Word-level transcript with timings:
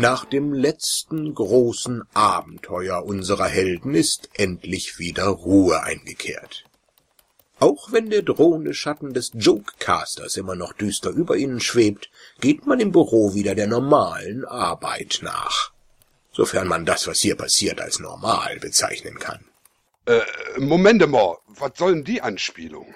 Nach 0.00 0.24
dem 0.24 0.54
letzten 0.54 1.34
großen 1.34 2.04
Abenteuer 2.14 3.04
unserer 3.04 3.48
Helden 3.48 3.94
ist 3.94 4.30
endlich 4.32 4.98
wieder 4.98 5.26
Ruhe 5.26 5.82
eingekehrt. 5.82 6.64
Auch 7.58 7.92
wenn 7.92 8.08
der 8.08 8.22
drohende 8.22 8.72
Schatten 8.72 9.12
des 9.12 9.30
Jokecasters 9.34 10.38
immer 10.38 10.54
noch 10.54 10.72
düster 10.72 11.10
über 11.10 11.36
ihnen 11.36 11.60
schwebt, 11.60 12.08
geht 12.40 12.66
man 12.66 12.80
im 12.80 12.92
Büro 12.92 13.34
wieder 13.34 13.54
der 13.54 13.66
normalen 13.66 14.46
Arbeit 14.46 15.18
nach. 15.20 15.70
Sofern 16.32 16.66
man 16.66 16.86
das, 16.86 17.06
was 17.06 17.18
hier 17.18 17.36
passiert, 17.36 17.78
als 17.82 17.98
normal 17.98 18.58
bezeichnen 18.58 19.18
kann. 19.18 19.44
Äh, 20.06 20.22
Moment 20.56 21.06
mal, 21.10 21.36
was 21.46 21.72
sollen 21.76 22.04
die 22.04 22.22
Anspielungen? 22.22 22.94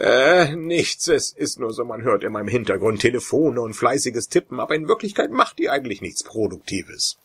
Äh, 0.00 0.56
nichts. 0.56 1.08
Es 1.08 1.30
ist 1.30 1.60
nur 1.60 1.74
so, 1.74 1.84
man 1.84 2.00
hört 2.00 2.24
immer 2.24 2.40
im 2.40 2.48
Hintergrund 2.48 3.02
Telefone 3.02 3.60
und 3.60 3.74
fleißiges 3.74 4.28
Tippen, 4.28 4.58
aber 4.58 4.74
in 4.74 4.88
Wirklichkeit 4.88 5.30
macht 5.30 5.58
die 5.58 5.68
eigentlich 5.68 6.00
nichts 6.00 6.22
Produktives. 6.22 7.18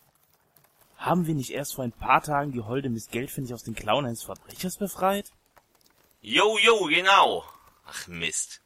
Haben 0.98 1.26
wir 1.26 1.36
nicht 1.36 1.52
erst 1.52 1.76
vor 1.76 1.86
ein 1.86 1.94
paar 1.94 2.22
Tagen 2.22 2.52
die 2.52 2.60
holde 2.60 2.90
Miss 2.90 3.08
Geldfindig 3.08 3.54
aus 3.54 3.64
den 3.64 3.76
Klauen 3.76 4.06
eines 4.06 4.24
Verbrechers 4.24 4.78
befreit? 4.78 5.32
Jo, 6.22 6.58
jo, 6.62 6.88
genau. 6.88 7.46
Ach 7.88 8.08
Mist. 8.08 8.60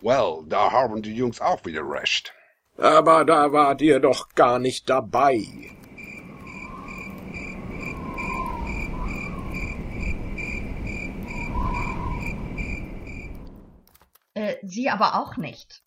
Well, 0.00 0.44
da 0.46 0.70
haben 0.70 1.02
die 1.02 1.14
Jungs 1.14 1.40
auch 1.40 1.64
wieder 1.64 1.82
recht. 1.82 2.32
Aber 2.76 3.24
da 3.24 3.50
wart 3.52 3.82
ihr 3.82 3.98
doch 3.98 4.28
gar 4.36 4.60
nicht 4.60 4.88
dabei. 4.88 5.42
Sie 14.62 14.88
aber 14.88 15.14
auch 15.20 15.36
nicht. 15.36 15.82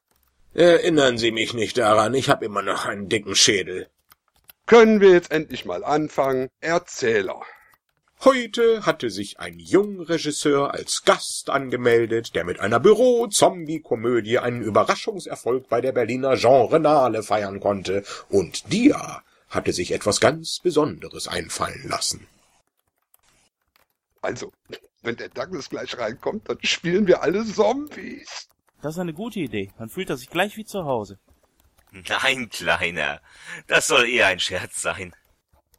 Erinnern 0.54 1.18
Sie 1.18 1.32
mich 1.32 1.54
nicht 1.54 1.78
daran, 1.78 2.14
ich 2.14 2.30
habe 2.30 2.46
immer 2.46 2.62
noch 2.62 2.86
einen 2.86 3.10
dicken 3.10 3.36
Schädel. 3.36 3.90
Können 4.66 5.02
wir 5.02 5.12
jetzt 5.12 5.32
endlich 5.32 5.66
mal 5.66 5.84
anfangen? 5.84 6.50
Erzähler. 6.62 7.42
Heute 8.24 8.86
hatte 8.86 9.10
sich 9.10 9.40
ein 9.40 9.60
Jungregisseur 9.60 10.74
als 10.74 11.04
Gast 11.04 11.50
angemeldet, 11.50 12.36
der 12.36 12.46
mit 12.46 12.62
einer 12.62 12.80
Büro-Zombie-Komödie 12.80 14.40
einen 14.40 14.62
Überraschungserfolg 14.62 15.68
bei 15.68 15.82
der 15.82 15.92
Berliner 15.92 16.38
Genrenale 16.38 17.24
feiern 17.24 17.60
konnte, 17.60 18.06
und 18.30 18.72
Dia 18.72 19.24
hatte 19.50 19.74
sich 19.74 19.92
etwas 19.92 20.22
ganz 20.22 20.60
Besonderes 20.60 21.28
einfallen 21.28 21.86
lassen. 21.90 22.28
Also, 24.22 24.54
wenn 25.02 25.18
der 25.18 25.28
Douglas 25.28 25.70
gleich 25.70 25.98
reinkommt, 25.98 26.48
dann 26.48 26.60
spielen 26.62 27.08
wir 27.08 27.24
alle 27.24 27.46
Zombies. 27.46 28.48
Das 28.84 28.96
ist 28.96 29.00
eine 29.00 29.14
gute 29.14 29.40
Idee. 29.40 29.72
Dann 29.78 29.88
fühlt 29.90 30.10
er 30.10 30.18
sich 30.18 30.30
gleich 30.30 30.58
wie 30.58 30.66
zu 30.66 30.84
Hause. 30.84 31.18
Nein, 31.92 32.50
Kleiner. 32.50 33.22
Das 33.68 33.88
soll 33.88 34.10
eher 34.10 34.28
ein 34.28 34.40
Scherz 34.42 34.82
sein. 34.82 35.16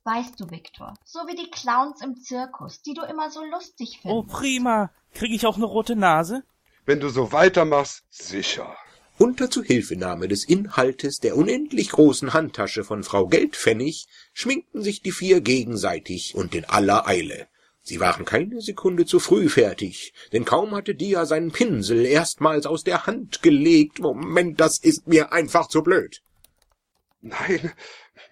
Weißt 0.04 0.40
du, 0.40 0.50
Viktor, 0.50 0.94
so 1.04 1.18
wie 1.26 1.34
die 1.36 1.50
Clowns 1.50 2.00
im 2.02 2.16
Zirkus, 2.16 2.80
die 2.80 2.94
du 2.94 3.02
immer 3.02 3.30
so 3.30 3.44
lustig 3.44 4.00
Oh, 4.04 4.22
findest. 4.22 4.38
prima. 4.40 4.90
Krieg 5.12 5.32
ich 5.32 5.46
auch 5.46 5.56
eine 5.56 5.66
rote 5.66 5.96
Nase? 5.96 6.44
Wenn 6.86 7.00
du 7.00 7.10
so 7.10 7.30
weitermachst, 7.30 8.04
sicher. 8.10 8.74
Unter 9.18 9.50
Zuhilfenahme 9.50 10.26
des 10.26 10.44
Inhaltes 10.44 11.20
der 11.20 11.36
unendlich 11.36 11.90
großen 11.90 12.32
Handtasche 12.32 12.84
von 12.84 13.04
Frau 13.04 13.26
Geldpfennig 13.26 14.06
schminkten 14.32 14.82
sich 14.82 15.02
die 15.02 15.12
vier 15.12 15.40
gegenseitig 15.42 16.34
und 16.34 16.54
in 16.54 16.64
aller 16.64 17.06
Eile. 17.06 17.48
Sie 17.86 18.00
waren 18.00 18.24
keine 18.24 18.62
Sekunde 18.62 19.04
zu 19.04 19.20
früh 19.20 19.50
fertig, 19.50 20.14
denn 20.32 20.46
kaum 20.46 20.74
hatte 20.74 20.94
Dia 20.94 21.26
seinen 21.26 21.52
Pinsel 21.52 22.06
erstmals 22.06 22.64
aus 22.64 22.82
der 22.82 23.06
Hand 23.06 23.42
gelegt. 23.42 23.98
Moment, 23.98 24.58
das 24.58 24.78
ist 24.78 25.06
mir 25.06 25.32
einfach 25.32 25.68
zu 25.68 25.82
blöd. 25.82 26.22
Nein, 27.20 27.72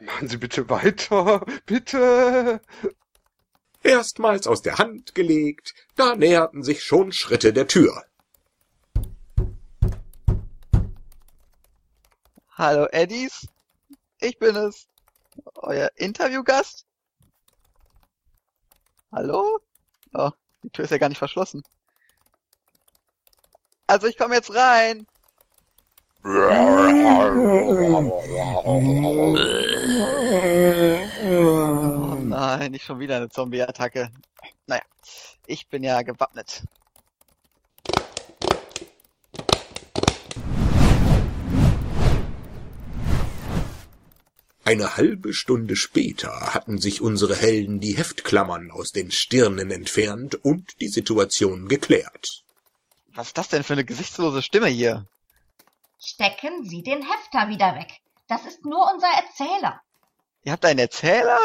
machen 0.01 0.29
Sie 0.29 0.39
bitte 0.39 0.71
weiter, 0.71 1.45
bitte. 1.67 2.63
Erstmals 3.83 4.47
aus 4.47 4.63
der 4.63 4.79
Hand 4.79 5.15
gelegt, 5.15 5.75
da 5.97 6.17
näherten 6.17 6.63
sich 6.63 6.83
schon 6.83 7.13
Schritte 7.13 7.53
der 7.53 7.67
Tür. 7.67 8.05
Hallo 12.53 12.87
Eddies, 12.91 13.49
ich 14.19 14.39
bin 14.39 14.57
es, 14.57 14.87
euer 15.57 15.91
Interviewgast. 15.97 16.87
Hallo? 19.13 19.61
Oh, 20.15 20.31
die 20.63 20.71
Tür 20.71 20.87
ist 20.87 20.91
ja 20.91 20.97
gar 20.97 21.11
nicht 21.11 21.19
verschlossen. 21.19 21.63
Also 23.87 24.07
ich 24.07 24.17
komme 24.17 24.35
jetzt 24.37 24.55
rein. 24.55 25.07
Oh 26.25 26.31
nein, 32.23 32.71
nicht 32.71 32.87
schon 32.87 33.01
wieder 33.01 33.17
eine 33.19 33.29
Zombie-Attacke. 33.29 34.11
Naja, 34.67 34.83
ich 35.47 35.69
bin 35.69 35.83
ja 35.83 36.01
gewappnet. 36.01 36.63
Eine 44.73 44.97
halbe 44.97 45.35
Stunde 45.35 45.77
später 45.77 46.55
hatten 46.55 46.79
sich 46.79 47.03
unsere 47.03 47.37
Helden 47.37 47.79
die 47.79 47.95
Heftklammern 47.95 48.71
aus 48.71 48.91
den 48.91 49.11
Stirnen 49.11 49.71
entfernt 49.71 50.35
und 50.35 50.81
die 50.81 50.89
Situation 50.89 51.69
geklärt. 51.69 52.43
Was 53.09 53.27
ist 53.27 53.37
das 53.37 53.49
denn 53.49 53.65
für 53.65 53.75
eine 53.75 53.85
gesichtslose 53.85 54.41
Stimme 54.41 54.69
hier? 54.69 55.07
Stecken 56.01 56.65
Sie 56.65 56.83
den 56.83 57.03
Hefter 57.03 57.51
wieder 57.51 57.75
weg. 57.75 58.01
Das 58.29 58.47
ist 58.47 58.65
nur 58.65 58.91
unser 58.95 59.09
Erzähler. 59.09 59.83
Ihr 60.43 60.53
habt 60.53 60.65
einen 60.65 60.79
Erzähler? 60.79 61.39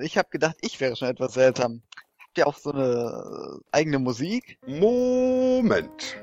Ich 0.00 0.18
hab 0.18 0.30
gedacht, 0.30 0.56
ich 0.60 0.78
wäre 0.78 0.94
schon 0.94 1.08
etwas 1.08 1.32
seltsam. 1.32 1.80
Habt 2.18 2.36
ihr 2.36 2.46
auch 2.46 2.58
so 2.58 2.72
eine 2.72 3.60
eigene 3.72 3.98
Musik? 3.98 4.58
Moment. 4.66 6.18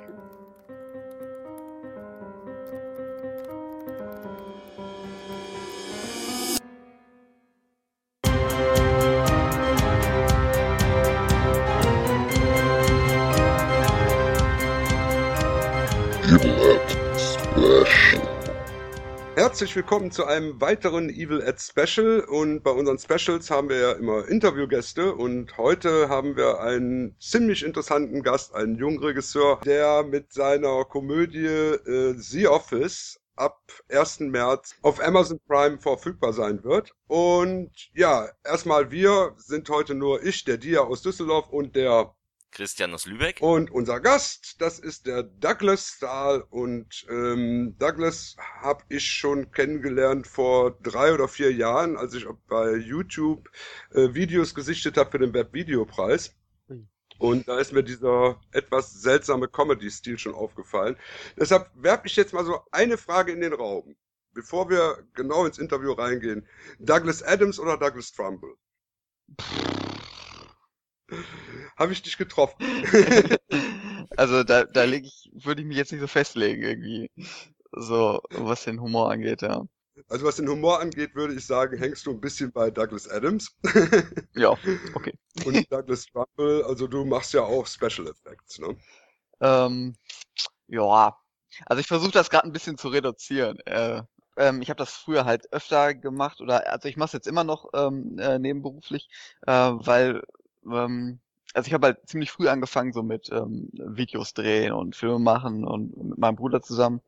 Herzlich 19.56 19.78
willkommen 19.78 20.12
zu 20.12 20.26
einem 20.26 20.60
weiteren 20.60 21.10
Evil 21.10 21.40
Ed 21.40 21.62
Special 21.62 22.26
und 22.28 22.62
bei 22.62 22.72
unseren 22.72 23.00
Specials 23.00 23.50
haben 23.50 23.70
wir 23.70 23.78
ja 23.78 23.92
immer 23.94 24.28
Interviewgäste 24.28 25.16
und 25.16 25.58
heute 25.58 26.10
haben 26.10 26.36
wir 26.36 26.60
einen 26.60 27.16
ziemlich 27.22 27.64
interessanten 27.64 28.22
Gast, 28.22 28.54
einen 28.54 28.76
jungen 28.76 29.00
Regisseur, 29.00 29.62
der 29.64 30.04
mit 30.04 30.34
seiner 30.34 30.84
Komödie 30.84 31.46
äh, 31.46 32.16
The 32.18 32.50
Office 32.50 33.22
ab 33.38 33.62
1. 33.90 34.22
März 34.22 34.76
auf 34.82 35.02
Amazon 35.02 35.40
Prime 35.48 35.80
verfügbar 35.80 36.34
sein 36.34 36.64
wird. 36.64 36.92
Und 37.08 37.72
ja, 37.94 38.28
erstmal 38.44 38.92
wir 38.92 39.36
sind 39.38 39.70
heute 39.70 39.96
nur 39.96 40.24
ich, 40.24 40.44
der 40.44 40.58
Dia 40.58 40.82
aus 40.82 41.02
Düsseldorf 41.02 41.50
und 41.50 41.76
der 41.76 42.15
Christian 42.56 42.94
aus 42.94 43.06
Lübeck. 43.06 43.42
und 43.42 43.70
unser 43.70 44.00
Gast, 44.00 44.62
das 44.62 44.80
ist 44.80 45.08
der 45.08 45.24
Douglas 45.24 45.96
Stahl. 45.98 46.42
Und 46.50 47.06
ähm, 47.10 47.76
Douglas 47.78 48.38
habe 48.62 48.84
ich 48.88 49.06
schon 49.06 49.52
kennengelernt 49.52 50.26
vor 50.26 50.72
drei 50.82 51.14
oder 51.14 51.28
vier 51.28 51.52
Jahren, 51.52 51.98
als 51.98 52.14
ich 52.14 52.26
bei 52.48 52.76
YouTube 52.76 53.50
äh, 53.92 54.14
Videos 54.14 54.56
gesichtet 54.56 54.96
habe 54.96 55.12
für 55.12 55.20
den 55.20 55.34
Webvideopreis. 55.34 56.34
Und 57.18 57.48
da 57.48 57.60
ist 57.60 57.74
mir 57.74 57.84
dieser 57.84 58.40
etwas 58.52 58.94
seltsame 58.94 59.48
Comedy-Stil 59.50 60.18
schon 60.18 60.34
aufgefallen. 60.34 60.96
Deshalb 61.38 61.70
werfe 61.76 62.08
ich 62.08 62.16
jetzt 62.16 62.34
mal 62.34 62.46
so 62.46 62.60
eine 62.72 62.98
Frage 62.98 63.34
in 63.34 63.42
den 63.42 63.54
Raum, 63.54 63.96
bevor 64.34 64.70
wir 64.70 65.06
genau 65.14 65.46
ins 65.46 65.58
Interview 65.58 65.92
reingehen. 65.92 66.48
Douglas 66.80 67.22
Adams 67.22 67.60
oder 67.60 67.78
Douglas 67.78 68.14
Trumbull? 68.14 68.56
Habe 71.76 71.94
ich 71.94 72.02
dich 72.02 72.18
getroffen? 72.18 72.58
Also 74.18 74.44
da, 74.44 74.64
da 74.66 74.84
leg 74.84 75.04
ich, 75.04 75.32
würde 75.34 75.62
ich 75.62 75.68
mich 75.68 75.78
jetzt 75.78 75.92
nicht 75.92 76.00
so 76.00 76.08
festlegen 76.08 76.62
irgendwie. 76.62 77.12
So, 77.72 78.22
was 78.30 78.64
den 78.64 78.80
Humor 78.80 79.12
angeht, 79.12 79.42
ja. 79.42 79.66
Also 80.10 80.26
was 80.26 80.36
den 80.36 80.48
Humor 80.48 80.80
angeht, 80.80 81.16
würde 81.16 81.34
ich 81.34 81.46
sagen, 81.46 81.78
hängst 81.78 82.06
du 82.06 82.12
ein 82.12 82.22
bisschen 82.22 82.52
bei 82.52 82.70
Douglas 82.70 83.10
Adams. 83.10 83.56
Ja, 84.36 84.52
okay. 84.94 85.14
Und 85.46 85.72
Douglas 85.72 86.06
Trumbull, 86.06 86.64
also 86.64 86.88
du 86.88 87.04
machst 87.06 87.34
ja 87.34 87.42
auch 87.42 87.66
Special 87.66 88.08
Effects, 88.08 88.60
ne? 88.60 88.78
Ähm, 89.42 89.96
ja. 90.68 91.18
Also 91.66 91.80
ich 91.80 91.88
versuche 91.88 92.12
das 92.12 92.30
gerade 92.30 92.48
ein 92.48 92.54
bisschen 92.54 92.78
zu 92.78 92.90
reduzieren. 92.90 93.60
Äh, 93.66 94.04
ähm, 94.38 94.62
ich 94.62 94.70
habe 94.70 94.78
das 94.78 94.94
früher 94.94 95.26
halt 95.26 95.52
öfter 95.54 95.94
gemacht 95.94 96.42
oder 96.42 96.72
also 96.72 96.88
ich 96.90 96.98
mache 96.98 97.08
es 97.08 97.14
jetzt 97.14 97.28
immer 97.28 97.44
noch 97.44 97.70
ähm, 97.74 98.18
äh, 98.20 98.40
nebenberuflich, 98.40 99.10
äh, 99.48 99.52
weil 99.52 100.22
ähm, 100.66 101.20
also 101.54 101.68
ich 101.68 101.74
habe 101.74 101.88
halt 101.88 102.08
ziemlich 102.08 102.32
früh 102.32 102.48
angefangen 102.50 102.94
so 102.94 103.04
mit 103.04 103.30
ähm, 103.32 103.70
Videos 103.74 104.34
drehen 104.34 104.74
und 104.74 104.96
Filme 104.96 105.20
machen 105.20 105.66
und 105.66 105.96
mit 105.98 106.18
meinem 106.18 106.36
Bruder 106.36 106.62
zusammen. 106.62 107.02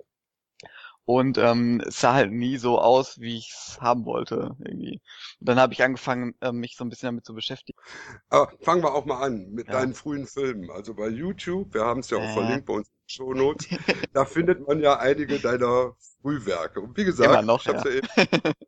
Und 1.08 1.38
ähm, 1.40 1.82
es 1.88 2.02
sah 2.02 2.14
halt 2.16 2.32
nie 2.34 2.58
so 2.58 2.80
aus, 2.80 3.20
wie 3.20 3.38
ich 3.38 3.52
es 3.52 3.80
haben 3.82 4.06
wollte, 4.06 4.56
irgendwie. 4.60 5.02
Und 5.40 5.50
dann 5.50 5.60
habe 5.60 5.74
ich 5.74 5.84
angefangen, 5.84 6.36
ähm, 6.42 6.58
mich 6.60 6.76
so 6.78 6.86
ein 6.86 6.90
bisschen 6.90 7.08
damit 7.08 7.26
zu 7.26 7.34
beschäftigen. 7.34 7.80
Aber 8.30 8.52
fangen 8.62 8.84
wir 8.84 8.94
auch 8.94 9.06
mal 9.06 9.22
an 9.24 9.52
mit 9.52 9.68
Ja. 9.68 9.74
deinen 9.74 9.94
frühen 9.94 10.26
Filmen. 10.28 10.70
Also 10.72 10.94
bei 10.94 11.08
YouTube, 11.10 11.74
wir 11.74 11.86
haben 11.86 12.00
es 12.02 12.10
ja 12.10 12.18
auch 12.18 12.30
Ja. 12.30 12.30
verlinkt 12.30 12.66
bei 12.66 12.74
uns 12.74 12.88
in 12.90 12.94
den 12.94 13.10
Shownotes, 13.10 13.70
da 14.14 14.26
findet 14.26 14.66
man 14.68 14.80
ja 14.80 14.98
einige 15.00 15.40
deiner 15.40 15.96
Frühwerke. 16.22 16.82
Und 16.82 16.98
wie 16.98 17.06
gesagt, 17.06 17.44
noch, 17.44 17.62
ich 17.62 17.68
hab's 17.68 17.84
ja. 17.84 17.86
ja. 17.86 17.92
eben, 17.98 18.08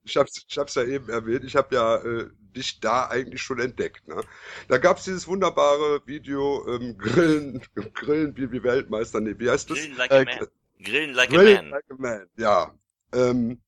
ich 0.04 0.18
hab's, 0.18 0.46
ich 0.48 0.58
hab's 0.58 0.76
ja 0.76 0.84
eben 0.84 1.10
erwähnt, 1.10 1.44
ich 1.46 1.56
habe 1.56 1.76
ja 1.76 1.98
äh, 1.98 2.30
dich 2.56 2.80
da 2.80 3.08
eigentlich 3.10 3.42
schon 3.42 3.60
entdeckt. 3.60 4.08
Ne? 4.08 4.22
Da 4.68 4.78
gab's 4.78 5.04
dieses 5.06 5.28
wunderbare 5.28 6.02
Video 6.08 6.68
ähm, 6.68 6.98
Grillen, 6.98 7.62
Grillen 7.94 8.38
wie, 8.38 8.52
wie 8.52 8.64
Weltmeister, 8.64 9.22
nee, 9.22 9.36
wie 9.38 9.50
heißt 9.50 9.70
das? 9.72 9.80
Grillen 9.80 9.96
like 9.96 10.20
Äh, 10.20 10.26
a 10.40 10.46
man. 10.46 10.50
Grillen 10.82 11.14
like 11.14 11.30
a 11.30 11.36
Grillen 11.36 11.70
man. 11.70 11.72
like 11.72 11.86
a 11.90 11.96
man, 11.98 12.28
ja. 12.38 12.74
Ähm, 13.14 13.62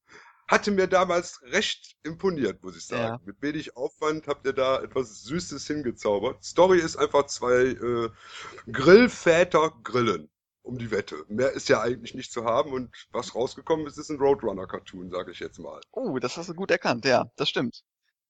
hatte 0.48 0.72
mir 0.72 0.88
damals 0.88 1.42
recht 1.44 1.96
imponiert, 2.04 2.62
muss 2.62 2.76
ich 2.76 2.86
sagen. 2.86 3.20
Ja. 3.20 3.22
Mit 3.26 3.42
wenig 3.42 3.78
Aufwand 3.78 4.28
habt 4.28 4.46
ihr 4.46 4.54
da 4.54 4.82
etwas 4.82 5.24
Süßes 5.24 5.66
hingezaubert. 5.66 6.44
Story 6.44 6.80
ist 6.80 6.98
einfach 6.98 7.28
zwei 7.28 7.68
äh, 7.68 8.10
Grillväter 8.70 9.72
grillen 9.84 10.30
um 10.64 10.78
die 10.78 10.92
Wette. 10.92 11.26
Mehr 11.28 11.52
ist 11.52 11.70
ja 11.70 11.82
eigentlich 11.82 12.14
nicht 12.14 12.32
zu 12.32 12.46
haben 12.46 12.72
und 12.74 12.92
was 13.12 13.36
rausgekommen 13.36 13.88
ist, 13.88 13.98
ist 13.98 14.10
ein 14.10 14.18
Roadrunner-Cartoon, 14.18 15.10
sage 15.10 15.32
ich 15.32 15.40
jetzt 15.40 15.60
mal. 15.60 15.82
Oh, 15.92 16.20
das 16.20 16.38
hast 16.38 16.50
du 16.50 16.54
gut 16.54 16.72
erkannt, 16.72 17.06
ja, 17.06 17.26
das 17.36 17.50
stimmt. 17.50 17.82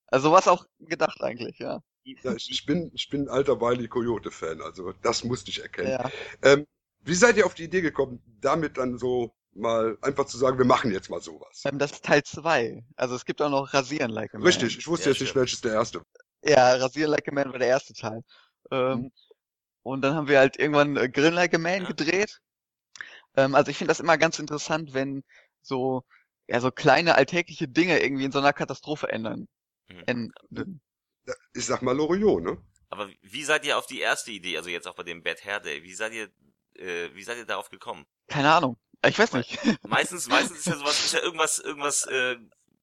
Also 0.07 0.31
was 0.31 0.48
auch 0.48 0.66
gedacht 0.80 1.22
eigentlich, 1.22 1.60
ja. 1.60 1.80
Ja, 2.04 2.33
ich, 2.33 2.50
ich 2.50 2.66
bin 2.66 2.92
ich 2.94 3.10
bin 3.10 3.24
ein 3.24 3.30
alter 3.30 3.62
Wiley 3.62 3.88
Coyote-Fan, 3.88 4.62
also 4.62 4.94
das 5.01 5.24
musste 5.24 5.51
ich 5.51 5.62
erkennen. 5.62 5.92
Ja. 5.92 6.12
Ähm, 6.42 6.66
wie 7.03 7.15
seid 7.15 7.38
ihr 7.38 7.45
auf 7.45 7.53
die 7.53 7.63
Idee 7.63 7.81
gekommen, 7.81 8.21
damit 8.39 8.77
dann 8.77 8.98
so 8.98 9.33
mal 9.53 9.98
einfach 10.01 10.25
zu 10.25 10.38
sagen, 10.38 10.57
wir 10.57 10.65
machen 10.65 10.92
jetzt 10.92 11.09
mal 11.09 11.21
sowas? 11.21 11.63
Ähm, 11.65 11.77
das 11.77 11.92
ist 11.92 12.06
Teil 12.06 12.24
2. 12.24 12.83
Also 12.95 13.15
es 13.15 13.25
gibt 13.25 13.42
auch 13.42 13.50
noch 13.50 13.74
Rasieren 13.74 14.12
Like 14.12 14.33
a 14.33 14.38
Man. 14.38 14.48
Richtig, 14.48 14.77
ich 14.77 14.88
wusste 14.88 15.09
Ja, 15.09 15.13
jetzt 15.13 15.21
nicht, 15.21 15.36
welches 15.36 15.62
der 15.62 15.74
erste 15.74 16.01
Ja, 16.44 16.75
Rasieren 16.75 17.12
Like 17.12 17.27
a 17.27 17.33
Man 17.33 17.51
war 17.51 17.59
der 17.59 17.68
erste 17.68 17.94
Teil. 17.94 18.24
Ähm, 18.71 19.00
Mhm. 19.00 19.12
Und 19.83 20.01
dann 20.03 20.13
haben 20.13 20.27
wir 20.27 20.38
halt 20.39 20.57
irgendwann 20.57 20.95
äh, 20.95 21.09
Grillen 21.09 21.33
Like 21.33 21.53
a 21.56 21.57
Man 21.57 21.81
Ja. 21.83 21.88
gedreht. 21.88 22.39
Ähm, 23.36 23.56
also 23.56 23.71
ich 23.71 23.77
finde 23.77 23.89
das 23.89 24.00
immer 24.00 24.18
ganz 24.18 24.39
interessant, 24.39 24.94
wenn 24.94 25.24
so, 25.62 26.04
ja, 26.47 26.59
so 26.59 26.71
kleine 26.71 27.15
alltägliche 27.15 27.68
Dinge 27.68 28.00
irgendwie 28.01 28.25
in 28.25 28.31
so 28.31 28.39
einer 28.39 28.54
Katastrophe 28.54 29.09
ändern. 29.09 29.47
Mhm. 29.89 30.04
Enden. 30.06 30.81
Ja, 31.25 31.33
Ich 31.54 31.65
sag 31.65 31.81
mal 31.81 31.95
Loriot, 31.95 32.44
ne? 32.44 32.57
Aber 32.89 33.09
wie 33.21 33.44
seid 33.44 33.65
ihr 33.65 33.77
auf 33.77 33.86
die 33.86 34.00
erste 34.01 34.31
Idee, 34.31 34.57
also 34.57 34.69
jetzt 34.69 34.88
auch 34.88 34.95
bei 34.95 35.04
dem 35.04 35.24
Bad 35.24 35.44
Hair 35.45 35.62
Day, 35.62 35.83
wie 35.83 35.94
seid 35.94 36.13
ihr, 36.13 36.30
äh, 36.77 37.09
wie 37.13 37.23
seid 37.23 37.38
ihr 37.38 37.45
darauf 37.45 37.69
gekommen? 37.69 38.06
Keine 38.27 38.53
Ahnung. 38.53 38.77
Ich 39.06 39.18
weiß 39.18 39.33
nicht. 39.33 39.59
Meistens, 39.88 40.27
meistens 40.27 40.59
ist 40.59 40.68
ja 40.68 40.75
sowas, 40.77 41.00
ist 41.03 41.13
ja 41.13 41.21
irgendwas, 41.21 41.59
irgendwas, 41.59 42.06
äh, 42.07 42.38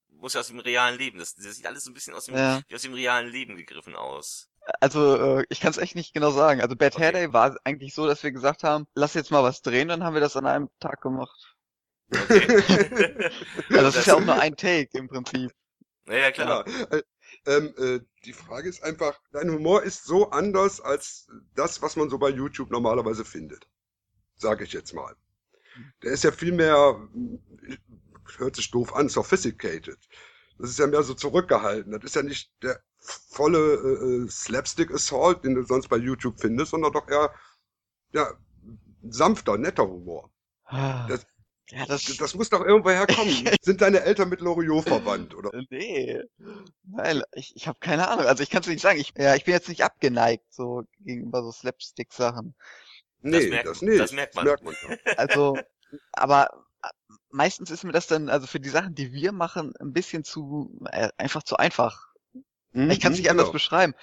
muss 0.09 0.33
ja 0.33 0.41
aus 0.41 0.47
dem 0.47 0.59
realen 0.59 0.97
Leben. 0.97 1.19
Das, 1.19 1.35
das 1.35 1.55
sieht 1.55 1.65
alles 1.67 1.83
so 1.83 1.91
ein 1.91 1.93
bisschen 1.93 2.13
aus 2.13 2.25
dem, 2.25 2.35
Ja. 2.35 2.61
wie 2.67 2.75
aus 2.75 2.81
dem 2.81 2.93
realen 2.93 3.29
Leben 3.29 3.55
gegriffen 3.57 3.95
aus. 3.95 4.49
Also, 4.81 5.39
äh, 5.39 5.45
ich 5.49 5.61
kann 5.61 5.71
es 5.71 5.77
echt 5.77 5.95
nicht 5.95 6.13
genau 6.13 6.31
sagen. 6.31 6.61
Also 6.61 6.75
Bad 6.75 6.97
Hair 6.97 7.09
Okay. 7.09 7.27
Day 7.27 7.33
war 7.33 7.55
eigentlich 7.63 7.93
so, 7.95 8.05
dass 8.07 8.21
wir 8.23 8.31
gesagt 8.31 8.63
haben, 8.63 8.85
lass 8.95 9.13
jetzt 9.15 9.31
mal 9.31 9.43
was 9.43 9.61
drehen, 9.61 9.87
dann 9.87 10.03
haben 10.03 10.13
wir 10.13 10.21
das 10.21 10.35
an 10.37 10.45
einem 10.45 10.69
Tag 10.79 11.01
gemacht. 11.01 11.55
Okay. 12.13 13.31
Also 13.69 13.81
das 13.83 13.95
ist 13.97 14.05
ja 14.07 14.15
auch 14.15 14.21
nur 14.25 14.39
ein 14.39 14.55
Take 14.55 14.97
im 14.97 15.07
Prinzip. 15.07 15.51
ja, 16.07 16.15
ja, 16.17 16.31
klar. 16.31 16.65
Ja, 16.67 16.85
äh, 16.97 17.03
ähm, 17.45 17.73
äh, 17.77 17.99
die 18.25 18.33
Frage 18.33 18.69
ist 18.69 18.83
einfach, 18.83 19.19
dein 19.31 19.49
Humor 19.51 19.83
ist 19.83 20.05
so 20.05 20.29
anders 20.31 20.81
als 20.81 21.27
das, 21.55 21.81
was 21.81 21.95
man 21.95 22.09
so 22.09 22.17
bei 22.17 22.29
YouTube 22.29 22.71
normalerweise 22.71 23.23
findet. 23.25 23.67
Sage 24.39 24.63
ich 24.63 24.73
jetzt 24.73 24.93
mal. 24.93 25.15
Der 26.03 26.11
ist 26.13 26.23
ja 26.23 26.31
viel 26.31 26.51
mehr, 26.53 27.07
hört 28.37 28.55
sich 28.55 28.71
doof 28.71 28.95
an, 28.95 29.09
sophisticated. 29.09 29.97
Das 30.57 30.69
ist 30.71 30.79
ja 30.79 30.87
mehr 30.87 31.03
so 31.03 31.13
zurückgehalten. 31.13 31.91
Das 31.91 32.03
ist 32.03 32.15
ja 32.15 32.23
nicht 32.23 32.51
der 32.63 32.81
volle 32.99 33.59
äh, 33.59 34.25
äh, 34.25 34.29
Slapstick 34.29 34.91
Assault, 34.91 35.43
den 35.43 35.55
du 35.55 35.63
sonst 35.63 35.87
bei 35.87 35.97
YouTube 35.97 36.39
findest, 36.39 36.71
sondern 36.71 36.91
doch 36.91 37.07
eher 37.07 37.33
ja, 38.13 38.31
sanfter, 39.07 39.57
netter 39.57 39.87
Humor. 39.87 40.29
Das- 40.69 41.25
ja, 41.71 41.85
das, 41.85 42.03
Das 42.17 42.33
muss 42.33 42.49
doch 42.49 42.65
irgendwo 42.65 42.89
herkommen. 42.89 43.31
Sind 43.61 43.81
deine 43.81 44.01
Eltern 44.01 44.29
mit 44.29 44.41
Loriot 44.41 44.85
verwandt, 44.87 45.35
oder? 45.35 45.51
Nee, 45.69 46.19
weil 46.81 47.23
ich, 47.33 47.55
ich 47.55 47.67
habe 47.67 47.77
keine 47.79 48.07
Ahnung. 48.07 48.25
Also 48.25 48.41
ich 48.41 48.49
kann 48.49 48.61
es 48.61 48.67
nicht 48.67 48.81
sagen. 48.81 48.99
Ich, 48.99 49.13
ja, 49.15 49.35
ich 49.35 49.43
bin 49.45 49.53
jetzt 49.53 49.69
nicht 49.69 49.83
abgeneigt 49.83 50.51
so 50.51 50.83
gegenüber 51.01 51.43
so 51.43 51.51
Slapstick-Sachen. 51.51 52.55
Nee, 53.21 53.49
merkt- 53.49 53.67
das 53.67 53.81
nicht. 53.81 53.99
das 53.99 54.11
merkt 54.13 54.35
man. 54.35 54.45
Das 54.45 54.61
merkt 54.61 54.83
man 54.83 54.91
ja. 54.91 55.13
Also, 55.17 55.57
aber 56.13 56.65
äh, 56.83 56.87
meistens 57.31 57.71
ist 57.71 57.83
mir 57.83 57.91
das 57.91 58.07
dann, 58.07 58.29
also 58.29 58.47
für 58.47 58.59
die 58.59 58.69
Sachen, 58.69 58.95
die 58.95 59.11
wir 59.13 59.31
machen, 59.31 59.73
ein 59.79 59.93
bisschen 59.93 60.23
zu, 60.23 60.79
äh, 60.91 61.09
einfach 61.17 61.43
zu 61.43 61.57
einfach. 61.57 62.07
Ich 62.71 62.99
kann 62.99 63.13
es 63.13 63.17
nicht 63.17 63.31
anders 63.31 63.45
Genau. 63.47 63.53
beschreiben. 63.53 63.93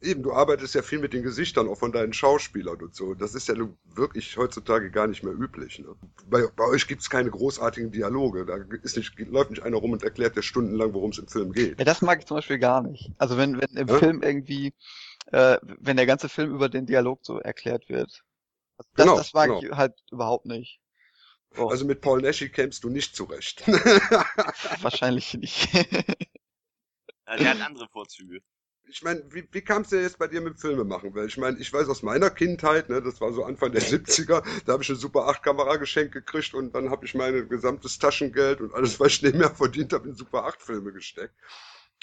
Eben, 0.00 0.22
du 0.22 0.32
arbeitest 0.32 0.74
ja 0.74 0.82
viel 0.82 0.98
mit 1.00 1.12
den 1.14 1.22
Gesichtern, 1.22 1.68
auch 1.68 1.78
von 1.78 1.90
deinen 1.92 2.12
Schauspielern 2.12 2.80
und 2.80 2.94
so. 2.94 3.14
Das 3.14 3.34
ist 3.34 3.48
ja 3.48 3.54
wirklich 3.86 4.36
heutzutage 4.36 4.90
gar 4.90 5.06
nicht 5.08 5.22
mehr 5.24 5.32
üblich. 5.32 5.78
Ne? 5.80 5.94
Bei, 6.26 6.46
bei 6.54 6.64
euch 6.64 6.86
gibt's 6.86 7.08
keine 7.10 7.30
großartigen 7.30 7.90
Dialoge. 7.90 8.44
Da 8.46 8.56
ist 8.82 8.96
nicht, 8.96 9.18
läuft 9.18 9.50
nicht 9.50 9.62
einer 9.62 9.78
rum 9.78 9.92
und 9.92 10.02
erklärt 10.04 10.36
dir 10.36 10.42
stundenlang, 10.42 10.92
worum 10.94 11.10
es 11.10 11.18
im 11.18 11.26
Film 11.26 11.52
geht. 11.52 11.78
Ja, 11.78 11.84
das 11.84 12.02
mag 12.02 12.20
ich 12.20 12.26
zum 12.26 12.36
Beispiel 12.36 12.58
gar 12.58 12.82
nicht. 12.82 13.10
Also 13.18 13.36
wenn, 13.36 13.60
wenn 13.60 13.76
im 13.76 13.88
Ja? 13.88 13.98
Film 13.98 14.22
irgendwie, 14.22 14.74
äh, 15.32 15.58
wenn 15.62 15.96
der 15.96 16.06
ganze 16.06 16.28
Film 16.28 16.54
über 16.54 16.68
den 16.68 16.86
Dialog 16.86 17.20
so 17.22 17.38
erklärt 17.40 17.88
wird. 17.88 18.22
Das, 18.96 19.06
Genau, 19.06 19.14
das 19.14 19.32
mag 19.34 19.46
genau. 19.48 19.60
ich 19.60 19.70
halt 19.70 19.94
überhaupt 20.10 20.46
nicht. 20.46 20.80
So, 21.56 21.68
Also 21.70 21.84
mit 21.86 22.00
Paul 22.02 22.20
Nashi 22.20 22.50
kämst 22.50 22.84
du 22.84 22.90
nicht 22.90 23.16
zurecht. 23.16 23.62
wahrscheinlich 24.82 25.34
nicht. 25.34 25.68
Ja, 27.26 27.36
der 27.36 27.50
hat 27.50 27.60
andere 27.60 27.86
Vorzüge. 27.88 28.40
ich 28.88 29.02
meine, 29.02 29.22
wie, 29.32 29.46
wie 29.50 29.62
kam 29.62 29.82
es 29.82 29.88
dir 29.88 30.00
jetzt 30.02 30.18
bei 30.18 30.28
dir 30.28 30.40
mit 30.40 30.60
Filme 30.60 30.84
machen? 30.84 31.14
Weil 31.14 31.26
ich 31.26 31.36
meine, 31.38 31.58
ich 31.58 31.72
weiß 31.72 31.88
aus 31.88 32.02
meiner 32.02 32.30
Kindheit, 32.30 32.88
ne, 32.90 33.02
das 33.02 33.20
war 33.20 33.32
so 33.32 33.44
Anfang 33.44 33.72
der 33.72 33.82
70er, 33.82 34.42
da 34.66 34.72
habe 34.74 34.82
ich 34.82 34.88
eine 34.90 34.98
Super 34.98 35.26
8 35.28 35.42
Kamera 35.42 35.76
geschenkt 35.76 36.12
gekriegt 36.12 36.54
und 36.54 36.74
dann 36.74 36.90
habe 36.90 37.04
ich 37.06 37.14
mein 37.14 37.48
gesamtes 37.48 37.98
Taschengeld 37.98 38.60
und 38.60 38.74
alles, 38.74 39.00
was 39.00 39.08
ich 39.12 39.22
nebenher 39.22 39.50
verdient 39.54 39.92
habe, 39.92 40.08
in 40.08 40.14
Super 40.14 40.44
8 40.44 40.62
Filme 40.62 40.92
gesteckt. 40.92 41.34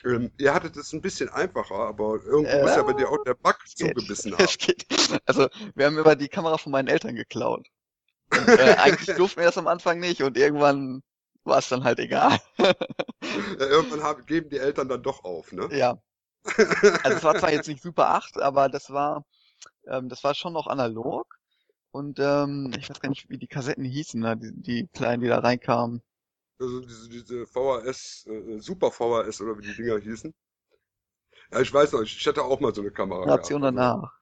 Ähm, 0.04 0.32
ihr 0.38 0.54
hattet 0.54 0.78
es 0.78 0.94
ein 0.94 1.02
bisschen 1.02 1.30
einfacher, 1.30 1.76
aber 1.76 2.24
irgendwo 2.24 2.50
Äh, 2.50 2.62
muss 2.62 2.76
ja 2.76 2.84
bei 2.84 2.94
dir 2.94 3.10
auch 3.10 3.24
der 3.24 3.36
Bug 3.36 3.58
zugebissen 3.76 4.34
haben. 4.34 4.44
Es 4.44 4.58
geht. 4.58 4.86
Also, 5.26 5.48
wir 5.76 5.86
haben 5.86 5.98
immer 5.98 6.16
die 6.16 6.30
Kamera 6.30 6.58
von 6.58 6.72
meinen 6.72 6.88
Eltern 6.88 7.16
geklaut. 7.16 7.68
Und, 8.32 8.48
äh, 8.48 8.76
eigentlich 8.80 9.16
durften 9.16 9.42
wir 9.42 9.48
das 9.48 9.58
am 9.58 9.68
Anfang 9.68 10.00
nicht 10.00 10.22
und 10.22 10.38
irgendwann 10.38 11.04
war 11.44 11.60
es 11.60 11.70
dann 11.70 11.84
halt 11.84 12.00
egal. 12.00 12.40
Ja, 13.60 13.68
irgendwann 13.68 14.04
haben, 14.04 14.26
geben 14.26 14.50
die 14.50 14.58
Eltern 14.58 14.90
dann 14.90 15.04
doch 15.04 15.24
auf, 15.24 15.52
ne? 15.52 15.70
Ja. 15.72 16.02
Also 17.04 17.18
es 17.18 17.24
war 17.24 17.36
zwar 17.36 17.52
jetzt 17.52 17.68
nicht 17.68 17.82
Super 17.82 18.10
8, 18.10 18.42
aber 18.42 18.68
das 18.68 18.90
war, 18.90 19.26
ähm, 19.88 20.10
das 20.10 20.24
war 20.24 20.34
schon 20.34 20.54
noch 20.54 20.68
analog. 20.68 21.28
Und 21.92 22.20
ähm, 22.20 22.74
ich 22.78 22.90
weiß 22.90 23.00
gar 23.00 23.10
nicht, 23.10 23.30
wie 23.30 23.38
die 23.38 23.48
Kassetten 23.48 23.84
hießen, 23.86 24.20
ne? 24.20 24.38
die, 24.38 24.52
die 24.54 24.88
kleinen, 24.88 25.22
die 25.22 25.28
da 25.28 25.40
reinkamen. 25.40 26.02
Also 26.62 26.82
diese, 26.82 27.10
diese 27.10 27.48
VHS, 27.48 28.28
äh, 28.28 28.60
Super 28.60 28.92
VHS 28.92 29.42
oder 29.42 29.58
wie 29.58 29.64
die 29.64 29.76
Dinger 29.76 29.98
hießen. 29.98 30.34
Ja, 31.52 31.60
ich 31.60 31.74
weiß 31.74 31.94
noch, 31.94 32.02
ich 32.02 32.28
hatte 32.28 32.44
auch 32.44 32.60
mal 32.60 32.74
so 32.74 32.82
eine 32.82 32.92
Kamera. 32.92 33.22
Generation 33.22 33.62
gehabt, 33.62 33.78
also, 33.78 34.02
danach. 34.04 34.22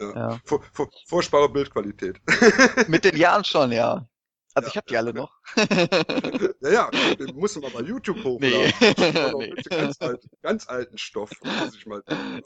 Ja. 0.00 0.30
Ja. 0.30 0.40
Vor, 0.44 0.62
vor, 0.72 0.90
furchtbare 1.06 1.48
Bildqualität. 1.48 2.20
Mit 2.88 3.04
den 3.04 3.16
Jahren 3.16 3.44
schon, 3.44 3.72
ja. 3.72 4.08
Also 4.54 4.68
Ja, 4.68 4.70
ich 4.70 4.76
habe 4.76 4.86
die 4.88 4.94
ja, 4.94 5.00
alle 5.00 5.10
ja. 5.10 5.16
noch. 5.16 5.38
ja, 6.60 6.70
ja, 6.70 6.90
musst 7.34 7.56
du 7.56 7.60
mal 7.60 7.70
bei 7.70 7.82
YouTube 7.82 8.24
hochladen. 8.24 8.72
Nee. 8.80 9.52
Nee. 9.54 9.62
ganz, 9.68 10.00
alt, 10.00 10.26
ganz 10.40 10.68
alten 10.68 10.96
Stoff. 10.96 11.30
Muss 11.42 11.74
ich 11.74 11.84
mal 11.84 12.02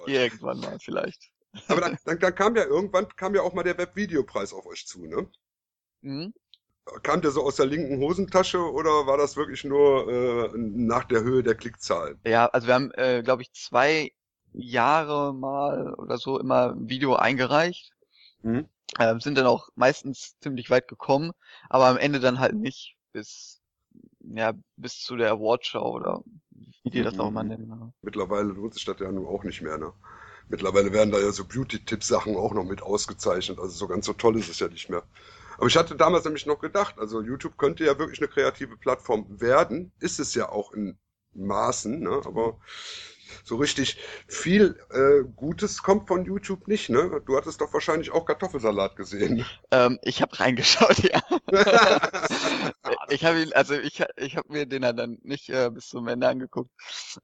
Irgendwann 0.07 0.59
mal 0.59 0.77
vielleicht. 0.81 1.31
Aber 1.69 1.81
dann, 1.81 1.99
dann, 2.05 2.19
dann 2.19 2.35
kam 2.35 2.57
ja 2.57 2.65
irgendwann, 2.65 3.09
kam 3.17 3.35
ja 3.35 3.43
auch 3.43 3.53
mal 3.53 3.63
der 3.63 3.79
Webvideopreis 3.79 4.53
auf 4.53 4.67
euch 4.67 4.87
zu, 4.87 5.07
ne? 5.07 5.29
Mhm. 6.03 6.35
Kam 7.03 7.21
der 7.21 7.31
so 7.31 7.43
aus 7.45 7.57
der 7.57 7.67
linken 7.67 7.99
Hosentasche 7.99 8.59
oder 8.59 9.07
war 9.07 9.17
das 9.17 9.37
wirklich 9.37 9.65
nur 9.65 10.09
äh, 10.09 10.51
nach 10.57 11.05
der 11.05 11.23
Höhe 11.23 11.43
der 11.43 11.55
Klickzahlen? 11.55 12.19
Ja, 12.25 12.47
also 12.47 12.67
wir 12.67 12.75
haben, 12.75 12.91
äh, 12.93 13.23
glaube 13.23 13.43
ich, 13.43 13.53
zwei 13.53 14.13
Jahre 14.53 15.33
mal 15.33 15.95
oder 15.95 16.19
so 16.19 16.39
immer 16.39 16.73
ein 16.73 16.89
Video 16.89 17.15
eingereicht. 17.15 17.93
Mhm. 18.43 18.67
Ähm, 18.99 19.21
sind 19.21 19.39
dann 19.39 19.47
auch 19.47 19.69
meistens 19.77 20.37
ziemlich 20.41 20.69
weit 20.71 20.89
gekommen, 20.89 21.33
aber 21.69 21.87
am 21.87 21.97
Ende 21.97 22.19
dann 22.19 22.41
halt 22.41 22.55
nicht 22.55 22.97
bis, 23.13 23.61
ja, 24.35 24.53
bis 24.77 25.01
zu 25.01 25.17
der 25.17 25.31
Awardshow 25.33 25.81
oder 25.83 26.23
wie 26.83 26.91
die 26.91 27.03
das 27.03 27.19
auch 27.21 27.29
immer 27.29 27.45
Mhm. 27.45 27.49
nennen. 27.49 27.69
ne? 27.69 27.93
Mittlerweile 28.03 28.49
lohnt 28.49 28.75
sich 28.75 28.85
das 28.85 28.99
ja 28.99 29.11
nun 29.13 29.27
auch 29.27 29.45
nicht 29.45 29.63
mehr, 29.63 29.79
ne? 29.79 29.93
Mittlerweile 30.49 30.93
werden 30.93 31.13
da 31.13 31.21
ja 31.21 31.31
so 31.31 31.45
Beauty-Tipp-Sachen 31.45 32.37
auch 32.37 32.53
noch 32.53 32.65
mit 32.65 32.83
ausgezeichnet. 32.83 33.61
Also 33.61 33.71
so 33.73 33.87
ganz 33.87 34.07
so 34.07 34.13
toll 34.13 34.37
ist 34.39 34.49
es 34.51 34.59
ja 34.59 34.67
nicht 34.69 34.91
mehr. 34.91 35.05
Aber 35.61 35.67
ich 35.67 35.77
hatte 35.77 35.95
damals 35.95 36.25
nämlich 36.25 36.47
noch 36.47 36.59
gedacht, 36.59 36.95
also 36.99 37.21
YouTube 37.21 37.59
könnte 37.59 37.85
ja 37.85 37.99
wirklich 37.99 38.19
eine 38.19 38.29
kreative 38.29 38.79
Plattform 38.79 39.27
werden. 39.29 39.93
Ist 40.01 40.19
es 40.19 40.35
ja 40.35 40.49
auch 40.49 40.73
in 40.73 40.99
Maßen, 41.35 42.01
ne? 42.01 42.23
aber 42.25 42.59
so 43.45 43.57
richtig 43.57 43.99
viel 44.27 44.81
äh, 44.91 45.23
Gutes 45.37 45.83
kommt 45.83 46.09
von 46.09 46.25
YouTube 46.25 46.67
nicht, 46.67 46.89
ne? 46.89 47.21
Du 47.27 47.37
hattest 47.37 47.61
doch 47.61 47.75
wahrscheinlich 47.75 48.11
auch 48.11 48.25
Kartoffelsalat 48.25 48.97
gesehen. 48.97 49.45
Ähm, 49.71 49.99
ich 50.03 50.23
habe 50.23 50.41
reingeschaut, 50.41 50.99
ja. 51.01 51.21
ich 53.11 53.27
habe 53.27 53.43
ihn, 53.43 53.53
also 53.53 53.75
ich, 53.75 54.03
ich 54.17 54.39
habe 54.39 54.51
mir 54.51 54.65
den 54.65 54.81
dann 54.81 55.19
nicht 55.23 55.51
äh, 55.51 55.69
bis 55.71 55.89
zum 55.89 56.09
Ende 56.09 56.27
angeguckt, 56.27 56.71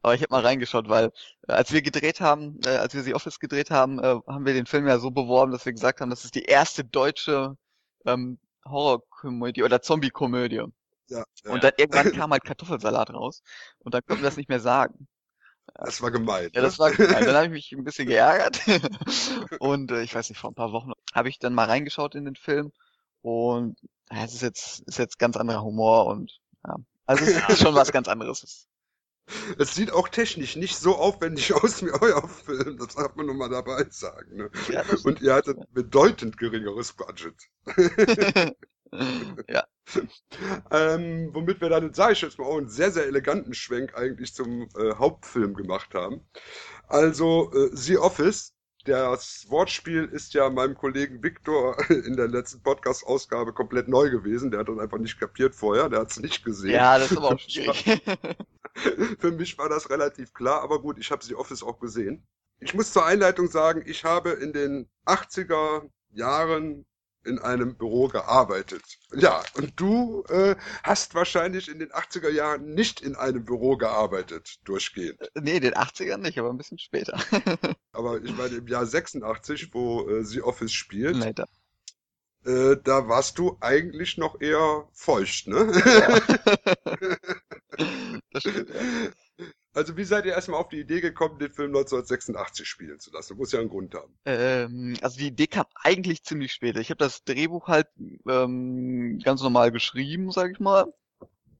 aber 0.02 0.14
ich 0.14 0.20
habe 0.20 0.34
mal 0.34 0.42
reingeschaut, 0.42 0.90
weil 0.90 1.10
äh, 1.48 1.52
als 1.52 1.72
wir 1.72 1.80
gedreht 1.80 2.20
haben, 2.20 2.60
äh, 2.66 2.76
als 2.76 2.92
wir 2.92 3.02
The 3.02 3.14
Office 3.14 3.40
gedreht 3.40 3.70
haben, 3.70 3.98
äh, 3.98 4.20
haben 4.28 4.44
wir 4.44 4.52
den 4.52 4.66
Film 4.66 4.86
ja 4.86 4.98
so 4.98 5.10
beworben, 5.10 5.52
dass 5.52 5.64
wir 5.64 5.72
gesagt 5.72 6.02
haben, 6.02 6.10
das 6.10 6.26
ist 6.26 6.34
die 6.34 6.44
erste 6.44 6.84
deutsche 6.84 7.56
ähm, 8.06 8.38
Horrorkomödie 8.64 9.62
oder 9.62 9.82
Zombie-Komödie. 9.82 10.62
Ja, 11.08 11.24
ja. 11.44 11.52
Und 11.52 11.64
dann 11.64 11.72
irgendwann 11.76 12.12
kam 12.12 12.32
halt 12.32 12.44
Kartoffelsalat 12.44 13.10
raus 13.10 13.42
und 13.80 13.94
dann 13.94 14.02
konnten 14.06 14.22
wir 14.22 14.28
das 14.28 14.36
nicht 14.36 14.48
mehr 14.48 14.60
sagen. 14.60 15.06
das 15.74 16.00
war 16.02 16.10
gemein. 16.10 16.50
Ja, 16.52 16.60
ne? 16.60 16.66
das 16.66 16.78
war 16.78 16.90
geil. 16.90 17.24
Dann 17.24 17.34
habe 17.34 17.46
ich 17.46 17.50
mich 17.50 17.72
ein 17.72 17.84
bisschen 17.84 18.08
geärgert. 18.08 18.60
Und 19.60 19.90
äh, 19.90 20.02
ich 20.02 20.14
weiß 20.14 20.28
nicht, 20.28 20.38
vor 20.38 20.50
ein 20.50 20.54
paar 20.54 20.72
Wochen 20.72 20.92
habe 21.12 21.28
ich 21.28 21.38
dann 21.38 21.54
mal 21.54 21.66
reingeschaut 21.66 22.14
in 22.14 22.24
den 22.24 22.36
Film. 22.36 22.72
Und 23.22 23.76
ja, 24.10 24.24
es 24.24 24.34
ist 24.34 24.42
jetzt, 24.42 24.80
ist 24.80 24.98
jetzt 24.98 25.18
ganz 25.18 25.36
anderer 25.36 25.62
Humor 25.62 26.06
und 26.06 26.38
ja. 26.64 26.76
Also 27.06 27.24
es 27.24 27.48
ist 27.48 27.62
schon 27.62 27.74
was 27.74 27.92
ganz 27.92 28.08
anderes. 28.08 28.68
Es 29.58 29.74
sieht 29.74 29.92
auch 29.92 30.08
technisch 30.08 30.56
nicht 30.56 30.76
so 30.76 30.96
aufwendig 30.96 31.52
aus 31.54 31.82
wie 31.82 31.90
euer 31.90 32.28
Film, 32.28 32.78
das 32.78 32.94
darf 32.94 33.14
man 33.16 33.26
nur 33.26 33.34
mal 33.34 33.48
dabei 33.48 33.86
sagen. 33.90 34.36
Ne? 34.36 34.50
Ja, 34.68 34.84
Und 35.04 35.20
ihr 35.20 35.34
hattet 35.34 35.58
bedeutend 35.72 36.36
geringeres 36.36 36.92
Budget. 36.92 37.34
ja. 39.48 39.64
Ähm, 40.70 41.30
womit 41.32 41.60
wir 41.60 41.68
dann, 41.68 41.92
sage 41.94 42.12
ich 42.14 42.20
jetzt 42.22 42.38
mal, 42.38 42.46
auch 42.46 42.58
einen 42.58 42.68
sehr, 42.68 42.90
sehr 42.90 43.06
eleganten 43.06 43.54
Schwenk 43.54 43.96
eigentlich 43.96 44.34
zum 44.34 44.68
äh, 44.76 44.94
Hauptfilm 44.94 45.54
gemacht 45.54 45.94
haben. 45.94 46.20
Also, 46.88 47.52
äh, 47.52 47.70
The 47.72 47.98
Office, 47.98 48.55
das 48.86 49.46
Wortspiel 49.48 50.04
ist 50.04 50.34
ja 50.34 50.48
meinem 50.50 50.74
Kollegen 50.74 51.22
Victor 51.22 51.76
in 51.90 52.16
der 52.16 52.28
letzten 52.28 52.62
Podcast-Ausgabe 52.62 53.52
komplett 53.52 53.88
neu 53.88 54.10
gewesen. 54.10 54.50
Der 54.50 54.60
hat 54.60 54.68
das 54.68 54.78
einfach 54.78 54.98
nicht 54.98 55.18
kapiert 55.18 55.54
vorher, 55.54 55.88
der 55.88 56.00
hat 56.00 56.10
es 56.10 56.18
nicht 56.18 56.44
gesehen. 56.44 56.72
ja, 56.72 56.98
das 56.98 57.10
ist 57.10 57.16
aber 57.16 57.32
auch 57.32 57.38
schwierig. 57.38 58.02
Für 59.18 59.32
mich 59.32 59.56
war 59.58 59.68
das 59.68 59.88
relativ 59.90 60.34
klar, 60.34 60.62
aber 60.62 60.80
gut, 60.80 60.98
ich 60.98 61.10
habe 61.10 61.24
The 61.24 61.34
Office 61.34 61.62
auch 61.62 61.80
gesehen. 61.80 62.26
Ich 62.60 62.74
muss 62.74 62.92
zur 62.92 63.04
Einleitung 63.04 63.48
sagen, 63.48 63.82
ich 63.86 64.04
habe 64.04 64.30
in 64.30 64.52
den 64.52 64.88
80er 65.06 65.88
Jahren 66.10 66.86
in 67.26 67.38
einem 67.38 67.76
Büro 67.76 68.08
gearbeitet. 68.08 68.82
Ja, 69.14 69.42
und 69.54 69.72
du 69.80 70.24
äh, 70.28 70.56
hast 70.82 71.14
wahrscheinlich 71.14 71.68
in 71.68 71.78
den 71.78 71.90
80er 71.90 72.30
Jahren 72.30 72.74
nicht 72.74 73.00
in 73.02 73.16
einem 73.16 73.44
Büro 73.44 73.76
gearbeitet, 73.76 74.60
durchgehend. 74.64 75.20
nee, 75.34 75.60
den 75.60 75.74
80ern 75.74 76.18
nicht, 76.18 76.38
aber 76.38 76.50
ein 76.50 76.56
bisschen 76.58 76.78
später. 76.78 77.18
Aber 77.92 78.22
ich 78.22 78.36
meine, 78.36 78.56
im 78.56 78.66
Jahr 78.68 78.84
86, 78.86 79.72
wo 79.72 80.08
äh, 80.08 80.24
The 80.24 80.42
Office 80.42 80.72
spielt, 80.72 81.16
Later. 81.16 81.48
äh, 82.44 82.76
da 82.82 83.08
warst 83.08 83.38
du 83.38 83.56
eigentlich 83.60 84.18
noch 84.18 84.40
eher 84.40 84.88
feucht, 84.92 85.46
ne? 85.48 85.72
Das 88.32 88.42
stimmt, 88.42 88.70
ja. 88.70 88.82
Also 89.76 89.94
wie 89.98 90.04
seid 90.04 90.24
ihr 90.24 90.32
erstmal 90.32 90.58
auf 90.58 90.70
die 90.70 90.80
Idee 90.80 91.02
gekommen, 91.02 91.38
den 91.38 91.52
Film 91.52 91.68
1986 91.68 92.66
spielen 92.66 92.98
zu 92.98 93.12
lassen? 93.12 93.36
Muss 93.36 93.52
ja 93.52 93.60
einen 93.60 93.68
Grund 93.68 93.94
haben. 93.94 94.14
Ähm, 94.24 94.96
also 95.02 95.18
die 95.18 95.26
Idee 95.26 95.48
kam 95.48 95.66
eigentlich 95.74 96.24
ziemlich 96.24 96.54
spät. 96.54 96.78
Ich 96.78 96.88
habe 96.88 96.96
das 96.96 97.24
Drehbuch 97.24 97.68
halt 97.68 97.86
ähm, 98.26 99.18
ganz 99.22 99.42
normal 99.42 99.70
geschrieben, 99.72 100.32
sag 100.32 100.52
ich 100.52 100.60
mal. 100.60 100.94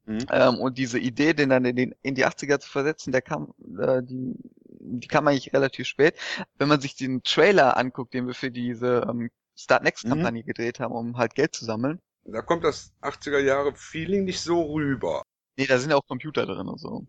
Mhm. 0.07 0.27
Ähm, 0.31 0.55
und 0.61 0.79
diese 0.79 0.99
Idee, 0.99 1.35
den 1.35 1.51
dann 1.51 1.67
in, 1.67 1.77
den, 1.77 1.95
in 2.01 2.15
die 2.15 2.25
80er 2.25 2.59
zu 2.59 2.71
versetzen, 2.71 3.13
der 3.13 3.21
kam, 3.21 3.53
äh, 3.79 4.03
die, 4.03 4.35
die 4.65 5.09
kam 5.09 5.29
eigentlich 5.29 5.53
relativ 5.53 5.87
spät. 5.87 6.15
Wenn 6.57 6.69
man 6.69 6.81
sich 6.81 6.97
den 6.97 7.23
Trailer 7.23 7.77
anguckt, 7.77 8.15
den 8.15 8.27
wir 8.27 8.35
für 8.35 8.51
diese 8.51 9.07
ähm, 9.11 9.31
Start 9.57 9.85
Next 9.85 10.05
Mhm. 10.05 10.11
Kampagne 10.11 10.43
gedreht 10.43 10.81
haben, 10.81 10.95
um 10.95 11.19
halt 11.19 11.35
Geld 11.35 11.55
zu 11.55 11.67
sammeln. 11.67 12.01
Da 12.25 12.41
kommt 12.41 12.65
das 12.65 12.93
80er 13.03 13.41
Jahre 13.41 13.75
Feeling 13.75 14.25
nicht 14.25 14.41
so 14.41 14.63
rüber. 14.73 15.23
Nee, 15.59 15.67
da 15.67 15.79
sind 15.79 15.91
ja 15.91 15.97
auch 15.97 16.07
Computer 16.07 16.47
drin 16.47 16.69
und 16.69 16.79
so. 16.79 17.07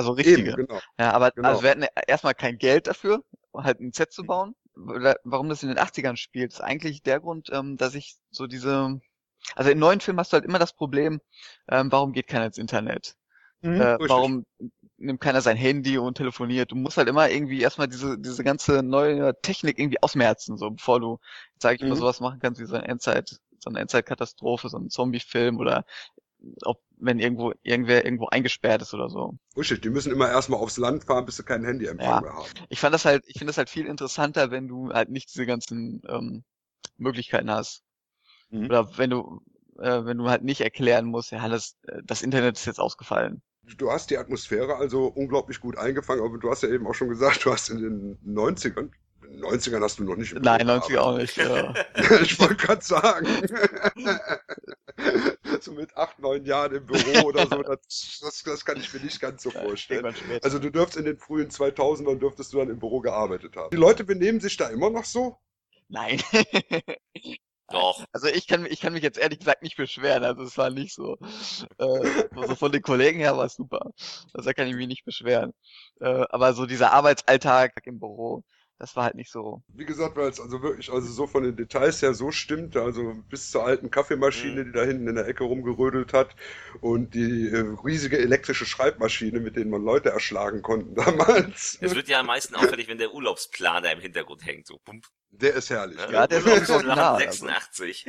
Also 0.00 0.12
richtige. 0.12 0.50
Eben, 0.50 0.56
genau. 0.56 0.80
Ja, 0.98 1.12
aber 1.12 1.32
Genau. 1.34 1.48
also 1.50 1.62
wir 1.62 1.70
hatten 1.70 1.84
erstmal 2.06 2.34
kein 2.34 2.58
Geld 2.58 2.86
dafür, 2.86 3.22
halt 3.54 3.80
ein 3.80 3.92
Set 3.92 4.12
zu 4.12 4.24
bauen. 4.24 4.54
Oder 4.76 5.16
Warum 5.24 5.48
das 5.48 5.62
in 5.62 5.68
den 5.68 5.78
80ern 5.78 6.16
spielt, 6.16 6.52
ist 6.52 6.60
eigentlich 6.60 7.02
der 7.02 7.20
Grund, 7.20 7.50
ähm, 7.52 7.76
dass 7.76 7.94
ich 7.94 8.16
so 8.30 8.46
diese, 8.46 9.00
also 9.56 9.70
in 9.70 9.78
neuen 9.78 10.00
Filmen 10.00 10.20
hast 10.20 10.32
du 10.32 10.36
halt 10.36 10.44
immer 10.44 10.58
das 10.58 10.74
Problem, 10.74 11.20
ähm, 11.68 11.92
warum 11.92 12.12
geht 12.12 12.28
keiner 12.28 12.46
ins 12.46 12.58
Internet? 12.58 13.16
Äh, 13.74 13.82
Mhm, 13.86 13.90
Richtig. 14.00 14.08
warum 14.08 14.46
nimmt 14.98 15.20
keiner 15.20 15.40
sein 15.42 15.56
Handy 15.56 15.98
und 15.98 16.16
telefoniert? 16.16 16.72
Du 16.72 16.76
musst 16.76 16.96
halt 16.98 17.08
immer 17.08 17.30
irgendwie 17.30 17.60
erstmal 17.62 17.88
diese, 17.88 18.18
diese 18.18 18.44
ganze 18.44 18.82
neue 18.82 19.34
Technik 19.42 19.78
irgendwie 19.78 20.02
ausmerzen, 20.02 20.56
so 20.58 20.70
bevor 20.72 21.00
du, 21.00 21.18
sag 21.58 21.76
ich 21.76 21.86
mal, 21.88 21.94
Mhm. 21.94 21.96
sowas 21.96 22.20
machen 22.20 22.40
kannst 22.40 22.60
wie 22.60 22.66
so 22.66 22.76
eine 22.76 22.88
Endzeit, 22.88 23.40
so 23.58 23.70
eine 23.70 23.80
Endzeitkatastrophe, 23.80 24.68
so 24.68 24.78
ein 24.78 24.90
Zombie-Film 24.90 25.58
oder 25.58 25.84
ob, 26.64 26.80
wenn 26.96 27.18
irgendwo, 27.18 27.52
irgendwer 27.62 28.04
irgendwo 28.04 28.26
eingesperrt 28.26 28.82
ist 28.82 28.94
oder 28.94 29.08
so. 29.08 29.38
Richtig, 29.56 29.82
die 29.82 29.90
müssen 29.90 30.12
immer 30.12 30.28
erstmal 30.28 30.60
aufs 30.60 30.76
Land 30.76 31.04
fahren, 31.04 31.26
bis 31.26 31.36
sie 31.36 31.44
keinen 31.44 31.64
Handyempfang 31.64 32.08
Ja. 32.08 32.20
mehr 32.20 32.32
haben. 32.32 32.48
Ich 32.68 32.80
fand 32.80 32.94
das 32.94 33.04
halt, 33.04 33.24
ich 33.26 33.34
finde 33.38 33.50
das 33.50 33.58
halt 33.58 33.70
viel 33.70 33.86
interessanter, 33.86 34.50
wenn 34.50 34.68
du 34.68 34.90
halt 34.92 35.10
nicht 35.10 35.32
diese 35.32 35.46
ganzen 35.46 36.02
ähm, 36.08 36.44
Möglichkeiten 36.96 37.50
hast. 37.50 37.82
Mhm. 38.50 38.66
Oder 38.66 38.98
wenn 38.98 39.10
du, 39.10 39.42
äh, 39.78 40.04
wenn 40.04 40.18
du 40.18 40.28
halt 40.28 40.42
nicht 40.42 40.60
erklären 40.60 41.06
musst, 41.06 41.32
ja, 41.32 41.48
das, 41.48 41.76
das 42.04 42.22
Internet 42.22 42.56
ist 42.56 42.66
jetzt 42.66 42.80
ausgefallen. 42.80 43.42
Du 43.76 43.90
hast 43.90 44.10
die 44.10 44.18
Atmosphäre 44.18 44.76
also 44.76 45.06
unglaublich 45.06 45.60
gut 45.60 45.76
eingefangen, 45.76 46.24
aber 46.24 46.38
du 46.38 46.50
hast 46.50 46.62
ja 46.62 46.70
eben 46.70 46.86
auch 46.86 46.94
schon 46.94 47.08
gesagt, 47.08 47.44
du 47.44 47.52
hast 47.52 47.68
in 47.70 47.78
den 47.78 48.18
90ern, 48.26 48.90
in 49.22 49.32
den 49.32 49.44
90ern 49.44 49.82
hast 49.82 49.98
du 49.98 50.04
noch 50.04 50.16
nicht 50.16 50.34
Nein, 50.34 50.66
Büro 50.66 50.78
90er 50.78 50.98
auch 50.98 51.16
nicht. 51.16 51.36
Ja. 51.36 51.74
Ich 52.22 52.40
wollte 52.40 52.56
gerade 52.56 52.82
sagen. 52.82 53.26
so 55.62 55.72
mit 55.72 55.96
acht, 55.96 56.18
neun 56.18 56.44
Jahren 56.44 56.74
im 56.74 56.86
Büro 56.86 57.26
oder 57.26 57.46
so, 57.46 57.62
das, 57.62 58.20
das, 58.22 58.42
das 58.44 58.64
kann 58.64 58.78
ich 58.78 58.92
mir 58.92 59.00
nicht 59.00 59.20
ganz 59.20 59.42
so 59.42 59.50
vorstellen. 59.50 60.14
Also 60.42 60.58
du 60.58 60.70
dürftest 60.70 60.98
in 60.98 61.04
den 61.04 61.18
frühen 61.18 61.50
2000ern 61.50 62.18
dürftest 62.18 62.52
du 62.52 62.58
dann 62.58 62.70
im 62.70 62.78
Büro 62.78 63.00
gearbeitet 63.00 63.56
haben. 63.56 63.70
Die 63.70 63.76
Leute 63.76 64.04
benehmen 64.04 64.40
sich 64.40 64.56
da 64.56 64.68
immer 64.68 64.90
noch 64.90 65.04
so? 65.04 65.38
Nein. 65.88 66.20
Doch. 67.70 68.04
Also 68.12 68.26
ich 68.26 68.48
kann, 68.48 68.66
ich 68.66 68.80
kann 68.80 68.92
mich 68.92 69.02
jetzt 69.02 69.18
ehrlich 69.18 69.38
gesagt 69.38 69.62
nicht 69.62 69.76
beschweren. 69.76 70.24
Also 70.24 70.42
es 70.42 70.58
war 70.58 70.70
nicht 70.70 70.92
so. 70.92 71.16
Äh, 71.78 72.24
also 72.34 72.56
von 72.56 72.72
den 72.72 72.82
Kollegen 72.82 73.20
her 73.20 73.36
war 73.36 73.44
es 73.44 73.54
super. 73.54 73.92
Also 74.34 74.48
da 74.48 74.52
kann 74.52 74.66
ich 74.66 74.74
mich 74.74 74.88
nicht 74.88 75.04
beschweren. 75.04 75.52
Äh, 76.00 76.24
aber 76.30 76.52
so 76.52 76.66
dieser 76.66 76.92
Arbeitsalltag 76.92 77.86
im 77.86 78.00
Büro, 78.00 78.42
das 78.80 78.96
war 78.96 79.04
halt 79.04 79.14
nicht 79.14 79.30
so. 79.30 79.62
Wie 79.74 79.84
gesagt, 79.84 80.16
weil 80.16 80.30
es 80.30 80.40
also 80.40 80.62
wirklich 80.62 80.90
also 80.90 81.06
so 81.06 81.26
von 81.26 81.42
den 81.42 81.54
Details 81.54 82.00
her 82.00 82.14
so 82.14 82.30
stimmt, 82.30 82.78
also 82.78 83.14
bis 83.28 83.50
zur 83.50 83.66
alten 83.66 83.90
Kaffeemaschine, 83.90 84.64
die 84.64 84.72
da 84.72 84.82
hinten 84.82 85.06
in 85.06 85.16
der 85.16 85.28
Ecke 85.28 85.44
rumgerödelt 85.44 86.14
hat 86.14 86.34
und 86.80 87.14
die 87.14 87.50
äh, 87.50 87.76
riesige 87.84 88.18
elektrische 88.18 88.64
Schreibmaschine, 88.64 89.38
mit 89.38 89.56
denen 89.56 89.70
man 89.70 89.84
Leute 89.84 90.08
erschlagen 90.08 90.62
konnten 90.62 90.94
damals. 90.96 91.76
Es 91.82 91.94
wird 91.94 92.08
ja 92.08 92.20
am 92.20 92.26
meisten 92.26 92.54
auffällig, 92.54 92.88
wenn 92.88 92.96
der 92.96 93.12
Urlaubsplaner 93.12 93.92
im 93.92 94.00
Hintergrund 94.00 94.46
hängt. 94.46 94.66
So, 94.66 94.78
pump. 94.78 95.04
Der 95.32 95.54
ist 95.54 95.70
herrlich. 95.70 95.96
Ne? 95.96 96.12
Ja, 96.12 96.26
der 96.26 96.38
ist 96.38 96.70
auch 96.70 96.76
Urlaubsplan 96.78 96.98
also. 96.98 97.46
86. 97.46 98.04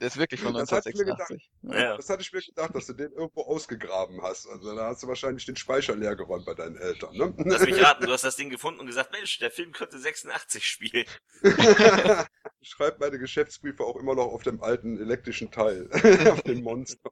Der 0.00 0.08
ist 0.08 0.16
wirklich 0.16 0.40
von 0.40 0.54
Das 0.54 0.72
hatte 0.72 0.92
gedacht. 0.92 1.30
1986. 1.30 1.50
Ja. 1.62 1.96
Das 1.96 2.08
hatte 2.08 2.22
ich 2.22 2.32
mir 2.32 2.40
gedacht, 2.40 2.74
dass 2.74 2.86
du 2.86 2.94
den 2.94 3.12
irgendwo 3.12 3.42
ausgegraben 3.42 4.22
hast. 4.22 4.48
Also 4.48 4.74
da 4.74 4.86
hast 4.86 5.02
du 5.02 5.06
wahrscheinlich 5.06 5.44
den 5.44 5.56
Speicher 5.56 5.94
leer 5.94 6.16
geräumt 6.16 6.46
bei 6.46 6.54
deinen 6.54 6.76
Eltern, 6.76 7.14
ne? 7.16 7.34
Lass 7.36 7.62
mich 7.62 7.80
raten, 7.80 8.06
du 8.06 8.12
hast 8.12 8.24
das 8.24 8.36
Ding 8.36 8.48
gefunden 8.50 8.80
und 8.80 8.86
gesagt, 8.86 9.12
Mensch, 9.12 9.38
der 9.38 9.50
Film 9.50 9.72
könnte 9.72 9.98
86 9.98 10.64
spielen. 10.64 11.06
Ich 12.64 12.68
schreibe 12.68 12.98
meine 13.00 13.18
Geschäftsbriefe 13.18 13.82
auch 13.82 13.96
immer 13.96 14.14
noch 14.14 14.26
auf 14.26 14.44
dem 14.44 14.62
alten 14.62 14.96
elektrischen 14.96 15.50
Teil, 15.50 15.90
auf 16.30 16.42
dem 16.42 16.62
Monster. 16.62 17.10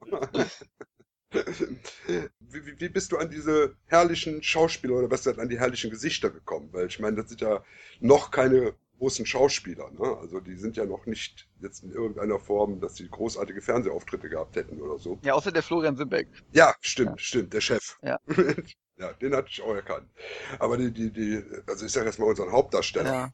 Wie, 1.33 2.67
wie, 2.67 2.81
wie 2.81 2.89
bist 2.89 3.11
du 3.11 3.17
an 3.17 3.31
diese 3.31 3.75
herrlichen 3.87 4.45
Schauspieler 4.45 4.95
oder 4.95 5.11
was 5.11 5.27
an 5.27 5.49
die 5.49 5.59
herrlichen 5.59 5.91
Gesichter 5.91 6.31
gekommen? 6.31 6.73
Weil 6.73 6.87
ich 6.87 7.01
meine, 7.01 7.17
das 7.17 7.31
sind 7.31 7.41
ja 7.41 7.65
noch 7.99 8.31
keine 8.31 8.77
großen 9.01 9.25
Schauspieler, 9.25 9.91
ne? 9.93 10.17
Also 10.21 10.41
die 10.41 10.57
sind 10.57 10.77
ja 10.77 10.85
noch 10.85 11.07
nicht 11.07 11.49
jetzt 11.61 11.83
in 11.83 11.91
irgendeiner 11.91 12.39
Form, 12.39 12.81
dass 12.81 12.97
sie 12.97 13.09
großartige 13.09 13.63
Fernsehauftritte 13.63 14.29
gehabt 14.29 14.57
hätten 14.57 14.81
oder 14.81 14.99
so. 14.99 15.19
Ja, 15.23 15.33
außer 15.33 15.51
der 15.51 15.63
Florian 15.63 15.97
Simbeck. 15.97 16.29
Ja, 16.53 16.75
stimmt, 16.81 17.21
stimmt, 17.21 17.55
der 17.55 17.63
Chef. 17.63 17.99
Ja. 18.03 18.19
ja, 18.99 19.13
den 19.15 19.35
hatte 19.35 19.49
ich 19.51 19.63
auch 19.63 19.75
erkannt. 19.75 20.07
Aber 20.59 20.77
die, 20.77 20.93
die, 20.93 21.11
die, 21.11 21.43
also 21.67 21.87
ich 21.87 21.93
sag 21.93 22.05
jetzt 22.05 22.19
mal 22.19 22.27
unseren 22.27 22.53
Hauptdarsteller. 22.53 23.13
Ja. 23.13 23.33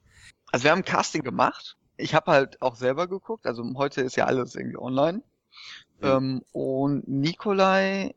Also 0.53 0.65
wir 0.65 0.71
haben 0.71 0.79
ein 0.79 0.85
Casting 0.85 1.23
gemacht. 1.23 1.77
Ich 1.97 2.15
habe 2.15 2.31
halt 2.31 2.63
auch 2.63 2.77
selber 2.77 3.09
geguckt. 3.09 3.45
Also 3.45 3.65
heute 3.75 4.03
ist 4.03 4.15
ja 4.15 4.27
alles 4.27 4.55
irgendwie 4.55 4.79
online. 4.79 5.23
Mhm. 5.99 6.07
Ähm, 6.07 6.43
und 6.53 7.09
Nikolai 7.09 8.15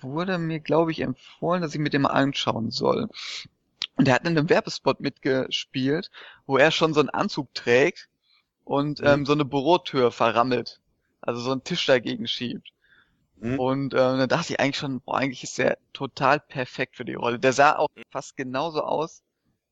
wurde 0.00 0.38
mir, 0.38 0.60
glaube 0.60 0.92
ich, 0.92 1.00
empfohlen, 1.00 1.60
dass 1.60 1.74
ich 1.74 1.80
mit 1.80 1.92
dem 1.92 2.02
mal 2.02 2.10
anschauen 2.10 2.70
soll. 2.70 3.08
Und 3.96 4.08
er 4.08 4.14
hat 4.14 4.22
in 4.26 4.36
einem 4.38 4.48
Werbespot 4.50 5.00
mitgespielt, 5.00 6.10
wo 6.46 6.56
er 6.58 6.70
schon 6.70 6.94
so 6.94 7.00
einen 7.00 7.10
Anzug 7.10 7.52
trägt 7.54 8.08
und 8.64 9.00
Mhm. 9.00 9.06
ähm, 9.06 9.26
so 9.26 9.32
eine 9.34 9.44
Bürotür 9.44 10.12
verrammelt. 10.12 10.80
also 11.22 11.40
so 11.40 11.52
einen 11.52 11.64
Tisch 11.64 11.86
dagegen 11.86 12.28
schiebt. 12.28 12.70
Mhm. 13.36 13.58
Und 13.58 13.94
äh, 13.94 13.96
dann 13.98 14.28
dachte 14.28 14.52
ich 14.54 14.60
eigentlich 14.60 14.76
schon, 14.78 15.00
boah, 15.02 15.18
eigentlich 15.18 15.42
ist 15.44 15.58
der 15.58 15.78
total 15.92 16.40
perfekt 16.40 16.96
für 16.96 17.04
die 17.04 17.14
Rolle. 17.14 17.38
Der 17.38 17.52
sah 17.52 17.76
auch 17.76 17.88
fast 18.10 18.36
genauso 18.36 18.82
aus, 18.82 19.22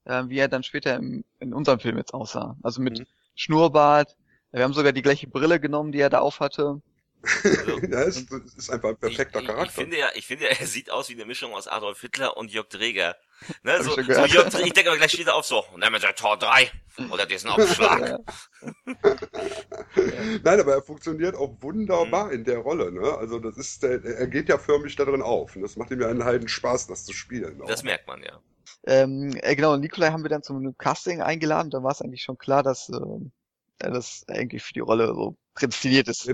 äh, 0.05 0.25
wie 0.29 0.38
er 0.38 0.49
dann 0.49 0.62
später 0.64 0.97
im, 0.97 1.25
in 1.41 1.55
unserem 1.55 1.81
Film 1.81 1.99
jetzt 1.99 2.14
aussah. 2.14 2.57
Also 2.62 2.83
mit 2.83 3.00
Mhm. 3.00 3.07
Schnurrbart. 3.37 4.17
Wir 4.52 4.64
haben 4.64 4.75
sogar 4.75 4.93
die 4.93 5.02
gleiche 5.02 5.29
Brille 5.29 5.61
genommen, 5.61 5.93
die 5.93 6.00
er 6.00 6.11
da 6.11 6.21
aufhatte. 6.21 6.83
Also, 7.23 7.79
ja, 7.91 8.02
es 8.02 8.17
ist 8.57 8.71
einfach 8.71 8.91
ein 8.91 8.97
perfekter 8.97 9.41
ich, 9.41 9.45
ich, 9.45 9.50
Charakter. 9.50 9.64
Ich 9.64 9.73
finde 9.73 9.99
ja, 9.99 10.09
ich 10.14 10.26
finde 10.26 10.45
ja, 10.45 10.50
er 10.50 10.67
sieht 10.67 10.91
aus 10.91 11.09
wie 11.09 11.14
eine 11.14 11.25
Mischung 11.25 11.55
aus 11.55 11.69
Adolf 11.69 12.00
Hitler 12.00 12.37
und 12.37 12.50
Jörg 12.50 12.69
Träger. 12.69 13.17
Ne, 13.62 13.83
so, 13.83 13.93
so. 13.93 14.00
Jörg 14.00 14.55
ich 14.55 14.73
denke 14.73 14.91
aber 14.91 14.99
gleich 14.99 15.12
steht 15.12 15.26
er 15.26 15.35
auf 15.35 15.47
so, 15.47 15.64
und 15.73 15.81
dann 15.81 15.93
mit 15.93 16.02
der 16.02 16.14
Tor 16.14 16.37
3 16.38 16.71
oder 17.11 17.26
diesen 17.26 17.50
Aufschlag. 17.50 18.21
Nein, 20.45 20.61
aber 20.61 20.75
er 20.75 20.83
funktioniert 20.83 21.37
auch 21.37 21.57
wunderbar 21.61 22.26
Mhm. 22.26 22.33
in 22.33 22.45
der 22.45 22.59
Rolle. 22.59 22.93
Ne? 22.93 23.17
Also 23.19 23.38
das 23.38 23.57
ist, 23.57 23.83
der, 23.83 24.05
er 24.05 24.26
geht 24.26 24.49
ja 24.49 24.59
förmlich 24.59 24.97
da 24.97 25.05
drin 25.05 25.23
auf. 25.23 25.57
Und 25.57 25.62
das 25.62 25.76
macht 25.76 25.91
ihm 25.91 26.00
ja 26.00 26.09
einen 26.09 26.25
heiden 26.25 26.49
Spaß, 26.49 26.87
das 26.87 27.05
zu 27.05 27.12
spielen. 27.12 27.61
auch. 27.62 27.67
Das 27.67 27.83
merkt 27.83 28.07
man, 28.07 28.23
ja. 28.23 28.41
Ähm, 28.85 29.33
äh, 29.43 29.55
genau, 29.55 29.75
und 29.75 29.81
Nikolai 29.81 30.11
haben 30.11 30.25
wir 30.25 30.31
dann 30.31 30.43
zum 30.43 30.76
Casting 30.76 31.21
eingeladen. 31.23 31.71
Da 31.71 31.83
war 31.83 31.93
es 31.93 32.02
eigentlich 32.02 32.23
schon 32.23 32.38
klar, 32.38 32.62
dass 32.62 32.88
ähm, 32.88 33.33
er 33.79 33.91
das 33.91 34.25
eigentlich 34.29 34.62
für 34.62 34.73
die 34.75 34.81
Rolle 34.81 35.07
so 35.09 35.37
prädestiniert 35.54 36.09
ist. 36.09 36.30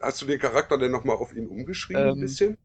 Hast 0.00 0.22
du 0.22 0.26
den 0.26 0.38
Charakter 0.38 0.78
denn 0.78 0.90
nochmal 0.90 1.16
auf 1.16 1.34
ihn 1.34 1.46
umgeschrieben 1.48 2.02
ein 2.10 2.10
Ähm, 2.10 2.20
bisschen? 2.20 2.56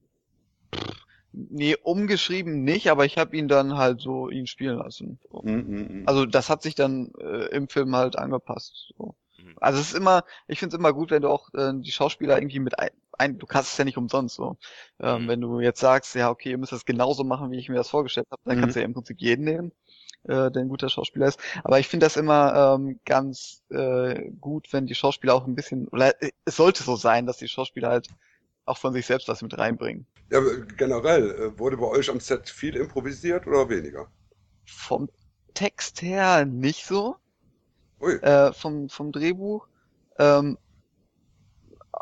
Nee, 1.31 1.75
umgeschrieben 1.81 2.63
nicht, 2.63 2.89
aber 2.89 3.05
ich 3.05 3.17
habe 3.17 3.35
ihn 3.35 3.47
dann 3.47 3.75
halt 3.77 4.01
so 4.01 4.29
ihn 4.29 4.45
spielen 4.47 4.77
lassen. 4.77 5.19
So. 5.31 5.43
Mhm, 5.43 5.53
mhm. 5.69 6.05
Also 6.05 6.25
das 6.25 6.49
hat 6.49 6.61
sich 6.61 6.75
dann 6.75 7.11
äh, 7.19 7.47
im 7.55 7.69
Film 7.69 7.95
halt 7.95 8.17
angepasst. 8.17 8.93
So. 8.97 9.15
Mhm. 9.37 9.55
Also 9.59 9.79
es 9.79 9.89
ist 9.89 9.95
immer, 9.95 10.23
ich 10.47 10.59
finde 10.59 10.75
es 10.75 10.79
immer 10.79 10.93
gut, 10.93 11.11
wenn 11.11 11.23
du 11.23 11.29
auch 11.29 11.53
äh, 11.53 11.73
die 11.75 11.91
Schauspieler 11.91 12.37
irgendwie 12.37 12.59
mit 12.59 12.77
ein, 12.79 12.89
ein 13.13 13.39
du 13.39 13.47
kannst 13.47 13.71
es 13.73 13.77
ja 13.77 13.85
nicht 13.85 13.97
umsonst 13.97 14.35
so. 14.35 14.57
Ähm, 14.99 15.27
Mhm. 15.27 15.27
Wenn 15.27 15.41
du 15.41 15.59
jetzt 15.59 15.79
sagst, 15.79 16.15
ja 16.15 16.29
okay, 16.29 16.51
ihr 16.51 16.57
müsst 16.59 16.71
das 16.73 16.85
genauso 16.85 17.23
machen, 17.23 17.51
wie 17.51 17.57
ich 17.59 17.69
mir 17.69 17.75
das 17.75 17.89
vorgestellt 17.89 18.27
habe, 18.31 18.41
dann 18.45 18.57
Mhm. 18.57 18.59
kannst 18.59 18.75
du 18.75 18.81
ja 18.81 18.85
im 18.85 18.93
Prinzip 18.93 19.19
jeden 19.21 19.45
nehmen, 19.45 19.71
äh, 20.23 20.51
der 20.51 20.61
ein 20.61 20.69
guter 20.69 20.89
Schauspieler 20.89 21.27
ist. 21.27 21.39
Aber 21.63 21.79
ich 21.79 21.87
finde 21.87 22.05
das 22.05 22.17
immer 22.17 22.77
ähm, 22.77 22.99
ganz 23.05 23.63
äh, 23.69 24.29
gut, 24.39 24.71
wenn 24.71 24.85
die 24.85 24.95
Schauspieler 24.95 25.35
auch 25.35 25.47
ein 25.47 25.55
bisschen, 25.55 25.87
oder 25.89 26.21
äh, 26.21 26.31
es 26.45 26.55
sollte 26.55 26.83
so 26.83 26.95
sein, 26.95 27.25
dass 27.25 27.37
die 27.37 27.47
Schauspieler 27.47 27.89
halt 27.89 28.07
auch 28.65 28.77
von 28.77 28.93
sich 28.93 29.05
selbst 29.05 29.27
was 29.27 29.41
mit 29.41 29.57
reinbringen. 29.57 30.05
Ja, 30.31 30.39
generell, 30.77 31.31
äh, 31.31 31.59
wurde 31.59 31.77
bei 31.77 31.87
euch 31.87 32.09
am 32.09 32.19
Set 32.19 32.49
viel 32.49 32.75
improvisiert 32.75 33.45
oder 33.47 33.69
weniger? 33.69 34.07
Vom 34.65 35.09
Text 35.53 36.01
her 36.01 36.45
nicht 36.45 36.85
so. 36.85 37.17
Ui. 38.01 38.15
äh, 38.15 38.51
vom, 38.53 38.89
vom 38.89 39.11
Drehbuch. 39.11 39.67
Ähm, 40.19 40.57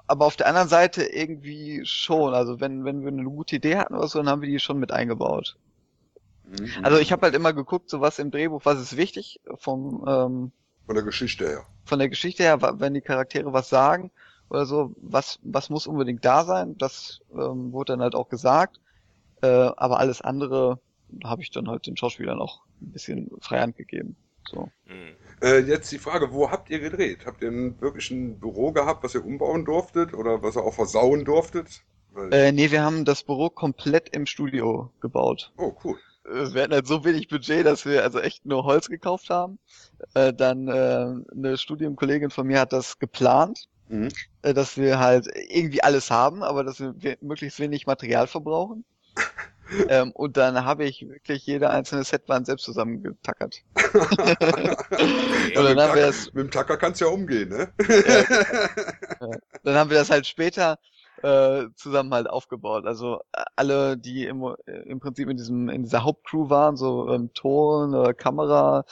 aber 0.08 0.25
auf 0.25 0.36
der 0.36 0.48
anderen 0.48 0.68
Seite 0.68 1.04
irgendwie 1.04 1.82
schon. 1.86 2.34
Also 2.34 2.60
wenn, 2.60 2.86
wenn 2.86 3.01
wir 3.01 3.10
eine 3.10 3.24
gute 3.24 3.58
Idee 3.58 3.78
hatten 3.78 3.96
oder 3.96 4.08
so, 4.08 4.20
dann 4.20 4.30
haben 4.30 4.42
wir 4.42 4.50
die 4.50 4.60
schon 4.60 4.80
mit 4.80 4.92
eingebaut. 4.92 5.58
Mhm. 6.46 6.84
Also 6.84 6.98
ich 7.00 7.12
habe 7.12 7.24
halt 7.24 7.36
immer 7.36 7.54
geguckt, 7.54 7.90
so 7.90 8.02
was 8.02 8.20
im 8.20 8.32
Drehbuch, 8.32 8.62
was 8.66 8.80
ist 8.80 8.98
wichtig 8.98 9.40
vom, 9.58 10.04
ähm, 10.08 10.52
Von 10.86 10.96
der 10.96 11.04
Geschichte 11.04 11.48
her. 11.48 11.66
von 11.86 12.00
der 12.00 12.10
Geschichte 12.10 12.44
her, 12.44 12.60
wenn 12.80 12.94
die 12.94 13.02
Charaktere 13.02 13.54
was 13.54 13.70
sagen 13.70 14.12
oder 14.50 14.66
so, 14.66 14.94
was, 15.02 15.40
was 15.44 15.70
muss 15.70 15.88
unbedingt 15.88 16.26
da 16.26 16.44
sein, 16.44 16.78
das 16.78 17.22
ähm, 17.34 17.72
wurde 17.72 17.94
dann 17.94 18.02
halt 18.02 18.16
auch 18.16 18.30
gesagt. 18.30 18.80
Äh, 19.42 19.48
aber 19.48 20.00
alles 20.00 20.22
andere 20.22 20.80
habe 21.24 21.42
ich 21.42 21.52
dann 21.52 21.68
halt 21.68 21.88
den 21.88 21.98
Schauspielern 21.98 22.40
auch 22.40 22.62
ein 22.82 22.92
bisschen 22.92 23.32
Freihand 23.42 23.76
gegeben. 23.78 24.16
So. 24.50 24.70
Mhm. 24.88 25.16
Äh, 25.42 25.60
jetzt 25.60 25.92
die 25.92 25.98
Frage, 26.00 26.32
wo 26.34 26.51
habt 26.51 26.70
ihr 26.70 26.80
gedreht? 26.80 27.25
Habt 27.25 27.42
ihr 27.42 27.50
ein, 27.50 27.80
wirklich 27.82 28.12
ein 28.12 28.40
Büro 28.40 28.72
gehabt, 28.72 29.04
was 29.04 29.16
ihr 29.16 29.25
umbauen 29.25 29.66
durftet 29.66 30.14
oder 30.14 30.44
was 30.44 30.56
ihr 30.58 30.64
auch 30.64 30.74
versauen 30.74 31.25
durftet? 31.25 31.84
Weil, 32.12 32.34
Äh, 32.34 32.51
nee, 32.51 32.72
wir 32.72 32.84
haben 32.84 33.06
das 33.06 33.24
Büro 33.24 33.50
komplett 33.50 34.10
im 34.10 34.25
Studio 34.25 34.92
gebaut. 35.00 35.51
oh, 35.58 35.74
cool. 35.84 35.98
Äh, 36.25 36.53
Wir 36.53 36.64
hatten 36.64 36.74
halt 36.74 36.88
so 36.88 37.03
wenig 37.03 37.27
Budget, 37.27 37.66
dass 37.66 37.86
wir 37.86 38.03
also 38.03 38.20
echt 38.20 38.46
nur 38.46 38.64
Holz 38.64 38.90
gekauft 38.90 39.29
haben. 39.29 39.60
Äh, 40.14 40.34
dann 40.34 40.68
äh, 40.68 41.16
eine 41.36 41.57
Studienkollegin 41.57 42.29
von 42.29 42.48
mir 42.48 42.60
hat 42.60 42.74
das 42.74 43.00
geplant, 43.00 43.68
Mhm. 43.90 44.07
äh, 44.42 44.53
dass 44.53 44.77
wir 44.77 45.00
halt 45.00 45.27
irgendwie 45.50 45.84
alles 45.84 46.10
haben, 46.12 46.44
aber 46.44 46.64
dass 46.64 46.79
wir 46.79 47.18
möglichst 47.22 47.60
wenig 47.60 47.86
Material 47.88 48.25
verbrauchen. 48.27 48.86
ähm, 49.90 50.12
und 50.12 50.38
dann 50.38 50.64
habe 50.64 50.86
ich 50.86 51.07
wirklich 51.07 51.46
jede 51.46 51.70
einzelne 51.70 52.03
Setwand 52.03 52.46
selbst 52.46 52.64
zusammengetackert. 52.64 53.57
Dann 55.53 55.66
mit, 55.66 55.75
wir 55.75 55.75
Tacker, 55.75 56.12
mit 56.34 56.36
dem 56.36 56.51
Tacker 56.51 56.77
kannst 56.77 57.01
du 57.01 57.05
ja 57.05 57.12
umgehen, 57.12 57.50
ne? 57.50 57.74
dann 59.64 59.75
haben 59.75 59.90
wir 59.90 59.98
das 59.98 60.10
halt 60.10 60.25
später 60.25 60.79
äh, 61.24 61.68
zusammen 61.75 62.14
halt 62.14 62.29
aufgebaut. 62.29 62.86
Also 62.86 63.22
äh, 63.34 63.44
alle, 63.55 63.98
die 63.98 64.25
im, 64.25 64.44
äh, 64.66 64.72
im 64.86 65.00
Prinzip 65.00 65.29
in 65.29 65.38
diesem 65.38 65.70
in 65.70 65.84
dieser 65.84 66.03
Hauptcrew 66.03 66.50
waren, 66.50 66.77
so 66.77 67.10
ähm, 67.10 67.34
Ton, 67.34 67.94
äh, 67.94 68.14
Kamera, 68.14 68.86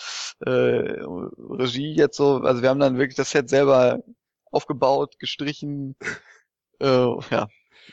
äh, 0.46 0.50
Regie 0.50 1.94
jetzt 1.94 2.18
so, 2.18 2.38
also 2.38 2.62
wir 2.62 2.70
haben 2.70 2.80
dann 2.80 2.98
wirklich 2.98 3.16
das 3.16 3.32
Set 3.32 3.50
selber 3.50 4.00
aufgebaut, 4.52 5.20
gestrichen, 5.20 5.96
äh, 6.80 6.86
ja, 6.86 7.48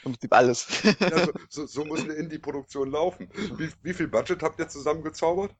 im 0.05 0.13
Prinzip 0.13 0.33
alles. 0.33 0.83
Ja, 1.01 1.25
so, 1.25 1.33
so, 1.49 1.67
so 1.67 1.85
muss 1.85 2.03
eine 2.03 2.15
Indie-Produktion 2.15 2.91
laufen. 2.91 3.29
Wie, 3.57 3.71
wie 3.83 3.95
viel 3.95 4.09
Budget 4.09 4.43
habt 4.43 4.59
ihr 4.59 4.69
zusammengezaubert? 4.69 5.55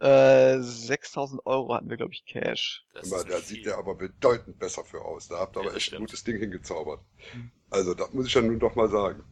Äh, 0.00 0.58
6000 0.60 1.44
Euro 1.46 1.74
hatten 1.74 1.90
wir, 1.90 1.96
glaube 1.96 2.12
ich, 2.12 2.24
Cash. 2.24 2.84
Das 2.92 3.10
Aber 3.12 3.24
da 3.24 3.40
sieht 3.40 3.64
der 3.66 3.76
aber 3.78 3.94
bedeutend 3.96 4.58
besser 4.58 4.84
für 4.84 5.02
aus. 5.04 5.28
Da 5.28 5.38
habt 5.38 5.56
ihr 5.56 5.60
Ja, 5.60 5.70
aber 5.70 5.74
echt 5.74 5.90
ein 5.92 5.96
stimmt. 5.96 5.98
gutes 5.98 6.22
Ding 6.24 6.38
hingezaubert. 6.38 7.00
Mhm. 7.32 7.52
Also, 7.70 7.94
das 7.94 8.12
muss 8.14 8.26
ich 8.28 8.34
ja 8.34 8.42
nun 8.42 8.60
doch 8.60 8.76
mal 8.76 8.88
sagen. 8.90 9.24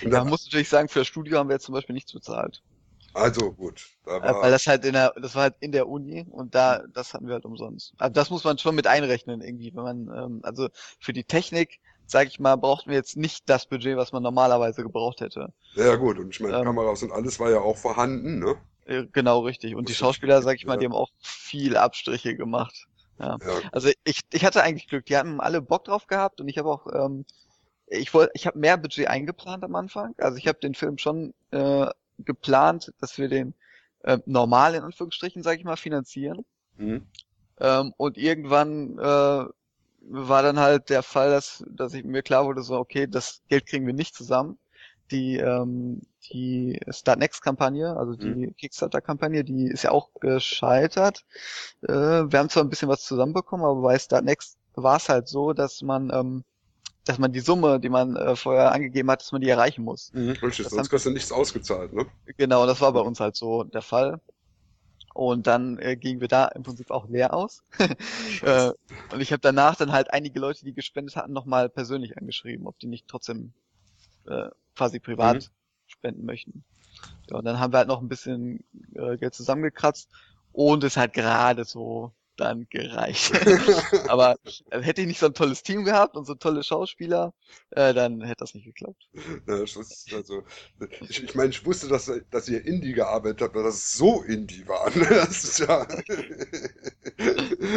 Und 0.00 0.12
da, 0.12 0.20
man 0.20 0.28
muss 0.28 0.44
natürlich 0.44 0.68
sagen, 0.68 0.88
für 0.88 1.00
das 1.00 1.08
Studio 1.08 1.38
haben 1.38 1.48
wir 1.48 1.54
jetzt 1.56 1.64
zum 1.64 1.74
Beispiel 1.74 1.94
nichts 1.94 2.12
bezahlt. 2.12 2.62
also 3.12 3.52
gut, 3.52 3.88
da 4.04 4.20
Äh, 4.20 4.34
weil 4.40 4.50
war, 4.50 4.50
das 4.50 4.66
halt 4.66 4.84
in 4.84 4.92
der, 4.94 5.12
das 5.20 5.34
war 5.34 5.42
halt 5.44 5.56
in 5.60 5.72
der 5.72 5.88
Uni 5.88 6.24
und 6.30 6.54
da, 6.54 6.82
das 6.92 7.14
hatten 7.14 7.26
wir 7.26 7.34
halt 7.34 7.44
umsonst. 7.44 7.94
Also 7.98 8.12
das 8.12 8.30
muss 8.30 8.44
man 8.44 8.58
schon 8.58 8.74
mit 8.74 8.86
einrechnen 8.86 9.40
irgendwie, 9.42 9.74
wenn 9.74 9.82
man, 9.82 9.98
ähm, 10.24 10.40
also 10.44 10.68
für 11.00 11.12
die 11.12 11.24
Technik, 11.24 11.80
sag 12.06 12.28
ich 12.28 12.38
mal, 12.40 12.56
brauchten 12.56 12.90
wir 12.90 12.96
jetzt 12.96 13.16
nicht 13.16 13.48
das 13.48 13.66
Budget, 13.66 13.96
was 13.96 14.12
man 14.12 14.22
normalerweise 14.22 14.82
gebraucht 14.82 15.20
hätte. 15.20 15.52
ja 15.74 15.94
gut, 15.96 16.18
und 16.18 16.30
ich 16.30 16.40
meine, 16.40 16.58
ähm, 16.60 16.60
Kameras 16.60 17.02
und 17.04 17.12
alles 17.12 17.38
war 17.38 17.50
ja 17.50 17.60
auch 17.60 17.76
vorhanden, 17.76 18.38
ne? 18.40 18.56
Äh, 18.86 19.06
Genau 19.12 19.40
richtig. 19.40 19.74
Und 19.74 19.88
die 19.88 19.92
Das 19.92 19.98
Schauspieler, 19.98 20.42
sag 20.42 20.56
ich 20.56 20.66
mal, 20.66 20.74
ja. 20.74 20.78
die 20.80 20.86
haben 20.86 20.94
auch 20.94 21.10
viel 21.20 21.76
Abstriche 21.76 22.36
gemacht. 22.36 22.86
Ja, 23.18 23.38
Also 23.72 23.90
ich, 24.04 24.20
ich 24.32 24.44
hatte 24.44 24.62
eigentlich 24.62 24.88
Glück. 24.88 25.06
Die 25.06 25.16
haben 25.16 25.40
alle 25.40 25.62
Bock 25.62 25.84
drauf 25.84 26.06
gehabt 26.06 26.40
und 26.40 26.48
ich 26.48 26.58
habe 26.58 26.68
auch, 26.70 26.86
ähm, 26.92 27.24
ich 27.86 28.12
wollte, 28.14 28.32
ich 28.34 28.46
habe 28.46 28.58
mehr 28.58 28.76
Budget 28.76 29.08
eingeplant 29.08 29.62
am 29.64 29.74
Anfang. 29.76 30.14
Also 30.18 30.36
ich 30.38 30.48
habe 30.48 30.58
den 30.58 30.74
Film 30.74 30.98
schon 30.98 31.32
äh, 31.50 31.86
geplant, 32.18 32.92
dass 33.00 33.18
wir 33.18 33.28
den 33.28 33.54
äh, 34.02 34.18
normal 34.26 34.74
in 34.74 34.82
Anführungsstrichen, 34.82 35.42
sag 35.42 35.58
ich 35.58 35.64
mal, 35.64 35.76
finanzieren. 35.76 36.44
mhm. 36.76 37.06
Ähm, 37.60 37.94
und 37.96 38.18
irgendwann 38.18 38.98
äh, 38.98 39.44
war 40.00 40.42
dann 40.42 40.58
halt 40.58 40.90
der 40.90 41.02
Fall, 41.04 41.30
dass, 41.30 41.64
dass 41.68 41.94
ich 41.94 42.04
mir 42.04 42.22
klar 42.22 42.46
wurde, 42.46 42.62
so, 42.62 42.76
okay, 42.76 43.06
das 43.06 43.42
Geld 43.48 43.66
kriegen 43.66 43.86
wir 43.86 43.94
nicht 43.94 44.14
zusammen. 44.14 44.58
Die, 45.12 45.36
ähm, 45.36 46.02
die 46.32 46.80
Start 46.90 47.18
Next 47.18 47.42
Kampagne, 47.42 47.96
also 47.96 48.14
die 48.14 48.52
Kickstarter 48.58 49.00
Kampagne, 49.00 49.44
die 49.44 49.66
ist 49.66 49.82
ja 49.82 49.90
auch 49.90 50.10
gescheitert. 50.20 51.24
Äh, 51.82 51.88
wir 51.92 52.38
haben 52.38 52.48
zwar 52.48 52.64
ein 52.64 52.70
bisschen 52.70 52.88
was 52.88 53.04
zusammenbekommen, 53.04 53.64
aber 53.64 53.82
bei 53.82 53.98
Start 53.98 54.24
Next 54.24 54.58
war 54.74 54.96
es 54.96 55.08
halt 55.08 55.28
so, 55.28 55.52
dass 55.52 55.82
man, 55.82 56.10
ähm, 56.12 56.44
dass 57.04 57.18
man 57.18 57.32
die 57.32 57.40
Summe, 57.40 57.80
die 57.80 57.88
man 57.88 58.16
äh, 58.16 58.36
vorher 58.36 58.72
angegeben 58.72 59.10
hat, 59.10 59.20
dass 59.20 59.32
man 59.32 59.40
die 59.40 59.48
erreichen 59.48 59.84
muss. 59.84 60.12
Richtig, 60.14 60.64
Das 60.64 60.70
sonst 60.70 60.90
kriegst 60.90 61.06
du 61.06 61.10
nichts 61.10 61.32
ausgezahlt, 61.32 61.92
ne? 61.92 62.06
Genau, 62.36 62.66
das 62.66 62.80
war 62.80 62.92
bei 62.92 63.00
uns 63.00 63.20
halt 63.20 63.36
so 63.36 63.64
der 63.64 63.82
Fall. 63.82 64.20
Und 65.14 65.46
dann 65.46 65.78
äh, 65.78 65.96
gingen 65.96 66.20
wir 66.20 66.28
da 66.28 66.46
im 66.46 66.64
Prinzip 66.64 66.90
auch 66.90 67.08
leer 67.08 67.34
aus. 67.34 67.62
äh, 68.42 68.72
und 69.12 69.20
ich 69.20 69.30
habe 69.30 69.40
danach 69.40 69.76
dann 69.76 69.92
halt 69.92 70.12
einige 70.12 70.40
Leute, 70.40 70.64
die 70.64 70.74
gespendet 70.74 71.14
hatten, 71.16 71.32
nochmal 71.32 71.68
persönlich 71.68 72.18
angeschrieben, 72.18 72.66
ob 72.66 72.78
die 72.80 72.88
nicht 72.88 73.06
trotzdem 73.06 73.52
äh, 74.26 74.48
quasi 74.74 74.98
privat 74.98 75.36
Mhm. 75.36 75.63
Spenden 76.04 76.26
möchten. 76.26 76.64
Ja, 77.30 77.38
und 77.38 77.44
dann 77.44 77.58
haben 77.58 77.72
wir 77.72 77.78
halt 77.78 77.88
noch 77.88 78.02
ein 78.02 78.08
bisschen 78.08 78.64
äh, 78.94 79.16
Geld 79.16 79.34
zusammengekratzt 79.34 80.10
und 80.52 80.84
es 80.84 80.96
hat 80.96 81.14
gerade 81.14 81.64
so 81.64 82.12
dann 82.36 82.66
gereicht. 82.68 83.32
Aber 84.08 84.36
äh, 84.70 84.82
hätte 84.82 85.00
ich 85.00 85.06
nicht 85.06 85.20
so 85.20 85.26
ein 85.26 85.34
tolles 85.34 85.62
Team 85.62 85.84
gehabt 85.84 86.16
und 86.16 86.26
so 86.26 86.34
tolle 86.34 86.62
Schauspieler, 86.62 87.32
äh, 87.70 87.94
dann 87.94 88.20
hätte 88.22 88.40
das 88.40 88.54
nicht 88.54 88.66
geklappt. 88.66 89.08
Ja, 89.46 89.58
das 89.58 89.76
ist 89.76 90.12
also, 90.12 90.42
ich, 91.08 91.22
ich 91.22 91.34
meine, 91.34 91.50
ich 91.50 91.64
wusste, 91.64 91.88
dass, 91.88 92.10
dass 92.30 92.48
ihr 92.48 92.64
Indie 92.64 92.92
gearbeitet 92.92 93.40
habt, 93.40 93.54
aber 93.54 93.64
dass 93.64 93.76
es 93.76 93.92
so 93.94 94.22
Indie 94.22 94.66
war. 94.66 94.90
ne? 94.96 95.06
Das 95.08 95.44
ist 95.44 95.60
ja. 95.60 95.86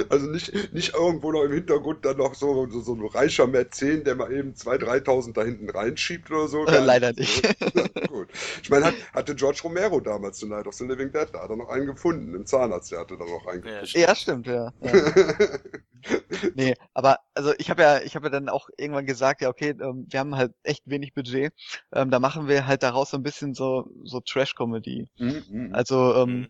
Also 0.09 0.27
nicht, 0.27 0.73
nicht 0.73 0.93
irgendwo 0.93 1.31
noch 1.31 1.43
im 1.43 1.51
Hintergrund 1.53 2.05
dann 2.05 2.17
noch 2.17 2.35
so, 2.35 2.67
so, 2.69 2.81
so 2.81 2.93
ein 2.95 3.05
reicher 3.05 3.47
Mäzen, 3.47 4.03
der 4.03 4.15
mal 4.15 4.31
eben 4.31 4.55
2.000, 4.55 4.77
3.000 4.83 5.37
da 5.37 5.43
hinten 5.43 5.69
reinschiebt 5.69 6.29
oder 6.31 6.47
so. 6.47 6.63
Äh, 6.65 6.71
Gar 6.71 6.81
leider 6.85 7.13
nicht. 7.13 7.43
Ja, 7.75 7.85
gut. 8.07 8.27
Ich 8.63 8.69
meine, 8.69 8.85
hat, 8.85 8.95
hatte 9.13 9.35
George 9.35 9.59
Romero 9.63 9.99
damals 9.99 10.37
zu 10.39 10.47
Night 10.47 10.65
of 10.67 10.73
the 10.73 10.85
Living 10.85 11.11
Dead, 11.11 11.27
da 11.31 11.41
hat 11.43 11.49
er 11.49 11.55
noch 11.57 11.69
einen 11.69 11.85
gefunden, 11.85 12.33
im 12.33 12.45
Zahnarzt, 12.45 12.91
der 12.91 12.99
hatte 12.99 13.17
da 13.17 13.25
noch 13.25 13.45
einen 13.47 13.63
Ja, 13.65 13.81
gefunden. 13.81 13.85
stimmt. 13.85 14.07
Ja, 14.07 14.15
stimmt, 14.15 14.47
ja. 14.47 14.73
ja. 14.81 14.91
Nee, 16.55 16.75
aber 16.93 17.19
also 17.33 17.53
ich 17.57 17.69
habe 17.69 17.81
ja, 17.81 18.01
ich 18.01 18.15
habe 18.15 18.27
ja 18.27 18.29
dann 18.29 18.49
auch 18.49 18.69
irgendwann 18.77 19.05
gesagt, 19.05 19.41
ja 19.41 19.49
okay, 19.49 19.69
ähm, 19.81 20.05
wir 20.09 20.19
haben 20.19 20.35
halt 20.35 20.53
echt 20.63 20.83
wenig 20.85 21.13
Budget. 21.13 21.53
Ähm, 21.93 22.11
da 22.11 22.19
machen 22.19 22.47
wir 22.47 22.67
halt 22.67 22.83
daraus 22.83 23.09
so 23.11 23.17
ein 23.17 23.23
bisschen 23.23 23.53
so 23.53 23.89
so 24.03 24.19
Trash-Comedy. 24.21 25.07
Mhm, 25.17 25.43
mhm. 25.49 25.75
Also 25.75 26.15
ähm, 26.15 26.29
Mhm. 26.29 26.47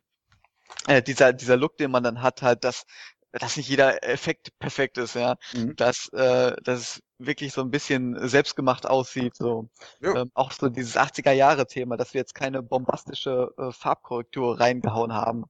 äh, 0.87 1.01
dieser 1.01 1.33
dieser 1.33 1.57
Look, 1.57 1.77
den 1.77 1.91
man 1.91 2.03
dann 2.03 2.21
hat, 2.21 2.41
halt, 2.41 2.63
dass 2.63 2.85
dass 3.31 3.57
nicht 3.57 3.69
jeder 3.69 4.03
Effekt 4.03 4.57
perfekt 4.59 4.97
ist, 4.97 5.15
ja, 5.15 5.35
Mhm. 5.53 5.75
dass 5.75 6.09
äh, 6.13 6.55
dass 6.63 6.79
es 6.79 7.01
wirklich 7.19 7.53
so 7.53 7.61
ein 7.61 7.71
bisschen 7.71 8.27
selbstgemacht 8.27 8.85
aussieht, 8.87 9.35
so 9.35 9.69
Ja. 10.01 10.15
ähm, 10.21 10.31
auch 10.33 10.51
so 10.51 10.69
dieses 10.69 10.95
80er 10.97 11.31
Jahre 11.31 11.67
Thema, 11.67 11.97
dass 11.97 12.13
wir 12.13 12.21
jetzt 12.21 12.35
keine 12.35 12.61
bombastische 12.63 13.49
äh, 13.57 13.71
Farbkorrektur 13.71 14.59
reingehauen 14.59 15.13
haben, 15.13 15.45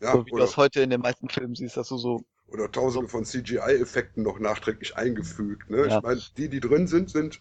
ja, 0.00 0.12
so 0.12 0.26
wie 0.26 0.30
du 0.30 0.38
das 0.38 0.56
heute 0.56 0.82
in 0.82 0.90
den 0.90 1.00
meisten 1.00 1.28
Filmen 1.28 1.54
siehst, 1.54 1.76
dass 1.76 1.88
du 1.88 1.96
so 1.96 2.20
oder 2.48 2.70
tausende 2.70 3.08
von 3.08 3.24
CGI-Effekten 3.24 4.22
noch 4.22 4.38
nachträglich 4.38 4.96
eingefügt. 4.96 5.70
Ne? 5.70 5.86
Ja. 5.88 5.96
Ich 5.98 6.02
meine, 6.02 6.20
die, 6.36 6.48
die 6.50 6.60
drin 6.60 6.86
sind, 6.86 7.08
sind 7.10 7.40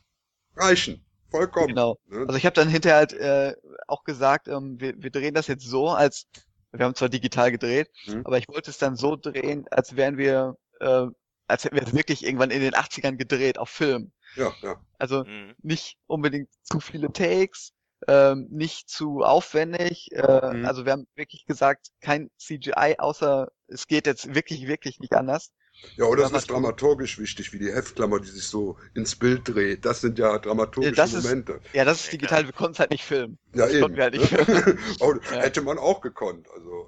reichen. 0.55 1.05
Vollkommen. 1.29 1.67
genau. 1.67 1.97
Ne? 2.07 2.19
Also 2.27 2.35
ich 2.35 2.45
habe 2.45 2.53
dann 2.53 2.69
hinterher 2.69 2.97
halt 2.97 3.13
äh, 3.13 3.55
auch 3.87 4.03
gesagt, 4.03 4.47
ähm, 4.47 4.79
wir, 4.79 4.93
wir 4.97 5.11
drehen 5.11 5.33
das 5.33 5.47
jetzt 5.47 5.65
so, 5.65 5.89
als 5.89 6.27
wir 6.71 6.85
haben 6.85 6.95
zwar 6.95 7.09
digital 7.09 7.51
gedreht, 7.51 7.89
Mhm. 8.07 8.21
aber 8.25 8.37
ich 8.37 8.47
wollte 8.47 8.69
es 8.71 8.77
dann 8.77 8.95
so 8.95 9.15
drehen, 9.15 9.65
als 9.71 9.95
wären 9.95 10.17
wir, 10.17 10.55
äh, 10.79 11.07
als 11.47 11.65
hätten 11.65 11.75
wir 11.75 11.83
es 11.83 11.93
wirklich 11.93 12.23
irgendwann 12.25 12.51
in 12.51 12.61
den 12.61 12.75
80ern 12.75 13.17
gedreht 13.17 13.57
auf 13.57 13.69
Film. 13.69 14.11
Ja, 14.35 14.53
ja. 14.61 14.81
Also 14.97 15.23
Mhm. 15.25 15.55
nicht 15.61 15.97
unbedingt 16.07 16.49
zu 16.63 16.79
viele 16.79 17.11
Takes, 17.11 17.73
ähm, 18.07 18.47
nicht 18.49 18.89
zu 18.89 19.21
aufwendig. 19.21 20.11
Äh, 20.11 20.21
Mhm. 20.53 20.65
Also 20.65 20.85
wir 20.85 20.93
haben 20.93 21.07
wirklich 21.15 21.45
gesagt, 21.45 21.87
kein 22.01 22.29
CGI, 22.37 22.95
außer 22.99 23.49
es 23.67 23.87
geht 23.87 24.07
jetzt 24.07 24.33
wirklich, 24.33 24.67
wirklich 24.67 24.99
nicht 24.99 25.13
anders. 25.13 25.51
Ja, 25.97 26.05
oder 26.05 26.25
es 26.25 26.31
Ja, 26.31 26.37
ist 26.37 26.49
dramaturgisch 26.49 27.19
wichtig, 27.19 27.51
wie 27.53 27.59
die 27.59 27.71
Heftklammer, 27.71 28.19
die 28.19 28.27
sich 28.29 28.43
so 28.45 28.77
ins 28.93 29.15
Bild 29.15 29.41
dreht. 29.47 29.83
Das 29.85 30.01
sind 30.01 30.17
ja 30.19 30.37
dramaturgische 30.39 30.95
das 30.95 31.13
ist- 31.13 31.23
Momente. 31.23 31.59
Ja, 31.73 31.85
das 31.85 31.99
ist 32.01 32.05
Ja, 32.07 32.11
digital, 32.11 32.45
wir 32.45 32.53
konnten 32.53 32.73
es 32.73 32.79
halt 32.79 32.91
nicht 32.91 33.03
filmen. 33.03 33.37
Ja, 33.53 33.65
das 33.65 33.71
eben. 33.73 33.81
konnten 33.81 33.97
wir 33.97 34.03
halt 34.03 34.13
nicht 34.15 34.31
ne? 34.31 34.45
filmen. 34.45 34.79
oh, 34.99 35.13
Ja. 35.31 35.37
Hätte 35.41 35.61
man 35.61 35.77
auch 35.77 36.01
gekonnt. 36.01 36.47
Also. 36.55 36.87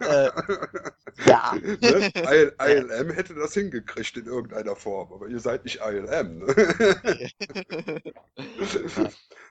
Äh, 0.00 0.30
ja. 1.26 1.54
ne? 1.80 2.12
IL, 2.14 2.52
ILM 2.60 3.10
hätte 3.14 3.34
das 3.34 3.54
hingekriegt 3.54 4.16
in 4.16 4.26
irgendeiner 4.26 4.76
Form, 4.76 5.12
aber 5.12 5.28
ihr 5.28 5.40
seid 5.40 5.64
nicht 5.64 5.80
ILM. 5.84 6.38
Ne? 6.38 6.54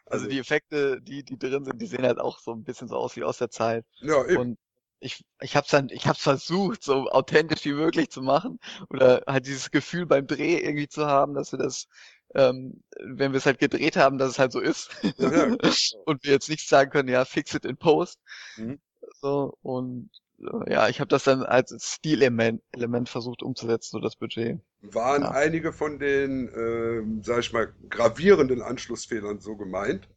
Also 0.05 0.27
die 0.27 0.39
Effekte, 0.39 1.01
die, 1.01 1.23
die 1.23 1.37
drin 1.37 1.63
sind, 1.65 1.81
die 1.81 1.85
sehen 1.87 2.03
halt 2.03 2.19
auch 2.19 2.39
so 2.39 2.51
ein 2.53 2.63
bisschen 2.63 2.87
so 2.87 2.95
aus 2.95 3.15
wie 3.15 3.23
aus 3.23 3.37
der 3.37 3.49
Zeit. 3.49 3.85
ja, 4.01 4.25
eben. 4.25 4.37
Und 4.37 4.57
ich, 4.99 5.23
ich 5.41 5.55
hab's 5.55 5.69
dann, 5.69 5.89
ich 5.89 6.07
hab's 6.07 6.21
versucht, 6.21 6.83
so 6.83 7.09
authentisch 7.09 7.65
wie 7.65 7.73
möglich 7.73 8.09
zu 8.09 8.21
machen. 8.21 8.59
Oder 8.89 9.23
halt 9.27 9.45
dieses 9.47 9.71
Gefühl 9.71 10.05
beim 10.05 10.27
Dreh 10.27 10.57
irgendwie 10.57 10.87
zu 10.87 11.05
haben, 11.05 11.33
dass 11.33 11.51
wir 11.51 11.59
das, 11.59 11.87
ähm, 12.35 12.83
wenn 12.99 13.31
wir 13.31 13.37
es 13.37 13.45
halt 13.45 13.59
gedreht 13.59 13.95
haben, 13.95 14.17
dass 14.17 14.31
es 14.31 14.39
halt 14.39 14.51
so 14.51 14.59
ist. 14.59 14.89
Ja, 15.17 15.47
ja. 15.47 15.57
und 16.05 16.23
wir 16.23 16.31
jetzt 16.31 16.49
nicht 16.49 16.67
sagen 16.67 16.91
können, 16.91 17.09
ja, 17.09 17.25
fix 17.25 17.53
it 17.53 17.65
in 17.65 17.77
post. 17.77 18.19
Mhm. 18.57 18.79
So, 19.21 19.57
und 19.61 20.09
äh, 20.39 20.73
ja, 20.73 20.89
ich 20.89 20.99
habe 20.99 21.07
das 21.07 21.23
dann 21.23 21.43
als 21.43 21.75
Stilelement 21.81 22.61
Element 22.71 23.09
versucht 23.09 23.41
umzusetzen, 23.41 23.91
so 23.91 23.99
das 23.99 24.15
Budget. 24.15 24.59
Waren 24.81 25.23
Ja. 25.23 25.31
einige 25.31 25.73
von 25.73 25.99
den, 25.99 26.49
ähm, 26.55 27.21
sag 27.23 27.39
ich 27.39 27.53
mal, 27.53 27.73
gravierenden 27.89 28.61
Anschlussfehlern 28.61 29.39
so 29.39 29.55
gemeint? 29.55 30.07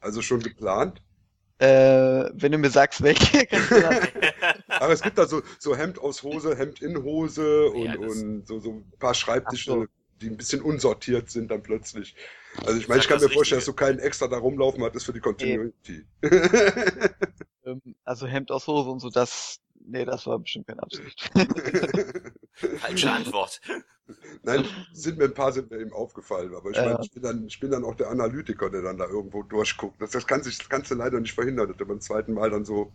Also 0.00 0.20
schon 0.20 0.40
geplant? 0.40 1.02
Äh, 1.62 2.30
wenn 2.34 2.50
du 2.50 2.58
mir 2.58 2.70
sagst, 2.70 3.02
welche, 3.02 3.46
kannst 3.50 3.70
du 3.70 3.80
das, 3.80 3.98
Aber 4.68 4.92
es 4.92 5.00
gibt 5.00 5.16
da 5.16 5.26
so, 5.26 5.42
so 5.60 5.76
Hemd 5.76 6.00
aus 6.00 6.24
Hose, 6.24 6.56
Hemd 6.56 6.82
in 6.82 7.00
Hose 7.04 7.70
und, 7.70 7.84
Ja, 7.84 7.96
das- 7.96 8.16
und 8.16 8.48
so, 8.48 8.58
so 8.58 8.70
ein 8.72 8.92
paar 8.98 9.14
Schreibtische, 9.14 9.70
so. 9.70 9.86
die 10.20 10.26
ein 10.30 10.36
bisschen 10.36 10.60
unsortiert 10.60 11.30
sind 11.30 11.52
dann 11.52 11.62
plötzlich. 11.62 12.16
Also 12.66 12.80
ich 12.80 12.88
meine, 12.88 13.00
ich 13.00 13.06
kann 13.06 13.20
mir 13.20 13.28
vorstellen, 13.28 13.60
dass 13.60 13.66
du 13.66 13.74
keinen 13.74 14.00
extra 14.00 14.26
da 14.26 14.38
rumlaufen 14.38 14.82
hattest 14.82 15.06
für 15.06 15.12
die 15.12 15.20
Continuity. 15.20 16.04
ähm, 17.64 17.80
also 18.04 18.26
Hemd 18.26 18.50
aus 18.50 18.66
Hose 18.66 18.90
und 18.90 18.98
so, 18.98 19.08
das, 19.10 19.60
nee, 19.86 20.04
das 20.04 20.26
war 20.26 20.40
bestimmt 20.40 20.66
keine 20.66 20.82
Absicht. 20.82 21.30
Falsche 22.80 23.10
Antwort. 23.10 23.60
Nein, 24.42 24.64
sind 24.92 25.18
mir 25.18 25.24
ein 25.24 25.34
paar 25.34 25.52
sind 25.52 25.70
mir 25.70 25.78
eben 25.78 25.92
aufgefallen, 25.92 26.54
aber 26.54 26.70
ich 26.70 26.76
Ja. 26.76 26.84
meine, 26.86 26.98
ich 27.02 27.10
bin 27.12 27.22
dann, 27.22 27.46
ich 27.46 27.60
bin 27.60 27.70
dann 27.70 27.84
auch 27.84 27.94
der 27.94 28.08
Analytiker, 28.10 28.70
der 28.70 28.82
dann 28.82 28.98
da 28.98 29.06
irgendwo 29.06 29.42
durchguckt. 29.42 30.00
Das, 30.00 30.10
das 30.10 30.26
kann 30.26 30.42
sich, 30.42 30.58
das 30.58 30.68
kannst 30.68 30.90
du 30.90 30.94
leider 30.94 31.20
nicht 31.20 31.34
verhindern, 31.34 31.68
dass 31.68 31.76
du 31.76 31.86
beim 31.86 32.00
zweiten 32.00 32.32
Mal 32.34 32.50
dann 32.50 32.64
so 32.64 32.92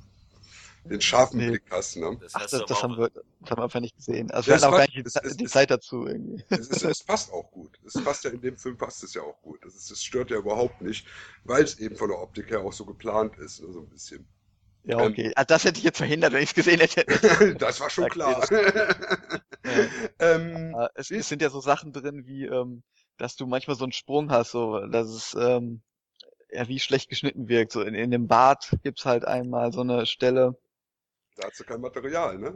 den 0.86 1.02
scharfen 1.02 1.40
Nee. 1.40 1.50
Blick 1.50 1.64
hast, 1.70 1.98
ne? 1.98 2.18
Das 2.22 2.34
Ach, 2.34 2.48
das, 2.48 2.66
das 2.66 2.82
haben 2.84 2.98
wir, 2.98 3.10
das 3.10 3.52
haben 3.52 3.58
wir 3.60 3.64
einfach 3.64 3.82
nicht 3.82 3.96
gesehen. 3.98 4.32
Also 4.32 4.50
Ja, 4.52 4.54
wir 4.54 4.56
es 4.58 4.64
hatten 4.64 4.74
auch 4.74 4.78
gar 4.78 4.84
nicht 4.86 4.96
die, 4.96 5.02
es- 5.30 5.36
die 5.38 5.44
es- 5.44 5.52
Zeit 5.52 5.70
dazu 5.70 6.08
irgendwie. 6.08 6.42
Es, 6.50 6.60
ist, 6.70 6.84
es 6.84 7.04
passt 7.04 7.34
auch 7.34 7.52
gut. 7.52 7.78
Es 7.86 8.02
passt 8.02 8.24
ja 8.24 8.30
in 8.30 8.40
dem 8.40 8.58
Film 8.58 8.78
passt 8.78 9.04
es 9.04 9.14
ja 9.14 9.22
auch 9.22 9.42
gut. 9.42 9.60
Das, 9.66 9.76
ist, 9.76 9.92
das 9.92 10.02
stört 10.02 10.32
ja 10.32 10.38
überhaupt 10.38 10.82
nicht, 10.82 11.06
weil 11.44 11.64
es 11.64 11.78
eben 11.80 11.98
von 11.98 12.08
der 12.10 12.20
Optik 12.22 12.50
her 12.52 12.62
auch 12.62 12.72
so 12.72 12.86
geplant 12.86 13.38
ist, 13.38 13.62
ne, 13.62 13.72
so 13.74 13.82
ein 13.82 13.90
bisschen. 13.90 14.26
Ja, 14.86 15.00
okay. 15.00 15.34
Ah, 15.36 15.44
das 15.44 15.66
hätte 15.66 15.80
ich 15.80 15.84
jetzt 15.84 15.98
verhindert, 15.98 16.32
wenn 16.32 16.42
ich 16.44 16.50
es 16.52 16.56
gesehen 16.56 16.80
hätte. 16.80 17.04
das 17.60 17.82
war 17.82 17.90
schon 17.90 18.08
klar. 18.08 18.48
es, 20.98 21.12
es 21.12 21.30
sind 21.30 21.42
ja 21.42 21.50
so 21.50 21.62
Sachen 21.62 21.94
drin 21.94 22.26
wie, 22.26 22.46
ähm, 22.46 22.84
dass 23.18 23.36
du 23.36 23.48
manchmal 23.48 23.78
so 23.78 23.86
einen 23.86 23.94
Sprung 23.94 24.32
hast, 24.32 24.52
so, 24.52 24.86
dass 24.88 25.08
es, 25.08 25.36
ähm, 25.40 25.82
ja, 26.50 26.68
wie 26.68 26.80
schlecht 26.80 27.10
geschnitten 27.10 27.48
wirkt. 27.48 27.72
So 27.72 27.82
in, 27.82 27.94
in 27.94 28.12
dem 28.12 28.28
Bad 28.28 28.78
gibt's 28.84 29.06
halt 29.06 29.26
einmal 29.26 29.72
so 29.72 29.82
eine 29.82 30.06
Stelle. 30.06 30.58
da 31.36 31.48
hast 31.48 31.60
du 31.60 31.64
kein 31.64 31.82
Material, 31.82 32.38
ne? 32.38 32.56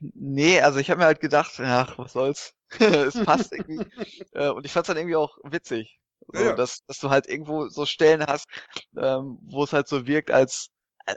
Nee, 0.00 0.60
also 0.60 0.78
ich 0.78 0.90
habe 0.90 1.00
mir 1.00 1.06
halt 1.06 1.20
gedacht, 1.20 1.58
ach, 1.60 1.98
was 1.98 2.12
soll's. 2.12 2.54
es 2.78 3.14
passt 3.24 3.52
irgendwie. 3.52 3.84
äh, 4.32 4.50
und 4.50 4.66
ich 4.66 4.72
fand's 4.72 4.88
dann 4.88 4.96
irgendwie 4.96 5.16
auch 5.16 5.38
witzig. 5.44 5.98
So, 6.32 6.44
ja. 6.44 6.54
Dass, 6.54 6.84
dass 6.86 6.98
du 6.98 7.10
halt 7.10 7.26
irgendwo 7.26 7.68
so 7.68 7.86
Stellen 7.86 8.24
hast, 8.26 8.48
ähm, 8.96 9.38
wo 9.42 9.64
es 9.64 9.72
halt 9.72 9.88
so 9.88 10.06
wirkt, 10.06 10.30
als 10.30 10.70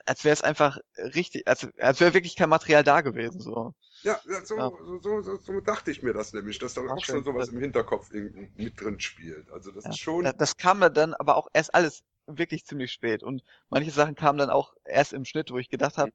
als 0.05 0.23
wäre 0.23 0.33
es 0.33 0.41
einfach 0.41 0.77
richtig, 0.97 1.47
als, 1.47 1.67
als 1.77 1.99
wäre 1.99 2.13
wirklich 2.13 2.35
kein 2.35 2.49
Material 2.49 2.83
da 2.83 3.01
gewesen. 3.01 3.39
So. 3.39 3.73
Ja, 4.03 4.19
so, 4.43 4.55
Ja. 4.55 4.69
So, 4.69 4.99
so, 4.99 5.21
so, 5.21 5.37
so 5.37 5.59
dachte 5.61 5.91
ich 5.91 6.03
mir 6.03 6.13
das 6.13 6.33
nämlich, 6.33 6.59
dass 6.59 6.73
da 6.73 6.81
auch 6.81 7.03
schon 7.03 7.15
schön. 7.15 7.23
sowas 7.23 7.49
im 7.49 7.59
Hinterkopf 7.59 8.11
mit 8.11 8.79
drin 8.79 8.99
spielt. 8.99 9.49
Also 9.51 9.71
das 9.71 9.85
Ja. 9.85 9.91
ist 9.91 9.99
schon. 9.99 10.23
Da- 10.23 10.33
Das 10.33 10.57
kam 10.57 10.79
mir 10.79 10.91
dann 10.91 11.13
aber 11.13 11.37
auch 11.37 11.47
erst 11.53 11.73
alles 11.73 12.03
wirklich 12.27 12.65
ziemlich 12.65 12.91
spät. 12.91 13.23
Und 13.23 13.43
manche 13.69 13.91
Sachen 13.91 14.15
kamen 14.15 14.37
dann 14.37 14.49
auch 14.49 14.73
erst 14.85 15.13
im 15.13 15.25
Schnitt, 15.25 15.51
wo 15.51 15.57
ich 15.57 15.69
gedacht 15.69 15.97
habe, 15.97 16.11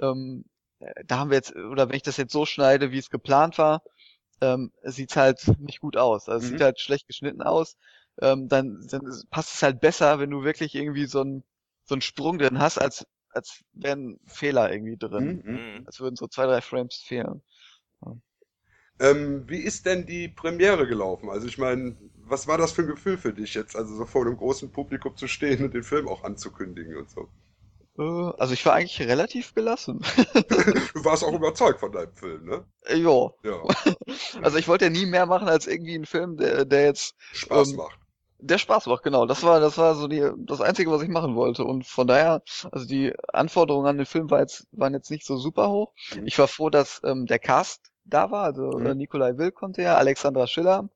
ähm, 0.00 0.44
äh, 0.80 1.04
da 1.06 1.18
haben 1.18 1.30
wir 1.30 1.36
jetzt, 1.36 1.54
oder 1.56 1.88
wenn 1.88 1.96
ich 1.96 2.02
das 2.02 2.16
jetzt 2.16 2.32
so 2.32 2.46
schneide, 2.46 2.92
wie 2.92 2.98
es 2.98 3.10
geplant 3.10 3.58
war, 3.58 3.82
ähm, 4.40 4.72
sieht's 4.82 5.16
halt 5.16 5.46
nicht 5.60 5.80
gut 5.80 5.96
aus. 5.96 6.28
Also 6.28 6.44
es 6.44 6.48
Mhm. 6.48 6.52
sieht 6.52 6.60
halt 6.62 6.80
schlecht 6.80 7.06
geschnitten 7.06 7.42
aus. 7.42 7.76
Ähm, 8.22 8.48
dann, 8.48 8.86
dann 8.88 9.02
passt 9.30 9.54
es 9.54 9.62
halt 9.62 9.80
besser, 9.80 10.18
wenn 10.18 10.30
du 10.30 10.42
wirklich 10.44 10.74
irgendwie 10.74 11.06
so 11.06 11.20
einen 11.22 11.44
so 11.84 11.94
einen 11.94 12.02
Sprung 12.02 12.38
drin 12.38 12.58
hast, 12.60 12.78
als 12.78 13.06
als 13.32 13.62
wären 13.72 14.18
Fehler 14.26 14.72
irgendwie 14.72 14.96
drin. 14.98 15.40
Mhm. 15.44 15.44
Mhm. 15.44 15.86
Als 15.86 16.00
würden 16.00 16.16
so 16.16 16.26
zwei, 16.28 16.46
drei 16.46 16.60
Frames 16.60 16.96
fehlen. 16.96 17.42
Ähm, 19.00 19.48
wie 19.48 19.58
ist 19.62 19.84
denn 19.86 20.06
die 20.06 20.28
Premiere 20.28 20.86
gelaufen? 20.86 21.28
Also 21.30 21.46
ich 21.48 21.58
meine, 21.58 21.96
was 22.14 22.46
war 22.46 22.56
das 22.58 22.70
für 22.72 22.82
ein 22.82 22.88
Gefühl 22.88 23.18
für 23.18 23.32
dich 23.32 23.54
jetzt, 23.54 23.74
also 23.74 23.96
so 23.96 24.06
vor 24.06 24.24
einem 24.24 24.36
großen 24.36 24.70
Publikum 24.70 25.16
zu 25.16 25.26
stehen 25.26 25.64
und 25.64 25.74
den 25.74 25.82
Film 25.82 26.06
auch 26.08 26.22
anzukündigen 26.22 26.96
und 26.96 27.10
so? 27.10 27.28
Äh, 27.98 28.02
Also 28.38 28.54
ich 28.54 28.64
war 28.66 28.74
eigentlich 28.74 29.00
relativ 29.00 29.54
gelassen. 29.54 30.00
Du 30.94 31.04
warst 31.04 31.24
auch 31.24 31.32
überzeugt 31.34 31.80
von 31.80 31.92
deinem 31.92 32.14
Film, 32.14 32.44
ne? 32.44 32.64
Ja. 32.88 33.30
Ja, 33.42 33.60
Also 34.42 34.58
ich 34.58 34.68
wollte 34.68 34.86
ja 34.86 34.90
nie 34.90 35.06
mehr 35.06 35.26
machen 35.26 35.48
als 35.48 35.66
irgendwie 35.66 35.94
einen 35.94 36.06
Film, 36.06 36.36
der, 36.36 36.64
der 36.64 36.84
jetzt 36.84 37.14
Spaß 37.32 37.74
Ähm, 37.74 37.76
macht. 37.76 37.99
Der 38.42 38.58
Spaß 38.58 38.86
macht, 38.86 39.02
genau. 39.02 39.26
Das 39.26 39.42
war, 39.42 39.60
das 39.60 39.78
war 39.78 39.94
so 39.94 40.08
die, 40.08 40.30
das 40.38 40.60
Einzige, 40.60 40.90
was 40.90 41.02
ich 41.02 41.08
machen 41.08 41.34
wollte. 41.34 41.64
Und 41.64 41.86
von 41.86 42.06
daher, 42.06 42.42
also 42.72 42.86
die 42.86 43.12
Anforderungen 43.32 43.86
an 43.86 43.96
den 43.98 44.06
Film 44.06 44.30
war 44.30 44.40
jetzt, 44.40 44.66
waren 44.72 44.94
jetzt 44.94 45.10
nicht 45.10 45.24
so 45.26 45.36
super 45.36 45.70
hoch. 45.70 45.92
Mhm. 46.14 46.26
Ich 46.26 46.38
war 46.38 46.48
froh, 46.48 46.70
dass 46.70 47.00
ähm, 47.04 47.26
der 47.26 47.38
Cast 47.38 47.90
da 48.04 48.30
war. 48.30 48.44
Also 48.44 48.62
Mhm. 48.78 48.86
äh, 48.86 48.94
Nikolai 48.94 49.36
Will 49.38 49.52
konnte 49.52 49.82
ja, 49.82 49.96
Alexandra 49.96 50.46
Schiller 50.46 50.88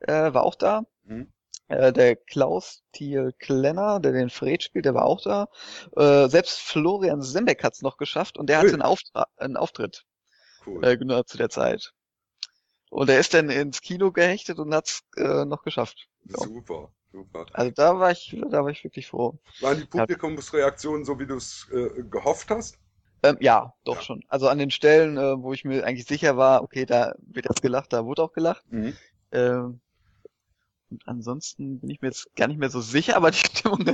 äh, 0.00 0.32
war 0.34 0.42
auch 0.44 0.54
da. 0.54 0.82
Mhm. 1.04 1.32
Äh, 1.68 1.92
der 1.92 2.16
Klaus 2.16 2.82
Thiel 2.92 3.32
Klenner, 3.38 4.00
der 4.00 4.12
den 4.12 4.30
Fred 4.30 4.62
spielt, 4.62 4.84
der 4.84 4.94
war 4.94 5.04
auch 5.04 5.20
da. 5.22 5.48
Äh, 5.96 6.28
selbst 6.28 6.60
Florian 6.60 7.22
Sembeck 7.22 7.62
hat's 7.64 7.82
noch 7.82 7.96
geschafft 7.96 8.38
und 8.38 8.48
der 8.48 8.58
Ui. 8.58 8.64
hatte 8.64 8.74
einen, 8.74 8.82
Auftra 8.82 9.26
einen 9.36 9.56
Auftritt 9.56 10.04
Cool. 10.66 10.84
äh, 10.84 10.96
genau 10.96 11.22
zu 11.22 11.36
der 11.38 11.48
Zeit. 11.50 11.92
Und 12.90 13.08
er 13.08 13.20
ist 13.20 13.34
dann 13.34 13.50
ins 13.50 13.80
Kino 13.82 14.10
gehechtet 14.12 14.58
und 14.58 14.74
hat's 14.74 15.02
äh, 15.16 15.44
noch 15.44 15.62
geschafft. 15.62 16.08
Ja. 16.24 16.38
Super, 16.38 16.90
super. 17.12 17.46
Also 17.52 17.70
da 17.72 17.98
war 17.98 18.10
ich, 18.12 18.36
da 18.50 18.64
war 18.64 18.70
ich 18.70 18.84
wirklich 18.84 19.06
froh. 19.08 19.38
Waren 19.60 19.78
die 19.78 19.84
Publikumsreaktionen 19.86 21.04
so, 21.04 21.18
wie 21.18 21.26
du 21.26 21.36
es 21.36 21.68
äh, 21.72 22.02
gehofft 22.02 22.50
hast? 22.50 22.78
Ähm, 23.22 23.36
ja, 23.40 23.74
doch 23.84 23.96
Ja. 23.96 24.02
schon. 24.02 24.22
Also 24.28 24.48
an 24.48 24.58
den 24.58 24.70
Stellen, 24.70 25.16
äh, 25.18 25.42
wo 25.42 25.52
ich 25.52 25.64
mir 25.64 25.84
eigentlich 25.84 26.06
sicher 26.06 26.36
war, 26.36 26.62
okay, 26.62 26.86
da 26.86 27.14
wird 27.18 27.46
jetzt 27.46 27.62
gelacht, 27.62 27.92
da 27.92 28.04
wurde 28.04 28.22
auch 28.22 28.32
gelacht. 28.32 28.64
Mhm. 28.70 28.96
Ähm, 29.32 29.80
und 30.90 31.06
ansonsten 31.06 31.78
bin 31.80 31.90
ich 31.90 32.00
mir 32.00 32.08
jetzt 32.08 32.34
gar 32.34 32.48
nicht 32.48 32.58
mehr 32.58 32.70
so 32.70 32.80
sicher, 32.80 33.16
aber 33.16 33.30
die 33.30 33.38
Stimmung, 33.38 33.86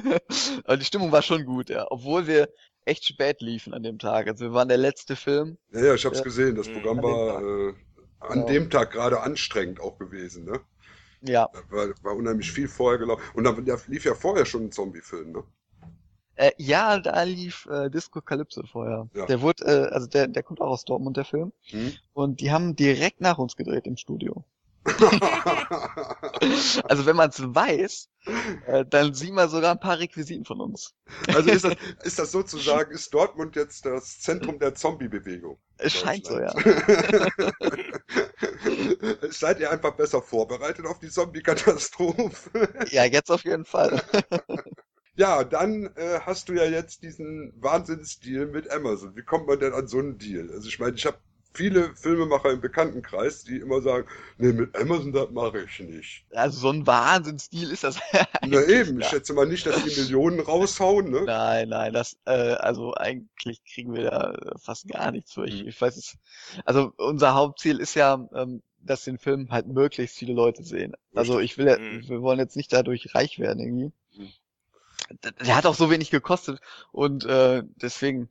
aber 0.65 0.77
die 0.77 0.85
Stimmung 0.85 1.13
war 1.13 1.23
schon 1.23 1.45
gut, 1.45 1.69
ja. 1.71 1.87
Obwohl 1.91 2.27
wir 2.27 2.49
echt 2.85 3.05
spät 3.05 3.41
liefen 3.41 3.75
an 3.75 3.83
dem 3.83 3.99
Tag. 3.99 4.29
Also 4.29 4.45
wir 4.45 4.53
waren 4.53 4.69
der 4.69 4.79
letzte 4.79 5.17
Film. 5.17 5.59
Ja, 5.73 5.87
ja, 5.87 5.95
ich 5.95 6.05
hab's 6.07 6.19
Ja. 6.19 6.25
gesehen. 6.25 6.55
Das 6.55 6.69
Mhm. 6.69 6.73
Programm 6.75 6.99
An 6.99 7.03
dem 7.05 7.13
war 7.13 7.43
äh, 7.43 7.75
an 8.21 8.39
Ja. 8.41 8.45
dem 8.47 8.71
Tag 8.71 8.93
gerade 8.93 9.21
anstrengend 9.21 9.81
auch 9.81 9.99
gewesen, 9.99 10.45
ne? 10.45 10.61
Ja. 11.23 11.49
Da 11.53 11.77
war, 11.77 11.89
war 12.03 12.17
unheimlich 12.17 12.53
viel 12.53 12.69
vorher 12.69 12.99
gelaufen. 12.99 13.23
Und 13.35 13.45
dann 13.45 13.65
ja, 13.67 13.77
lief 13.87 14.05
ja 14.05 14.15
vorher 14.15 14.47
schon 14.47 14.65
ein 14.65 14.73
Zombie-Film, 14.73 15.33
ne? 15.33 15.45
Äh, 16.37 16.53
ja, 16.59 16.99
da 16.99 17.23
lief 17.23 17.67
äh, 17.67 17.89
Disco 17.89 18.21
Calypso 18.21 18.63
vorher. 18.71 19.09
Ja. 19.15 19.27
Der 19.27 19.41
wurde, 19.41 19.65
äh, 19.65 19.93
also 19.93 20.07
der, 20.07 20.29
der 20.29 20.43
kommt 20.43 20.61
auch 20.61 20.69
aus 20.69 20.85
Dortmund, 20.85 21.17
der 21.17 21.25
Film. 21.25 21.53
Hm? 21.71 21.95
Und 22.13 22.41
die 22.41 22.51
haben 22.51 22.77
direkt 22.77 23.23
nach 23.23 23.39
uns 23.39 23.57
gedreht 23.57 23.87
im 23.87 23.97
Studio. 23.97 24.45
Also 26.85 27.07
wenn 27.07 27.17
man 27.17 27.31
es 27.31 27.43
weiß, 27.43 28.09
äh, 28.67 28.85
dann 28.85 29.15
sieht 29.15 29.33
man 29.33 29.49
sogar 29.49 29.73
ein 29.73 29.81
paar 29.81 29.99
Requisiten 29.99 30.45
von 30.45 30.61
uns. 30.61 30.95
also 31.29 31.51
ist 31.51 31.65
das, 31.65 31.75
ist 32.05 32.19
das 32.19 32.31
sozusagen, 32.31 32.91
ist 32.93 33.13
Dortmund 33.13 33.57
jetzt 33.57 33.87
das 33.87 34.21
Zentrum 34.21 34.59
der 34.59 34.75
Zombie-Bewegung? 34.75 35.59
Es 35.79 35.95
scheint 35.95 36.27
so, 36.27 36.39
ja. 36.39 36.53
Seid 39.31 39.61
ihr 39.61 39.71
einfach 39.71 39.97
besser 39.97 40.23
vorbereitet 40.23 40.87
auf 40.87 40.99
die 40.99 41.11
Zombie-Katastrophe? 41.11 42.69
Ja, 42.91 43.05
jetzt 43.05 43.31
auf 43.31 43.45
jeden 43.45 43.65
Fall. 43.65 44.03
Ja, 45.17 45.45
dann 45.45 45.87
äh, 45.97 46.21
hast 46.21 46.49
du 46.49 46.53
ja 46.55 46.65
jetzt 46.65 47.03
diesen 47.03 47.53
Wahnsinnsdeal 47.57 48.47
mit 48.47 48.71
Amazon. 48.71 49.17
Wie 49.17 49.23
kommt 49.23 49.47
man 49.47 49.59
denn 49.59 49.73
an 49.73 49.89
so 49.89 49.99
einen 49.99 50.19
Deal? 50.19 50.51
Also 50.53 50.69
ich 50.69 50.79
meine, 50.79 50.95
ich 50.97 51.07
habe 51.07 51.19
viele 51.55 51.95
Filmemacher 51.97 52.51
im 52.51 52.61
Bekanntenkreis, 52.61 53.43
die 53.45 53.57
immer 53.57 53.81
sagen, 53.81 54.07
nee, 54.37 54.53
mit 54.53 54.77
Amazon 54.77 55.13
das 55.13 55.31
mache 55.31 55.63
ich 55.65 55.81
nicht. 55.81 56.27
Also 56.35 56.59
so 56.61 56.69
ein 56.71 56.87
Wahnsinnsdeal 56.87 57.71
ist 57.71 57.85
das. 57.85 57.99
Na 58.43 58.63
eben, 58.65 59.01
ich 59.01 59.07
schätze 59.07 59.33
mal 59.33 59.47
nicht, 59.47 59.65
dass 59.67 59.83
die 59.83 59.99
Millionen 59.99 60.39
raushauen, 60.41 61.11
ne? 61.11 61.23
Nein, 61.25 61.71
nein, 61.71 61.95
das, 61.95 62.19
äh, 62.27 62.33
also 62.33 62.93
eigentlich 62.95 63.65
kriegen 63.65 63.95
wir 63.95 64.11
da 64.11 64.35
fast 64.63 64.87
gar 64.89 65.13
nichts 65.13 65.33
für. 65.33 65.47
Ich, 65.47 65.63
Mhm. 65.63 65.69
ich 65.69 65.81
weiß 65.81 65.97
es. 65.97 66.19
Also 66.67 66.93
unser 66.99 67.35
Hauptziel 67.35 67.81
ist 67.81 67.95
ja, 67.95 68.29
ähm, 68.35 68.63
dass 68.87 69.05
den 69.05 69.19
Film 69.19 69.51
halt 69.51 69.67
möglichst 69.69 70.19
viele 70.19 70.35
Leute 70.35 70.63
sehen. 70.65 70.95
Also 71.15 71.41
ich 71.41 71.59
will 71.59 71.67
ja, 71.69 71.79
Mhm. 71.79 72.09
wir 72.09 72.23
wollen 72.23 72.39
jetzt 72.39 72.57
nicht 72.57 72.73
dadurch 72.73 73.15
reich 73.15 73.39
werden 73.39 73.61
irgendwie. 73.61 73.93
Mhm. 74.17 74.33
Der, 75.41 75.57
hat 75.57 75.67
auch 75.67 75.75
so 75.75 75.91
wenig 75.91 76.11
gekostet 76.11 76.61
und 76.93 77.25
äh, 77.25 77.63
deswegen. 77.77 78.29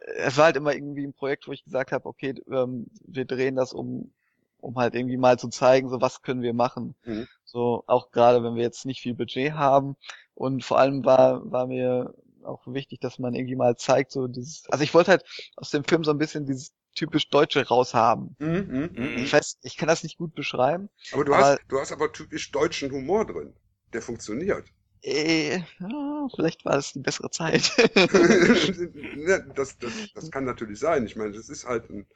äh, 0.00 0.12
Es 0.26 0.36
war 0.36 0.46
halt 0.46 0.56
immer 0.56 0.74
irgendwie 0.74 1.04
ein 1.06 1.14
Projekt, 1.14 1.48
wo 1.48 1.52
ich 1.52 1.64
gesagt 1.64 1.92
habe, 1.92 2.06
okay, 2.06 2.34
ähm, 2.50 2.86
wir 3.06 3.24
drehen 3.24 3.56
das 3.56 3.72
um, 3.72 4.12
um 4.60 4.76
halt 4.76 4.94
irgendwie 4.94 5.16
mal 5.16 5.38
zu 5.38 5.48
zeigen, 5.48 5.88
so 5.88 6.00
was 6.00 6.22
können 6.22 6.42
wir 6.42 6.54
machen. 6.54 6.94
Mhm. 7.04 7.28
So 7.44 7.84
auch 7.86 8.10
gerade, 8.10 8.42
wenn 8.44 8.54
wir 8.56 8.62
jetzt 8.62 8.86
nicht 8.86 9.00
viel 9.00 9.14
Budget 9.14 9.52
haben 9.54 9.96
und 10.34 10.64
vor 10.64 10.78
allem 10.78 11.04
war 11.04 11.50
war 11.50 11.66
mir 11.66 12.14
auch 12.44 12.62
wichtig, 12.66 13.00
dass 13.00 13.18
man 13.18 13.34
irgendwie 13.34 13.56
mal 13.56 13.76
zeigt, 13.76 14.12
so 14.12 14.26
dieses, 14.28 14.64
also 14.70 14.82
ich 14.84 14.94
wollte 14.94 15.10
halt 15.12 15.24
aus 15.56 15.70
dem 15.70 15.84
Film 15.84 16.04
so 16.04 16.10
ein 16.10 16.18
bisschen 16.18 16.46
dieses 16.46 16.72
typisch 17.00 17.30
Deutsche 17.30 17.66
raushaben. 17.66 18.36
Mhm, 18.38 18.66
mhm. 18.68 18.90
Mhm. 18.94 19.18
Ich 19.18 19.32
weiß, 19.32 19.58
ich 19.62 19.78
kann 19.78 19.88
das 19.88 20.02
nicht 20.02 20.18
gut 20.18 20.34
beschreiben. 20.34 20.90
Aber 21.12 21.24
du 21.24 21.32
Aber- 21.32 21.44
hast, 21.44 21.60
du 21.68 21.80
hast 21.80 21.92
aber 21.92 22.12
typisch 22.12 22.50
deutschen 22.52 22.90
Humor 22.92 23.26
drin. 23.26 23.54
Der 23.94 24.02
funktioniert. 24.02 24.66
Äh, 25.02 25.56
ja, 25.78 26.28
vielleicht 26.36 26.64
war 26.66 26.76
es 26.76 26.92
die 26.92 27.00
bessere 27.00 27.30
Zeit. 27.30 27.72
Das, 29.56 29.78
das, 29.78 29.92
das 30.14 30.30
kann 30.30 30.44
natürlich 30.44 30.78
sein. 30.78 31.06
Ich 31.06 31.16
meine, 31.16 31.32
das 31.32 31.48
ist 31.48 31.66
halt 31.66 31.88
ein, 31.90 32.06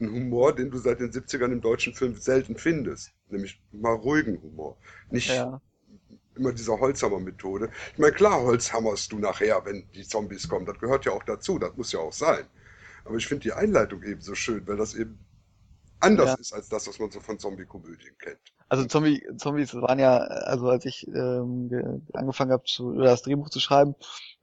ein 0.00 0.10
Humor, 0.10 0.54
den 0.54 0.70
du 0.70 0.78
seit 0.78 1.00
den 1.00 1.10
70ern 1.10 1.52
im 1.52 1.60
deutschen 1.62 1.94
Film 1.94 2.14
selten 2.14 2.56
findest. 2.56 3.12
Nämlich 3.30 3.60
mal 3.72 3.94
ruhigen 3.94 4.40
Humor. 4.42 4.76
Nicht 5.10 5.28
ja. 5.30 5.60
immer 6.36 6.52
dieser 6.52 6.78
Holzhammer-Methode. 6.78 7.70
Ich 7.92 7.98
meine, 7.98 8.12
klar 8.12 8.42
holzhammerst 8.42 9.10
du 9.12 9.18
nachher, 9.18 9.64
wenn 9.64 9.88
die 9.94 10.04
Zombies 10.06 10.46
kommen. 10.48 10.66
Das 10.66 10.78
gehört 10.78 11.06
ja 11.06 11.12
auch 11.12 11.24
dazu. 11.24 11.58
Das 11.58 11.74
muss 11.76 11.92
ja 11.92 12.00
auch 12.00 12.12
sein. 12.12 12.44
Aber 13.06 13.16
ich 13.16 13.26
finde 13.26 13.42
die 13.44 13.52
Einleitung 13.52 14.02
eben 14.02 14.20
so 14.20 14.34
schön, 14.34 14.66
weil 14.66 14.76
das 14.76 14.94
eben 14.94 15.18
anders 16.00 16.30
Ja. 16.30 16.34
ist 16.34 16.52
als 16.52 16.68
das, 16.68 16.86
was 16.88 16.98
man 16.98 17.10
so 17.10 17.20
von 17.20 17.38
Zombie-Komödien 17.38 18.16
kennt. 18.18 18.40
Also 18.68 18.84
Zombie, 18.86 19.22
Zombies 19.38 19.74
waren 19.74 19.98
ja, 19.98 20.18
also 20.18 20.68
als 20.68 20.84
ich 20.84 21.06
ähm, 21.08 21.68
ge- 21.68 22.00
angefangen 22.14 22.50
habe 22.50 22.64
zu 22.64 22.88
oder 22.88 23.04
das 23.10 23.22
Drehbuch 23.22 23.48
zu 23.48 23.60
schreiben, 23.60 23.94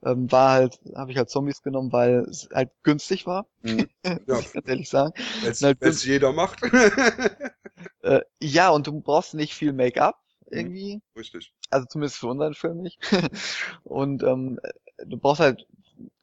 ähm, 0.04 0.30
war 0.32 0.52
halt, 0.52 0.80
habe 0.96 1.12
ich 1.12 1.18
halt 1.18 1.28
Zombies 1.30 1.62
genommen, 1.62 1.92
weil 1.92 2.20
es 2.30 2.48
halt 2.52 2.70
günstig 2.82 3.26
war, 3.26 3.46
Mhm. 3.62 3.88
Ja, 4.26 4.34
muss 4.34 4.40
ich 4.40 4.52
ganz 4.52 4.68
ehrlich 4.68 4.88
sagen. 4.88 5.12
wenn 5.40 5.50
es 5.50 5.60
Na, 5.60 5.72
jeder 6.04 6.32
macht. 6.32 6.60
Äh, 8.02 8.20
ja, 8.40 8.70
und 8.70 8.86
du 8.86 9.00
brauchst 9.00 9.34
nicht 9.34 9.54
viel 9.54 9.72
Make-up 9.72 10.20
Mhm. 10.50 10.58
irgendwie, 10.58 11.02
Richtig. 11.16 11.52
also 11.70 11.86
zumindest 11.86 12.18
für 12.18 12.28
unseren 12.28 12.54
Film 12.54 12.82
nicht. 12.82 12.98
und 13.84 14.22
ähm, 14.22 14.60
du 15.06 15.18
brauchst 15.18 15.40
halt, 15.40 15.66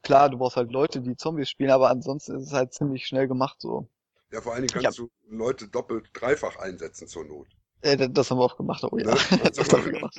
klar, 0.04 0.30
du 0.30 0.38
brauchst 0.38 0.58
halt 0.58 0.72
Leute, 0.72 1.02
die 1.02 1.15
Zombies 1.15 1.50
spielen, 1.50 1.72
aber 1.72 1.89
ansonsten 1.89 2.36
ist 2.36 2.48
es 2.48 2.54
halt 2.54 2.74
ziemlich 2.74 3.06
schnell 3.08 3.28
gemacht 3.28 3.58
so. 3.60 3.88
Ja, 4.32 4.41
vor 4.41 4.54
allen 4.54 4.65
Dingen 4.67 4.76
Ja. 4.82 4.84
kannst 4.88 5.00
du 5.00 5.10
Leute 5.30 5.67
doppelt, 5.67 6.10
dreifach 6.13 6.58
einsetzen 6.58 7.08
zur 7.08 7.26
Not. 7.26 7.48
Äh, 7.82 7.98
das- 7.98 8.10
das 8.13 8.32
haben 8.32 8.38
wir 8.38 8.46
auch 8.46 8.58
gemacht, 8.58 8.84
oh 8.84 8.98
ja. 8.98 9.06
Ne? 9.08 9.15
das 9.56 9.72
wir 9.72 9.91
gemacht. 9.91 10.15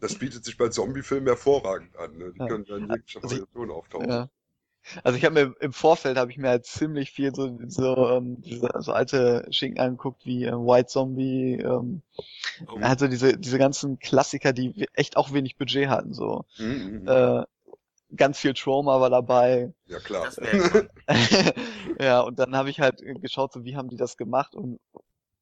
Das 0.00 0.14
bietet 0.16 0.44
sich 0.44 0.56
bei 0.56 0.68
Zombiefilmen 0.68 1.26
hervorragend 1.26 1.96
an. 1.96 2.16
Ne? 2.16 2.32
Die 2.34 2.38
Ja. 2.38 2.46
können 2.48 2.64
dann 2.64 2.88
jeglicher 2.90 3.22
Also 3.22 3.34
ich- 3.36 3.42
Variation 3.42 3.70
auftauchen. 3.70 4.08
Ja. 4.08 4.28
Also 5.04 5.16
ich 5.16 5.24
habe 5.24 5.34
mir 5.34 5.54
im 5.60 5.72
Vorfeld 5.72 6.16
habe 6.16 6.32
ich 6.32 6.38
mir 6.38 6.48
halt 6.48 6.66
ziemlich 6.66 7.12
viel 7.12 7.32
so 7.32 7.56
so 7.68 8.08
ähm, 8.10 8.40
diese 8.42 8.68
so 8.80 8.92
alte 8.92 9.46
Schinken 9.52 9.78
angeguckt 9.78 10.26
wie 10.26 10.42
äh, 10.44 10.50
White 10.52 10.86
Zombie, 10.88 11.54
ähm, 11.54 12.02
Oh. 12.66 12.78
also 12.80 13.06
diese 13.06 13.38
diese 13.38 13.58
ganzen 13.58 14.00
Klassiker, 14.00 14.52
die 14.52 14.88
echt 14.94 15.16
auch 15.16 15.32
wenig 15.32 15.56
Budget 15.56 15.88
hatten 15.88 16.12
so. 16.14 16.44
Mhm, 16.58 17.00
mhm. 17.02 17.08
Äh, 17.08 17.44
ganz 18.16 18.38
viel 18.38 18.54
Trauma 18.54 19.00
war 19.00 19.10
dabei. 19.10 19.72
ja, 19.86 19.98
klar. 20.00 20.30
Ja, 22.00 22.20
und 22.20 22.38
dann 22.38 22.56
habe 22.56 22.70
ich 22.70 22.80
halt 22.80 23.02
geschaut, 23.20 23.52
so 23.52 23.64
wie 23.64 23.76
haben 23.76 23.88
die 23.88 23.96
das 23.96 24.16
gemacht 24.16 24.54
und 24.54 24.80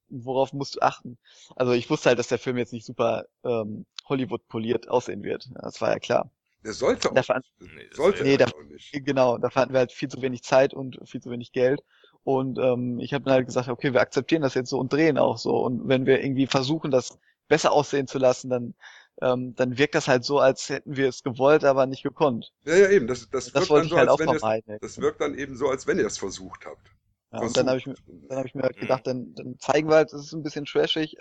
worauf 0.08 0.52
musst 0.52 0.76
du 0.76 0.80
achten. 0.80 1.18
Also 1.56 1.72
ich 1.72 1.88
wusste 1.88 2.08
halt, 2.10 2.18
dass 2.18 2.28
der 2.28 2.38
Film 2.38 2.56
jetzt 2.58 2.72
nicht 2.72 2.84
super 2.84 3.26
ähm, 3.44 3.86
Hollywood 4.08 4.46
poliert 4.48 4.88
aussehen 4.88 5.22
wird. 5.22 5.48
Das 5.54 5.80
war 5.80 5.90
ja 5.90 5.98
klar. 5.98 6.30
Der 6.64 6.72
sollte 6.72 7.10
auch 7.10 7.24
Ver- 7.24 7.38
nicht. 7.38 7.74
Nee, 7.74 7.86
das 7.88 7.96
sollte 7.96 8.22
Nee, 8.24 8.32
er 8.32 8.38
der- 8.38 8.48
auch 8.48 8.62
nicht. 8.64 8.92
Genau, 8.92 9.38
da 9.38 9.50
hatten 9.54 9.72
wir 9.72 9.78
halt 9.78 9.92
viel 9.92 10.08
zu 10.08 10.20
wenig 10.20 10.42
Zeit 10.42 10.74
und 10.74 10.98
viel 11.08 11.22
zu 11.22 11.30
wenig 11.30 11.52
Geld. 11.52 11.82
Und 12.24 12.58
ähm, 12.58 12.98
ich 13.00 13.14
habe 13.14 13.24
dann 13.24 13.34
halt 13.34 13.46
gesagt, 13.46 13.68
okay, 13.68 13.92
wir 13.94 14.00
akzeptieren 14.00 14.42
das 14.42 14.54
jetzt 14.54 14.68
so 14.68 14.78
und 14.78 14.92
drehen 14.92 15.16
auch 15.16 15.38
so. 15.38 15.56
Und 15.56 15.88
wenn 15.88 16.04
wir 16.04 16.22
irgendwie 16.22 16.46
versuchen, 16.46 16.90
das 16.90 17.18
besser 17.48 17.72
aussehen 17.72 18.06
zu 18.08 18.18
lassen, 18.18 18.50
dann, 18.50 18.74
ähm, 19.20 19.54
dann 19.56 19.76
wirkt 19.78 19.94
das 19.94 20.08
halt 20.08 20.24
so, 20.24 20.38
als 20.38 20.68
hätten 20.68 20.96
wir 20.96 21.08
es 21.08 21.22
gewollt, 21.22 21.64
aber 21.64 21.86
nicht 21.86 22.02
gekonnt. 22.02 22.52
Ja, 22.64 22.76
ja, 22.76 22.90
eben. 22.90 23.06
Das, 23.06 23.28
das, 23.30 23.52
Das 23.52 23.68
wirkt 23.70 23.82
dann 23.82 23.88
so, 23.88 23.96
halt 23.96 24.08
als 24.08 24.18
wenn 24.20 24.28
vermeiden. 24.28 24.78
das 24.80 24.98
wirkt 24.98 25.20
dann 25.20 25.34
eben 25.38 25.56
so, 25.56 25.68
als 25.68 25.86
wenn 25.86 25.98
ihr 25.98 26.06
es 26.06 26.18
versucht 26.18 26.64
habt. 26.66 26.90
Ja, 27.32 27.40
und 27.40 27.56
dann 27.56 27.68
habe 27.68 27.78
ich, 27.78 27.86
mir- 27.86 27.94
Versucht. 27.96 28.30
dann 28.30 28.38
hab 28.38 28.46
ich 28.46 28.54
mir 28.54 28.62
halt 28.62 28.76
gedacht, 28.78 29.06
dann, 29.06 29.34
dann 29.34 29.58
zeigen 29.58 29.88
wir 29.88 29.96
halt, 29.96 30.12
es 30.12 30.24
ist 30.26 30.32
ein 30.32 30.42
bisschen 30.42 30.64
trashig, 30.64 31.16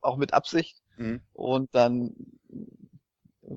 auch 0.00 0.16
mit 0.16 0.32
Absicht. 0.32 0.80
Mhm. 0.96 1.20
Und 1.32 1.74
dann 1.74 2.14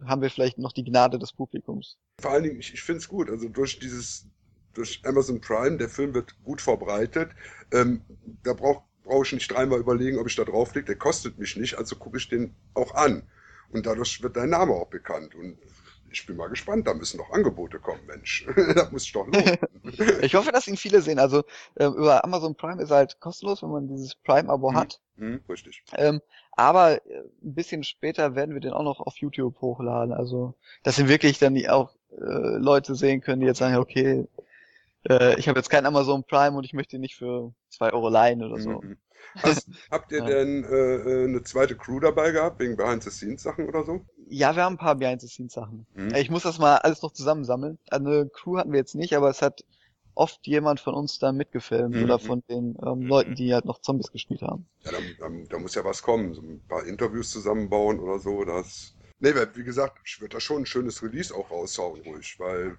haben 0.06 0.22
wir 0.22 0.30
vielleicht 0.30 0.58
noch 0.58 0.74
die 0.74 0.84
Gnade 0.84 1.20
des 1.20 1.32
Publikums. 1.34 1.98
Vor 2.20 2.32
allen 2.32 2.44
Dingen, 2.44 2.60
ich, 2.60 2.74
ich 2.74 2.82
finde 2.82 3.00
es 3.00 3.08
gut. 3.08 3.30
Also 3.30 3.48
durch 3.50 3.80
dieses, 3.80 4.26
durch 4.74 5.02
Amazon 5.06 5.40
Prime, 5.42 5.78
der 5.78 5.90
Film 5.90 6.14
wird 6.14 6.42
gut 6.44 6.62
verbreitet. 6.62 7.30
Ähm, 7.72 8.02
da 8.44 8.54
brauch 8.54 8.82
brauche 9.04 9.24
ich 9.24 9.34
nicht 9.34 9.52
dreimal 9.52 9.80
überlegen, 9.80 10.18
ob 10.18 10.26
ich 10.28 10.36
da 10.36 10.44
draufklicke. 10.44 10.88
Der 10.88 10.96
kostet 10.96 11.38
mich 11.38 11.56
nicht, 11.58 11.76
also 11.78 11.96
gucke 11.96 12.18
ich 12.18 12.28
den 12.28 12.56
auch 12.74 12.96
an. 12.96 13.22
Und 13.76 13.86
dadurch 13.86 14.24
wird 14.24 14.38
dein 14.38 14.50
Name 14.50 14.72
auch 14.74 14.88
bekannt. 14.88 15.36
Und 15.36 15.58
ich 16.10 16.26
bin 16.26 16.38
mal 16.38 16.48
gespannt, 16.48 16.88
da 16.88 16.94
müssen 16.94 17.18
noch 17.18 17.32
Angebote 17.32 17.80
kommen, 17.80 18.06
Mensch. 18.08 18.46
das 18.76 18.92
muss 18.92 19.04
ich 19.04 19.12
doch 19.12 19.28
lohnen. 19.28 19.58
Ich 20.22 20.34
hoffe, 20.36 20.52
dass 20.52 20.68
ihn 20.68 20.78
viele 20.78 21.02
sehen. 21.02 21.20
Also 21.20 21.44
ähm, 21.78 21.94
über 21.94 22.24
Amazon 22.24 22.56
Prime 22.56 22.82
ist 22.82 22.90
er 22.90 22.98
halt 22.98 23.20
kostenlos, 23.20 23.62
wenn 23.62 23.70
man 23.72 23.88
dieses 23.88 24.16
Prime-Abo 24.16 24.72
Mhm. 24.72 24.76
hat. 24.76 25.00
hm, 25.18 25.42
richtig. 25.50 25.84
Ähm, 25.94 26.22
aber 26.54 27.06
äh, 27.06 27.20
ein 27.44 27.54
bisschen 27.54 27.84
später 27.84 28.36
werden 28.36 28.54
wir 28.54 28.62
den 28.62 28.74
auch 28.74 28.84
noch 28.84 29.00
auf 29.02 29.18
YouTube 29.18 29.60
hochladen. 29.62 30.14
Also, 30.14 30.56
dass 30.84 30.98
ihn 31.00 31.10
wirklich 31.10 31.38
dann 31.38 31.54
die 31.54 31.70
auch 31.70 31.94
äh, 32.12 32.58
Leute 32.58 32.96
sehen 32.96 33.22
können, 33.22 33.42
die 33.42 33.48
jetzt 33.48 33.60
sagen, 33.60 33.76
okay, 33.76 34.28
äh, 35.10 35.38
ich 35.40 35.48
habe 35.48 35.60
jetzt 35.60 35.70
kein 35.70 35.86
Amazon 35.86 36.24
Prime 36.24 36.58
und 36.58 36.64
ich 36.66 36.74
möchte 36.74 36.96
ihn 36.98 37.02
nicht 37.02 37.16
für 37.16 37.54
zwei 37.70 37.92
Euro 37.94 38.10
leihen 38.10 38.44
oder 38.44 38.60
so. 38.60 38.82
Mhm. 38.82 38.98
Hast, 39.36 39.68
habt 39.92 40.12
ihr 40.12 40.20
Ja. 40.20 40.26
denn 40.26 40.64
äh, 40.64 40.68
äh, 40.96 41.24
eine 41.26 41.44
zweite 41.44 41.76
Crew 41.76 42.00
dabei 42.00 42.32
gehabt, 42.32 42.60
wegen 42.60 42.76
Behind-the-Scenes-Sachen 42.78 43.68
oder 43.68 43.84
so? 43.84 44.06
Ja, 44.28 44.56
wir 44.56 44.64
haben 44.64 44.76
ein 44.76 44.78
paar 44.80 44.96
Behind-the-Scenes-Sachen. 44.96 45.86
Mhm. 45.94 46.16
Ich 46.16 46.30
muss 46.30 46.44
das 46.44 46.60
mal 46.60 46.78
alles 46.78 47.02
noch 47.02 47.12
zusammensammeln. 47.12 47.78
Eine 47.90 48.30
Crew 48.30 48.58
hatten 48.58 48.72
wir 48.72 48.80
jetzt 48.80 48.96
nicht, 48.96 49.16
aber 49.16 49.30
es 49.30 49.42
hat 49.42 49.64
oft 50.14 50.48
jemand 50.48 50.80
von 50.80 50.94
uns 50.94 51.20
da 51.20 51.32
mitgefilmt 51.34 51.96
Mhm. 51.96 52.04
oder 52.04 52.20
von 52.20 52.42
den 52.50 52.78
ähm, 52.86 53.02
Leuten, 53.02 53.36
die 53.36 53.54
halt 53.54 53.66
noch 53.66 53.80
Zombies 53.82 54.12
gespielt 54.12 54.42
haben. 54.42 54.66
Ja, 54.86 54.92
da, 54.92 54.98
da, 55.20 55.36
da 55.50 55.60
muss 55.60 55.76
ja 55.76 55.84
was 55.84 56.02
kommen. 56.02 56.34
So 56.34 56.42
ein 56.42 56.62
paar 56.68 56.86
Interviews 56.86 57.32
zusammenbauen 57.32 58.00
oder 58.00 58.20
so. 58.20 58.46
Das. 58.46 58.96
Nee, 59.20 59.34
wie 59.56 59.64
gesagt, 59.64 60.00
ich 60.06 60.22
würde 60.22 60.36
da 60.36 60.40
schon 60.40 60.62
ein 60.64 60.66
schönes 60.66 61.04
Release 61.04 61.34
auch 61.36 61.52
raushauen, 61.52 62.02
ruhig, 62.02 62.36
weil 62.40 62.78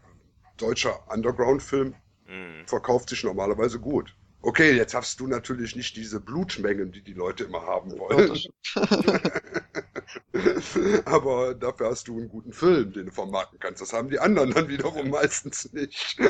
deutscher 0.56 0.98
Underground-Film 1.12 1.94
Mhm. 2.26 2.66
verkauft 2.66 3.08
sich 3.08 3.24
normalerweise 3.24 3.78
gut. 3.78 4.14
Okay, 4.42 4.76
jetzt 4.76 4.94
hast 4.94 5.18
du 5.18 5.26
natürlich 5.26 5.74
nicht 5.74 5.96
diese 5.96 6.20
Blutmengen, 6.20 6.92
die 6.92 7.02
die 7.02 7.14
Leute 7.14 7.44
immer 7.44 7.62
haben 7.62 7.98
wollen. 7.98 8.38
Aber 11.04 11.54
dafür 11.54 11.90
hast 11.90 12.08
du 12.08 12.18
einen 12.18 12.28
guten 12.28 12.52
Film, 12.52 12.92
den 12.92 13.06
du 13.06 13.12
vermarkten 13.12 13.58
kannst. 13.58 13.80
Das 13.80 13.92
haben 13.92 14.08
die 14.08 14.20
anderen 14.20 14.52
dann 14.52 14.68
wiederum 14.68 15.10
meistens 15.10 15.72
nicht. 15.72 16.16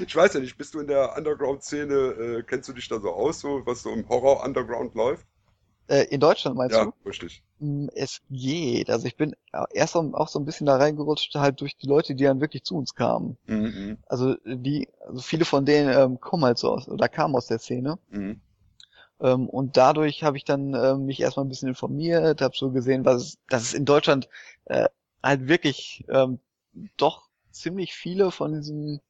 Ich 0.00 0.16
weiß 0.16 0.34
ja 0.34 0.40
nicht, 0.40 0.56
bist 0.56 0.74
du 0.74 0.80
in 0.80 0.86
der 0.86 1.16
Underground-Szene, 1.16 1.94
äh, 1.94 2.42
kennst 2.42 2.68
du 2.68 2.72
dich 2.72 2.88
da 2.88 3.00
so 3.00 3.12
aus, 3.12 3.40
so 3.40 3.64
was 3.66 3.82
so 3.82 3.92
im 3.92 4.08
Horror-Underground 4.08 4.94
läuft? 4.94 5.26
Äh, 5.88 6.04
in 6.04 6.20
Deutschland 6.20 6.56
meinst 6.56 6.76
Ja, 6.76 6.82
du? 6.82 6.92
richtig. 7.04 7.42
Mm, 7.60 7.88
Es 7.94 8.22
geht. 8.30 8.90
Also 8.90 9.06
ich 9.06 9.16
bin 9.16 9.34
äh, 9.52 9.64
erst 9.74 9.96
auch 9.96 10.28
so 10.28 10.38
ein 10.40 10.46
bisschen 10.46 10.66
da 10.66 10.76
reingerutscht, 10.76 11.34
halt 11.36 11.60
durch 11.62 11.76
die 11.76 11.88
Leute, 11.88 12.14
die 12.16 12.24
dann 12.24 12.40
wirklich 12.42 12.64
zu 12.64 12.76
uns 12.76 12.94
kamen. 12.94 13.38
Mhm, 13.48 13.96
Also 14.06 14.36
die, 14.46 14.88
also 15.06 15.20
viele 15.22 15.44
von 15.46 15.66
denen 15.66 15.92
ähm, 15.96 16.20
kommen 16.20 16.44
halt 16.44 16.58
so 16.58 16.72
aus 16.72 16.88
oder 16.88 17.08
kamen 17.08 17.36
aus 17.36 17.46
der 17.48 17.58
Szene. 17.60 17.98
mhm, 18.10 18.40
Ähm, 19.20 19.48
und 19.48 19.76
dadurch 19.76 20.22
habe 20.22 20.36
ich 20.36 20.44
dann 20.44 20.74
ähm, 20.74 21.06
mich 21.06 21.20
erstmal 21.20 21.44
ein 21.46 21.48
bisschen 21.48 21.68
informiert, 21.68 22.40
habe 22.40 22.56
so 22.56 22.70
gesehen, 22.70 23.04
was 23.04 23.38
dass 23.48 23.62
es 23.62 23.74
in 23.74 23.84
Deutschland 23.84 24.28
äh, 24.66 24.88
halt 25.22 25.48
wirklich 25.48 26.04
ähm, 26.08 26.38
doch 26.96 27.28
ziemlich 27.50 27.94
viele 27.94 28.30
von 28.30 28.52
diesem 28.54 29.00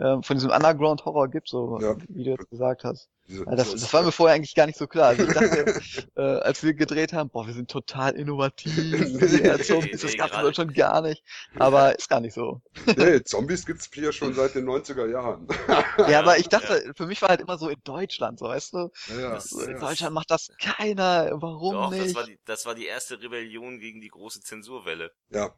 ähm, 0.00 0.22
von 0.22 0.36
diesem 0.36 0.50
Underground 0.50 1.04
Horror 1.04 1.28
gibt, 1.28 1.48
so 1.48 1.78
Ja. 1.80 1.96
wie 2.08 2.24
du 2.24 2.30
jetzt 2.30 2.48
gesagt 2.50 2.84
hast. 2.84 3.08
Ja, 3.26 3.44
das, 3.54 3.68
so- 3.70 3.74
das 3.76 3.92
war 3.92 4.02
mir 4.02 4.10
vorher 4.10 4.34
eigentlich 4.34 4.54
gar 4.56 4.66
nicht 4.66 4.78
so 4.78 4.88
klar. 4.88 5.08
Also 5.10 5.22
ich 5.22 5.32
dachte, 5.32 5.80
äh, 6.16 6.20
als 6.20 6.62
wir 6.64 6.74
gedreht 6.74 7.12
haben, 7.12 7.30
boah, 7.30 7.46
wir 7.46 7.54
sind 7.54 7.70
total 7.70 8.12
innovativ, 8.16 8.76
ja, 9.44 9.56
Zombies, 9.58 10.00
das 10.00 10.12
in 10.12 10.18
gerade- 10.18 10.42
Deutschland 10.42 10.74
gar 10.74 11.00
nicht. 11.02 11.22
Aber 11.56 11.96
ist 11.96 12.08
gar 12.08 12.20
nicht 12.20 12.34
so. 12.34 12.60
Nee, 12.96 13.22
Zombies 13.22 13.64
gibt's 13.66 13.88
hier 13.92 14.10
schon 14.12 14.34
seit 14.34 14.54
den 14.56 14.66
90er 14.68 15.08
Jahren. 15.10 15.46
Ja, 16.08 16.20
aber 16.20 16.38
ich 16.38 16.48
dachte, 16.48 16.92
für 16.96 17.06
mich 17.06 17.20
war 17.22 17.28
halt 17.28 17.40
immer 17.42 17.58
so 17.58 17.68
in 17.68 17.78
Deutschland, 17.84 18.38
so 18.38 18.46
weißt 18.46 18.72
du, 18.72 18.90
Ja, 19.08 19.20
ja, 19.20 19.30
Das- 19.34 19.52
in 19.52 19.72
ja. 19.72 19.78
Deutschland 19.78 20.14
macht 20.14 20.30
das 20.30 20.48
keiner, 20.60 21.30
warum 21.34 21.74
Doch, 21.74 21.90
das 21.90 22.00
nicht? 22.00 22.16
war, 22.16 22.24
die, 22.24 22.38
das 22.46 22.64
war 22.66 22.74
die 22.74 22.86
erste 22.86 23.20
Rebellion 23.20 23.78
gegen 23.78 24.00
die 24.00 24.08
große 24.08 24.40
Zensurwelle. 24.40 25.10
ja, 25.30 25.50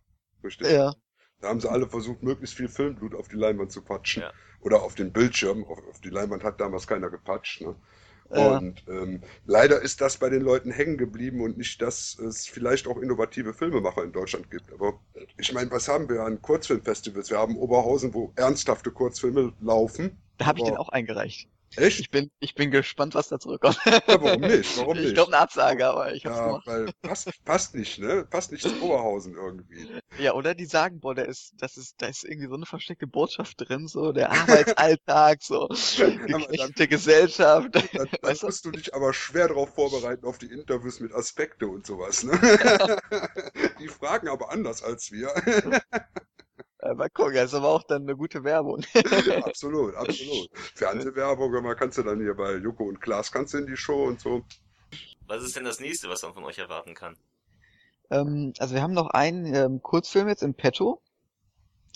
richtig. 0.45 0.69
Ja, 0.71 0.93
Da 1.43 1.49
haben 1.49 1.61
sie 1.61 1.71
alle 1.71 1.89
versucht, 1.89 2.23
möglichst 2.23 2.57
viel 2.57 2.69
Filmblut 2.69 3.15
auf 3.15 3.29
die 3.29 3.37
Leinwand 3.37 3.73
zu 3.73 3.83
patschen. 3.83 4.23
Ja. 4.23 4.33
Oder 4.61 4.83
auf 4.83 4.95
den 4.95 5.13
Bildschirm. 5.13 5.65
Auf, 5.65 5.79
auf 5.89 6.01
die 6.01 6.09
Leinwand 6.09 6.45
hat 6.45 6.61
damals 6.61 6.87
keiner 6.87 7.11
gepatscht. 7.11 7.61
Ne? 7.61 7.75
Ja. 8.33 8.59
Und 8.59 8.85
ähm, 8.89 9.21
leider 9.45 9.83
ist 9.83 10.01
das 10.01 10.17
bei 10.17 10.31
den 10.31 10.43
Leuten 10.43 10.71
hängen 10.71 10.97
geblieben 10.97 11.41
und 11.43 11.59
nicht, 11.59 11.83
dass 11.83 12.19
es 12.19 12.47
vielleicht 12.47 12.87
auch 12.87 12.97
innovative 12.97 13.53
Filmemacher 13.53 14.05
in 14.05 14.13
Deutschland 14.13 14.51
gibt. 14.51 14.73
Aber 14.73 15.01
ich 15.37 15.53
meine, 15.53 15.71
was 15.71 15.89
haben 15.89 16.09
wir 16.09 16.23
an 16.23 16.41
Kurzfilmfestivals? 16.41 17.31
Wir 17.31 17.39
haben 17.39 17.57
Oberhausen, 17.57 18.15
wo 18.15 18.33
ernsthafte 18.37 18.91
Kurzfilme 18.91 19.53
laufen. 19.61 20.17
da 20.39 20.47
habe 20.47 20.61
ich 20.61 20.65
den 20.65 20.77
auch 20.77 20.89
eingereicht. 20.89 21.49
Echt? 21.77 22.01
Ich 22.01 22.11
bin, 22.11 22.31
ich 22.41 22.55
bin 22.55 22.71
gespannt, 22.71 23.15
was 23.15 23.29
da 23.29 23.39
zurückkommt. 23.39 23.79
Ja, 23.85 24.01
warum 24.07 24.41
nicht? 24.41 24.77
Warum 24.77 24.97
ich 24.97 25.05
nicht? 25.05 25.15
glaube 25.15 25.33
eine 25.33 25.43
Absage, 25.43 25.87
aber 25.87 26.13
ich 26.13 26.27
hab's 26.27 26.37
ja, 26.37 26.61
weil 26.67 26.93
passt, 27.03 27.45
passt 27.45 27.75
nicht, 27.75 27.99
ne? 27.99 28.27
Passt 28.29 28.53
nicht 28.53 28.63
zu 28.63 28.83
Oberhausen 28.83 29.35
irgendwie. 29.35 29.89
Ja, 30.19 30.35
oder 30.35 30.55
die 30.55 30.67
sagen, 30.67 31.01
boah, 31.01 31.15
da 31.15 31.23
ist, 31.23 31.55
das 31.57 31.77
ist, 31.77 32.01
da 32.03 32.07
ist 32.07 32.25
irgendwie 32.25 32.49
so 32.49 32.55
eine 32.55 32.67
versteckte 32.67 33.07
Botschaft 33.07 33.55
drin, 33.59 33.89
so 33.89 34.13
der 34.13 34.31
Arbeitsalltag, 34.31 35.43
so 35.43 35.69
geknechtete 35.97 36.89
Gesellschaft. 36.89 37.69
Dann, 37.75 38.09
dann 38.21 38.37
musst 38.43 38.65
du 38.65 38.71
dich 38.71 38.95
aber 38.95 39.15
schwer 39.15 39.49
darauf 39.49 39.75
vorbereiten, 39.75 40.27
auf 40.27 40.39
die 40.39 40.51
Interviews 40.51 41.01
mit 41.01 41.15
Aspekte 41.15 41.69
und 41.69 41.87
sowas. 41.87 42.23
Ne? 42.23 42.33
die 43.81 43.89
fragen 43.89 44.29
aber 44.29 44.51
anders 44.51 44.83
als 44.83 45.11
wir. 45.11 45.33
Äh, 46.83 46.95
mal 46.95 47.09
gucken, 47.11 47.35
das 47.35 47.53
ist 47.53 47.55
aber 47.55 47.69
auch 47.69 47.85
dann 47.85 48.03
eine 48.03 48.17
gute 48.17 48.43
Werbung. 48.43 48.85
absolut, 49.45 49.95
absolut. 49.95 50.51
Fernsehwerbung, 50.75 51.53
man 51.63 51.77
kannst 51.77 51.97
du 51.99 52.03
dann 52.03 52.21
hier 52.21 52.35
bei 52.35 52.57
Joko 52.57 52.85
und 52.85 53.01
Klaas 53.01 53.31
kannst 53.31 53.55
du 53.55 53.59
in 53.59 53.67
die 53.67 53.77
Show 53.77 54.05
und 54.05 54.21
so. 54.21 54.43
Was 55.29 55.45
ist 55.45 55.55
denn 55.55 55.65
das 55.65 55.79
nächste, 55.79 56.09
was 56.09 56.23
man 56.23 56.35
von 56.35 56.45
euch 56.45 56.59
erwarten 56.59 56.95
kann? 56.95 57.17
Ähm, 58.11 58.53
also 58.59 58.75
wir 58.75 58.83
haben 58.83 58.95
noch 58.95 59.11
einen 59.11 59.55
ähm, 59.55 59.81
Kurzfilm 59.81 60.29
jetzt 60.29 60.43
im 60.43 60.55
Petto. 60.55 61.01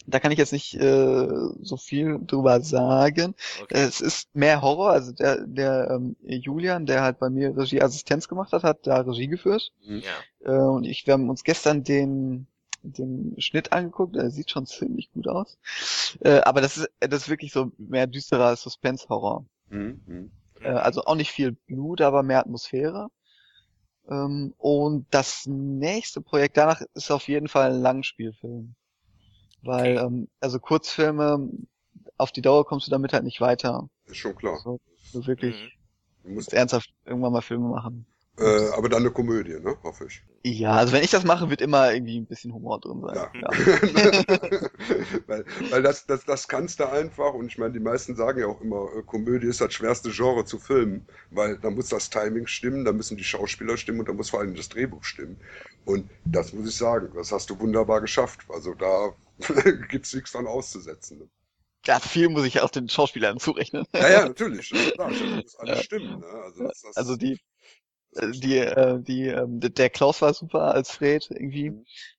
Da 0.06 0.20
kann 0.20 0.30
ich 0.30 0.38
jetzt 0.38 0.52
nicht 0.52 0.74
äh, 0.74 1.28
so 1.62 1.76
viel 1.76 2.20
drüber 2.24 2.60
sagen. 2.60 3.34
Okay. 3.62 3.74
Es 3.74 4.00
ist 4.00 4.32
mehr 4.36 4.62
Horror, 4.62 4.90
also 4.90 5.10
der, 5.10 5.44
der 5.48 5.90
ähm, 5.90 6.14
Julian, 6.22 6.86
der 6.86 7.02
halt 7.02 7.18
bei 7.18 7.28
mir 7.28 7.56
Regieassistenz 7.56 8.28
gemacht 8.28 8.52
hat, 8.52 8.62
hat 8.62 8.86
da 8.86 9.00
Regie 9.00 9.26
geführt. 9.26 9.72
ja. 9.80 10.12
Äh, 10.44 10.52
und 10.52 10.84
ich, 10.84 11.08
wir 11.08 11.14
haben 11.14 11.28
uns 11.28 11.42
gestern 11.42 11.82
den, 11.82 12.46
den 12.92 13.34
Schnitt 13.40 13.72
angeguckt, 13.72 14.16
der 14.16 14.30
sieht 14.30 14.50
schon 14.50 14.66
ziemlich 14.66 15.12
gut 15.12 15.28
aus. 15.28 15.58
Äh, 16.20 16.40
aber 16.40 16.60
das 16.60 16.76
ist, 16.76 16.88
das 17.00 17.22
ist 17.22 17.28
wirklich 17.28 17.52
so 17.52 17.72
mehr 17.78 18.06
düsterer 18.06 18.56
Suspense-Horror. 18.56 19.44
Mhm, 19.70 20.00
mhm. 20.06 20.30
Äh, 20.60 20.68
also 20.68 21.04
auch 21.04 21.14
nicht 21.14 21.30
viel 21.30 21.52
Blut, 21.52 22.00
aber 22.00 22.22
mehr 22.22 22.40
Atmosphäre. 22.40 23.08
Ähm, 24.08 24.54
und 24.58 25.06
das 25.10 25.46
nächste 25.46 26.20
Projekt 26.20 26.56
danach 26.56 26.82
ist 26.94 27.10
auf 27.10 27.28
jeden 27.28 27.48
Fall 27.48 27.72
ein 27.72 27.80
Langspielfilm. 27.80 28.74
Weil, 29.62 29.96
Okay. 29.96 30.06
ähm, 30.06 30.28
also 30.40 30.58
Kurzfilme, 30.58 31.48
auf 32.18 32.32
die 32.32 32.42
Dauer 32.42 32.64
kommst 32.64 32.86
du 32.86 32.90
damit 32.90 33.12
halt 33.12 33.24
nicht 33.24 33.40
weiter. 33.40 33.88
Ist 34.06 34.18
schon 34.18 34.36
klar. 34.36 34.60
So, 34.62 34.78
so 35.12 35.26
wirklich 35.26 35.54
Mhm. 35.56 35.70
Du 36.22 36.30
musst, 36.30 36.52
ernsthaft 36.52 36.92
irgendwann 37.04 37.32
mal 37.32 37.40
Filme 37.40 37.68
machen. 37.68 38.06
Äh, 38.38 38.68
aber 38.76 38.88
dann 38.88 39.00
eine 39.00 39.10
Komödie, 39.10 39.58
ne? 39.60 39.76
Hoffe 39.82 40.06
ich. 40.06 40.22
Ja, 40.44 40.72
also 40.72 40.92
wenn 40.92 41.02
ich 41.02 41.10
das 41.10 41.24
mache, 41.24 41.48
wird 41.48 41.62
immer 41.62 41.92
irgendwie 41.92 42.18
ein 42.18 42.26
bisschen 42.26 42.52
Humor 42.52 42.80
drin 42.80 43.00
sein. 43.00 43.16
Ja. 43.16 43.30
Ja. 43.34 43.48
weil 45.26 45.44
weil 45.70 45.82
das, 45.82 46.06
das, 46.06 46.24
das 46.24 46.46
kannst 46.46 46.78
du 46.80 46.88
einfach, 46.88 47.32
und 47.32 47.46
ich 47.46 47.58
meine, 47.58 47.72
die 47.72 47.80
meisten 47.80 48.14
sagen 48.14 48.40
ja 48.40 48.46
auch 48.46 48.60
immer, 48.60 48.88
äh, 48.94 49.02
Komödie 49.02 49.46
ist 49.46 49.60
das 49.62 49.72
schwerste 49.72 50.10
Genre 50.10 50.44
zu 50.44 50.58
filmen, 50.58 51.06
weil 51.30 51.56
da 51.58 51.70
muss 51.70 51.88
das 51.88 52.10
Timing 52.10 52.46
stimmen, 52.46 52.84
da 52.84 52.92
müssen 52.92 53.16
die 53.16 53.24
Schauspieler 53.24 53.76
stimmen 53.78 54.00
und 54.00 54.08
da 54.08 54.12
muss 54.12 54.30
vor 54.30 54.40
allem 54.40 54.54
das 54.54 54.68
Drehbuch 54.68 55.02
stimmen. 55.04 55.38
Und 55.86 56.10
das 56.26 56.52
muss 56.52 56.68
ich 56.68 56.76
sagen, 56.76 57.10
das 57.14 57.32
hast 57.32 57.48
du 57.48 57.58
wunderbar 57.58 58.02
geschafft. 58.02 58.40
Also 58.50 58.74
da 58.74 59.14
gibt's 59.88 60.14
nichts 60.14 60.32
dran 60.32 60.46
auszusetzen. 60.46 61.18
Ne? 61.20 61.28
Ja, 61.86 62.00
viel 62.00 62.28
muss 62.28 62.44
ich 62.44 62.60
auch 62.60 62.70
den 62.70 62.88
Schauspielern 62.88 63.38
zurechnen. 63.38 63.86
Ja, 63.94 64.10
ja, 64.10 64.28
natürlich. 64.28 64.70
Das, 64.70 64.92
klar, 64.92 65.10
das 65.10 65.20
muss 65.20 65.56
alles 65.56 65.84
stimmen. 65.84 66.18
Ne? 66.18 66.26
Also, 66.26 66.64
das, 66.64 66.82
das, 66.82 66.96
Also 66.96 67.16
die, 67.16 67.38
äh, 68.16 68.30
die, 68.32 68.58
äh, 68.58 69.00
die, 69.00 69.28
ähm, 69.28 69.60
der- 69.60 69.90
Klaus 69.90 70.22
war 70.22 70.34
super 70.34 70.74
als 70.74 70.90
Fred 70.92 71.28
irgendwie. 71.30 71.72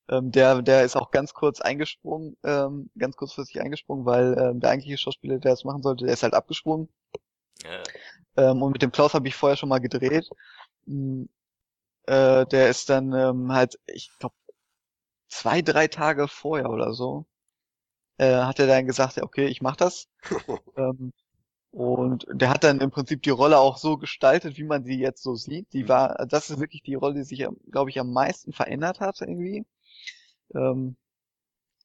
Ähm, 0.10 0.32
der, 0.32 0.62
der 0.62 0.84
ist 0.86 0.96
auch 0.96 1.12
ganz 1.12 1.34
kurz 1.34 1.62
eingesprungen, 1.62 2.38
ähm, 2.44 2.90
ganz 2.98 3.16
kurzfristig 3.18 3.62
eingesprungen, 3.62 4.06
weil 4.06 4.38
ähm, 4.40 4.60
der 4.62 4.72
eigentliche 4.72 4.98
Schauspieler, 4.98 5.40
der 5.40 5.52
das 5.52 5.64
machen 5.66 5.84
sollte, 5.84 6.06
der 6.06 6.14
ist 6.14 6.24
halt 6.24 6.34
abgesprungen. 6.34 6.90
Ja. 7.64 7.84
Ähm, 8.38 8.62
und 8.62 8.72
mit 8.74 8.82
dem 8.82 8.92
Klaus 8.92 9.14
habe 9.14 9.28
ich 9.28 9.36
vorher 9.36 9.58
schon 9.58 9.70
mal 9.70 9.80
gedreht. 9.80 10.30
Mm, 10.86 11.26
Äh, 12.08 12.46
der 12.48 12.70
ist 12.70 12.90
dann 12.90 13.14
ähm, 13.14 13.52
halt, 13.54 13.80
ich 13.88 14.12
glaube, 14.20 14.36
zwei, 15.30 15.62
drei 15.62 15.88
Tage 15.88 16.28
vorher 16.28 16.70
oder 16.70 16.94
so, 16.94 17.26
äh, 18.18 18.34
hat 18.44 18.60
er 18.60 18.68
dann 18.68 18.88
gesagt, 18.88 19.18
ja, 19.18 19.24
okay, 19.24 19.48
ich 19.48 19.62
mach 19.62 19.76
das. 19.78 20.10
ähm, 20.78 21.14
und 21.78 22.26
der 22.32 22.50
hat 22.50 22.64
dann 22.64 22.82
im 22.82 22.90
Prinzip 22.90 23.22
die 23.22 23.30
Rolle 23.30 23.60
auch 23.60 23.78
so 23.78 23.98
gestaltet, 23.98 24.58
wie 24.58 24.64
man 24.64 24.84
sie 24.84 24.98
jetzt 25.00 25.22
so 25.22 25.36
sieht. 25.36 25.72
Die 25.74 25.88
war, 25.88 26.26
das 26.28 26.50
ist 26.50 26.60
wirklich 26.60 26.82
die 26.82 26.96
Rolle, 26.96 27.14
die 27.14 27.24
sich, 27.24 27.46
glaube 27.70 27.92
ich, 27.92 28.00
am 28.00 28.12
meisten 28.12 28.52
verändert 28.52 29.00
hat 29.00 29.22
irgendwie. 29.22 29.64
Ähm, 30.56 30.98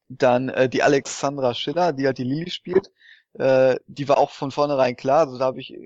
dann 0.08 0.48
äh, 0.48 0.70
die 0.70 0.82
Alexandra 0.82 1.52
Schiller, 1.52 1.92
die 1.92 2.06
halt 2.06 2.16
die 2.16 2.24
Lili 2.24 2.50
spielt, 2.50 2.90
äh, 3.34 3.76
die 3.86 4.08
war 4.08 4.16
auch 4.16 4.30
von 4.30 4.50
vornherein 4.50 4.96
klar. 4.96 5.26
Also 5.26 5.36
da 5.36 5.44
habe 5.44 5.60
ich, 5.60 5.74
äh, 5.74 5.78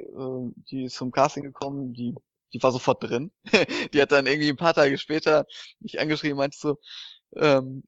die 0.70 0.84
ist 0.84 0.94
zum 0.94 1.10
Casting 1.10 1.42
gekommen, 1.42 1.92
die, 1.92 2.14
die 2.52 2.62
war 2.62 2.70
sofort 2.70 3.02
drin. 3.02 3.32
die 3.92 4.00
hat 4.00 4.12
dann 4.12 4.26
irgendwie 4.26 4.50
ein 4.50 4.56
paar 4.56 4.74
Tage 4.74 4.98
später 4.98 5.46
mich 5.80 5.98
angeschrieben, 5.98 6.36
meinte 6.38 6.56
so, 6.56 6.78
ähm, 7.34 7.82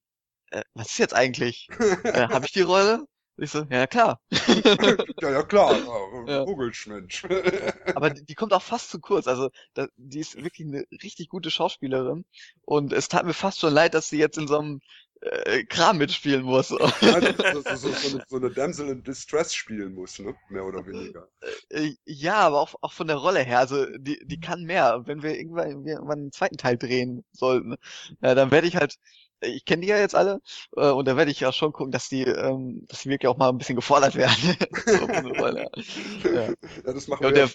äh, 0.50 0.64
was 0.74 0.88
ist 0.88 0.98
jetzt 0.98 1.14
eigentlich? 1.14 1.68
äh, 2.04 2.28
habe 2.28 2.46
ich 2.46 2.52
die 2.52 2.62
Rolle? 2.62 3.06
Ich 3.40 3.52
so, 3.52 3.64
ja 3.70 3.86
klar. 3.86 4.20
ja, 5.22 5.30
ja, 5.30 5.42
klar. 5.44 5.76
Ja, 6.26 6.44
Ja. 6.44 6.44
Aber 7.94 8.10
die, 8.10 8.24
die 8.24 8.34
kommt 8.34 8.52
auch 8.52 8.62
fast 8.62 8.90
zu 8.90 8.98
kurz. 9.00 9.26
Also 9.28 9.50
da, 9.74 9.86
die 9.96 10.18
ist 10.18 10.36
wirklich 10.42 10.66
eine 10.66 10.84
richtig 11.02 11.28
gute 11.28 11.50
Schauspielerin. 11.50 12.24
Und 12.62 12.92
es 12.92 13.08
tat 13.08 13.24
mir 13.24 13.32
fast 13.32 13.60
schon 13.60 13.72
leid, 13.72 13.94
dass 13.94 14.10
sie 14.10 14.18
jetzt 14.18 14.38
in 14.38 14.48
so 14.48 14.58
einem 14.58 14.80
äh, 15.20 15.64
Kram 15.64 15.98
mitspielen 15.98 16.42
muss. 16.42 16.70
Ja, 16.70 17.22
so, 17.52 17.62
so, 17.62 17.92
so, 17.92 18.20
so, 18.28 18.36
eine, 18.36 18.50
Damsel 18.50 18.88
in 18.88 19.02
Distress 19.02 19.54
spielen 19.54 19.94
muss, 19.94 20.18
ne? 20.18 20.34
Mehr 20.48 20.64
oder 20.64 20.84
weniger. 20.86 21.28
Äh, 21.70 21.94
ja, 22.04 22.36
aber 22.36 22.60
auch, 22.60 22.74
auch 22.80 22.92
von 22.92 23.06
der 23.06 23.16
Rolle 23.16 23.40
her. 23.40 23.60
Also 23.60 23.86
die, 23.98 24.20
die 24.26 24.40
kann 24.40 24.64
mehr. 24.64 25.02
Wenn 25.06 25.22
wir 25.22 25.36
irgendwann, 25.38 25.86
irgendwann 25.86 26.18
einen 26.18 26.32
zweiten 26.32 26.56
Teil 26.56 26.76
drehen 26.76 27.24
sollten, 27.32 27.76
ja, 28.20 28.34
dann 28.34 28.50
werde 28.50 28.66
ich 28.66 28.76
halt, 28.76 28.96
ich 29.40 29.64
kenne 29.64 29.82
die 29.82 29.88
ja 29.88 29.98
jetzt 29.98 30.14
alle, 30.14 30.40
äh, 30.76 30.90
und 30.90 31.06
da 31.06 31.16
werde 31.16 31.30
ich 31.30 31.40
ja 31.40 31.52
schon 31.52 31.72
gucken, 31.72 31.92
dass 31.92 32.08
die, 32.08 32.22
ähm, 32.22 32.84
dass 32.88 33.02
die 33.02 33.10
wirklich 33.10 33.28
auch 33.28 33.36
mal 33.36 33.48
ein 33.48 33.58
bisschen 33.58 33.76
gefordert 33.76 34.14
werden. 34.16 34.34
so. 34.86 36.28
Ja. 36.28 36.48
Ja, 36.48 36.54
das 36.84 37.08
machen, 37.08 37.24
Ja, 37.24 37.30
wir, 37.30 37.32
der, 37.32 37.50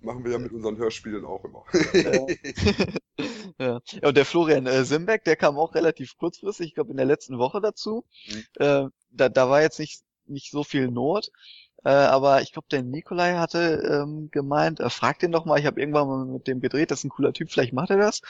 machen 0.00 0.24
wir 0.24 0.32
ja 0.32 0.38
mit 0.38 0.52
unseren 0.52 0.76
Hörspielen 0.76 1.24
auch 1.24 1.44
immer. 1.44 1.64
ja. 3.58 3.80
ja, 4.00 4.08
und 4.08 4.16
der 4.16 4.24
Florian 4.24 4.66
äh, 4.66 4.84
Simbeck, 4.84 5.24
der 5.24 5.36
kam 5.36 5.58
auch 5.58 5.74
relativ 5.74 6.16
kurzfristig, 6.16 6.68
ich 6.68 6.74
glaube 6.74 6.90
in 6.90 6.96
der 6.96 7.06
letzten 7.06 7.38
Woche 7.38 7.60
dazu. 7.60 8.04
Mhm. 8.26 8.44
Äh, 8.56 8.84
da, 9.10 9.28
da 9.28 9.48
war 9.48 9.62
jetzt 9.62 9.78
nicht, 9.78 10.02
nicht 10.26 10.50
so 10.50 10.64
viel 10.64 10.88
Not. 10.88 11.30
Äh, 11.84 11.90
aber 11.90 12.42
ich 12.42 12.52
glaube, 12.52 12.68
der 12.70 12.82
Nikolai 12.82 13.34
hatte 13.34 14.02
ähm, 14.02 14.30
gemeint, 14.30 14.80
äh, 14.80 14.88
frag 14.88 15.18
den 15.18 15.32
doch 15.32 15.44
mal, 15.44 15.58
ich 15.58 15.66
habe 15.66 15.80
irgendwann 15.80 16.06
mal 16.06 16.24
mit 16.24 16.46
dem 16.46 16.60
gedreht, 16.60 16.90
das 16.90 17.00
ist 17.00 17.04
ein 17.04 17.10
cooler 17.10 17.32
Typ, 17.32 17.50
vielleicht 17.50 17.72
macht 17.72 17.90
er 17.90 17.96
das. 17.96 18.22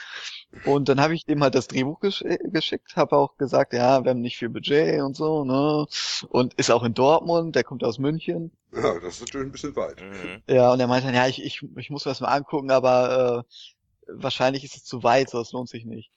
Und 0.65 0.89
dann 0.89 0.99
habe 0.99 1.13
ich 1.13 1.25
dem 1.25 1.43
halt 1.43 1.53
das 1.55 1.67
Drehbuch 1.67 1.99
gesch 1.99 2.23
äh, 2.23 2.39
geschickt, 2.43 2.95
habe 2.95 3.15
auch 3.15 3.37
gesagt, 3.37 3.73
ja, 3.73 4.03
wir 4.03 4.11
haben 4.11 4.21
nicht 4.21 4.37
viel 4.37 4.49
Budget 4.49 5.01
und 5.01 5.15
so, 5.15 5.43
ne? 5.43 5.85
Und 6.29 6.55
ist 6.55 6.71
auch 6.71 6.83
in 6.83 6.93
Dortmund, 6.93 7.55
der 7.55 7.63
kommt 7.63 7.83
aus 7.83 7.99
München. 7.99 8.51
Ja, 8.73 8.99
das 8.99 9.15
ist 9.15 9.21
natürlich 9.21 9.47
ein 9.47 9.51
bisschen 9.51 9.75
weit. 9.75 10.01
Mhm. 10.01 10.41
Ja, 10.47 10.73
und 10.73 10.79
er 10.79 10.87
meinte 10.87 11.07
dann, 11.07 11.15
ja, 11.15 11.27
ich, 11.27 11.43
ich, 11.43 11.61
ich 11.77 11.89
muss 11.91 12.05
mir 12.05 12.11
das 12.11 12.21
mal 12.21 12.29
angucken, 12.29 12.71
aber 12.71 13.45
äh, 14.07 14.13
wahrscheinlich 14.15 14.63
ist 14.63 14.75
es 14.77 14.83
zu 14.83 15.03
weit, 15.03 15.29
so 15.29 15.37
das 15.37 15.51
lohnt 15.51 15.69
sich 15.69 15.85
nicht. 15.85 16.11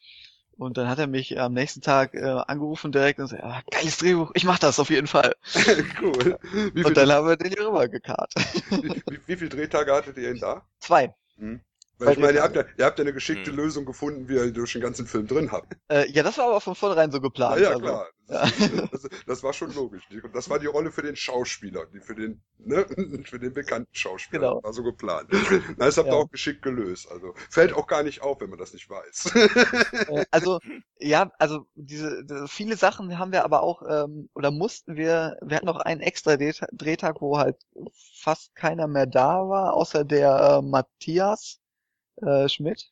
Und 0.58 0.78
dann 0.78 0.88
hat 0.88 0.98
er 0.98 1.06
mich 1.06 1.38
am 1.38 1.52
nächsten 1.52 1.82
Tag 1.82 2.14
äh, 2.14 2.22
angerufen 2.24 2.90
direkt 2.90 3.20
und 3.20 3.26
so, 3.26 3.36
ja, 3.36 3.60
geiles 3.70 3.98
Drehbuch, 3.98 4.30
ich 4.34 4.44
mach 4.44 4.58
das 4.58 4.78
auf 4.78 4.88
jeden 4.88 5.06
Fall. 5.06 5.34
cool. 6.02 6.38
Wie, 6.72 6.84
Und 6.84 6.96
dann 6.96 7.12
haben 7.12 7.28
wir 7.28 7.36
den 7.36 7.52
hier 7.52 7.66
rübergekarrt. 7.66 8.32
wie, 8.70 9.02
wie, 9.08 9.20
wie 9.26 9.36
viele 9.36 9.50
Drehtage 9.50 9.92
hattet 9.92 10.16
ihr 10.16 10.30
denn 10.30 10.40
da? 10.40 10.62
Zwei. 10.80 11.14
Weil 11.98 12.12
ich 12.12 12.18
meine, 12.18 12.34
ihr 12.38 12.42
habt, 12.42 12.56
ja, 12.56 12.64
ihr 12.76 12.84
habt 12.84 12.98
ja 12.98 13.04
eine 13.04 13.12
geschickte 13.14 13.50
Hm. 13.50 13.56
Lösung 13.56 13.84
gefunden, 13.86 14.28
wie 14.28 14.34
ihr 14.34 14.52
durch 14.52 14.72
den 14.72 14.82
ganzen 14.82 15.06
Film 15.06 15.26
drin 15.26 15.50
habt. 15.52 15.74
Äh, 15.88 16.10
ja, 16.10 16.22
das 16.22 16.36
war 16.38 16.46
aber 16.48 16.60
von 16.60 16.74
vornherein 16.74 17.10
so 17.10 17.18
Ja, 17.18 17.22
geplant. 17.22 17.60
ja, 17.60 17.68
also. 17.68 17.80
klar. 17.80 18.06
ja. 18.28 18.44
Das, 18.90 19.08
das 19.26 19.42
war 19.44 19.52
schon 19.52 19.72
logisch. 19.72 20.02
Das 20.34 20.50
war 20.50 20.58
die 20.58 20.66
Rolle 20.66 20.90
für 20.90 21.02
den 21.02 21.14
Schauspieler, 21.16 21.86
die 21.94 22.00
für 22.00 22.14
den, 22.16 22.42
ne, 22.58 22.84
für 23.24 23.38
den 23.38 23.52
bekannten 23.52 23.94
Schauspieler. 23.94 24.40
Genau. 24.40 24.54
Das 24.56 24.64
war 24.64 24.72
so 24.72 24.82
geplant. 24.82 25.28
Na, 25.78 25.86
das 25.86 25.96
habt 25.96 26.08
ihr 26.08 26.12
Ja. 26.12 26.18
auch 26.18 26.30
geschickt 26.30 26.62
gelöst. 26.62 27.08
Also 27.10 27.34
fällt 27.50 27.72
auch 27.72 27.86
gar 27.86 28.02
nicht 28.02 28.20
auf, 28.22 28.40
wenn 28.40 28.50
man 28.50 28.58
das 28.58 28.72
nicht 28.72 28.90
weiß. 28.90 29.30
Äh, 30.08 30.24
also, 30.32 30.58
ja, 30.98 31.30
also 31.38 31.66
diese, 31.76 32.24
viele 32.48 32.76
Sachen 32.76 33.16
haben 33.18 33.32
wir 33.32 33.44
aber 33.44 33.62
auch, 33.62 33.82
ähm, 33.88 34.28
oder 34.34 34.50
mussten 34.50 34.96
wir, 34.96 35.38
wir 35.42 35.56
hatten 35.56 35.66
noch 35.66 35.76
einen 35.78 36.00
extra 36.00 36.32
Drehta- 36.32 36.68
Drehtag, 36.72 37.20
wo 37.20 37.38
halt 37.38 37.56
fast 38.20 38.54
keiner 38.56 38.86
mehr 38.88 39.06
da 39.06 39.48
war, 39.48 39.74
außer 39.74 40.04
der 40.04 40.58
äh, 40.58 40.62
Matthias 40.62 41.60
äh, 42.22 42.48
Schmidt, 42.48 42.90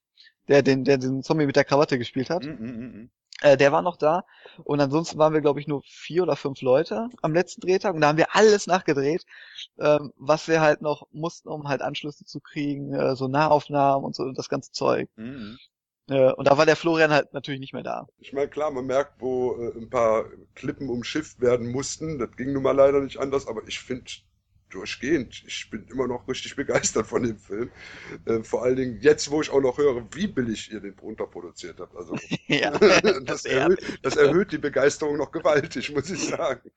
der 0.49 0.63
den, 0.63 0.85
der 0.85 0.99
den 0.99 1.23
Zombie 1.23 1.47
mit 1.47 1.57
der 1.57 1.65
Krawatte 1.65 1.99
gespielt 1.99 2.31
hat. 2.31 2.45
Mm, 2.45 2.51
mm, 2.51 2.67
mm, 2.67 3.03
mm. 3.03 3.11
Äh, 3.43 3.57
der 3.57 3.73
war 3.73 3.83
noch 3.83 3.97
da. 3.97 4.25
Und 4.63 4.81
ansonsten 4.81 5.19
waren 5.19 5.35
wir, 5.35 5.41
glaube 5.41 5.61
ich, 5.61 5.67
nur 5.67 5.83
vier 5.85 6.23
oder 6.23 6.37
fünf 6.37 6.61
Leute 6.63 7.09
am 7.21 7.35
letzten 7.35 7.61
Drehtag. 7.61 7.95
Und 7.95 8.01
da 8.01 8.09
haben 8.09 8.19
wir 8.19 8.35
alles 8.35 8.67
nachgedreht, 8.67 9.27
ähm, 9.79 10.13
was 10.17 10.49
wir 10.49 10.61
halt 10.61 10.83
noch 10.83 11.07
mussten, 11.11 11.49
um 11.49 11.69
halt 11.69 11.83
Anschlüsse 11.83 12.25
zu 12.25 12.41
kriegen, 12.41 12.95
äh, 12.95 13.17
so 13.17 13.29
Nahaufnahmen 13.29 14.05
und 14.05 14.15
so 14.15 14.31
das 14.33 14.49
ganze 14.49 14.73
Zeug. 14.73 15.09
Mm, 15.17 15.23
mm. 15.23 15.59
Äh, 16.11 16.33
und 16.33 16.47
da 16.47 16.59
war 16.59 16.67
der 16.67 16.77
Florian 16.77 17.11
halt 17.11 17.33
natürlich 17.33 17.61
nicht 17.61 17.73
mehr 17.73 17.83
da. 17.83 18.07
Ich 18.19 18.33
meine, 18.33 18.49
klar, 18.49 18.71
man 18.71 18.87
merkt, 18.87 19.21
wo 19.21 19.55
ein 19.75 19.91
paar 19.91 20.27
Klippen 20.55 20.89
umschifft 20.89 21.41
werden 21.41 21.73
mussten. 21.73 22.19
Das 22.19 22.31
ging 22.37 22.53
nun 22.53 22.63
mal 22.63 22.77
leider 22.77 23.01
nicht 23.01 23.19
anders, 23.19 23.49
aber 23.49 23.67
ich 23.67 23.81
finde 23.81 24.05
durchgehend, 24.75 25.43
ich 25.47 25.71
bin 25.71 25.87
immer 25.89 26.09
noch 26.09 26.29
richtig 26.29 26.57
begeistert 26.57 27.07
von 27.07 27.23
dem 27.23 27.39
Film. 27.39 27.73
Äh, 28.27 28.43
vor 28.43 28.63
allen 28.65 28.77
Dingen 28.77 29.01
jetzt, 29.01 29.31
wo 29.31 29.41
ich 29.43 29.51
auch 29.51 29.61
noch 29.61 29.79
höre, 29.79 30.07
wie 30.15 30.27
billig 30.29 30.71
ihr 30.73 30.81
den 30.81 30.99
runterproduziert 30.99 31.81
habt. 31.81 31.97
Also 31.97 32.17
ja, 32.49 32.71
das, 33.25 33.45
erhöht, 33.45 33.81
das 34.03 34.17
erhöht 34.17 34.53
die 34.53 34.59
Begeisterung 34.59 35.17
noch 35.19 35.33
gewaltig, 35.33 35.93
muss 35.93 36.11
ich 36.11 36.29
sagen. 36.29 36.71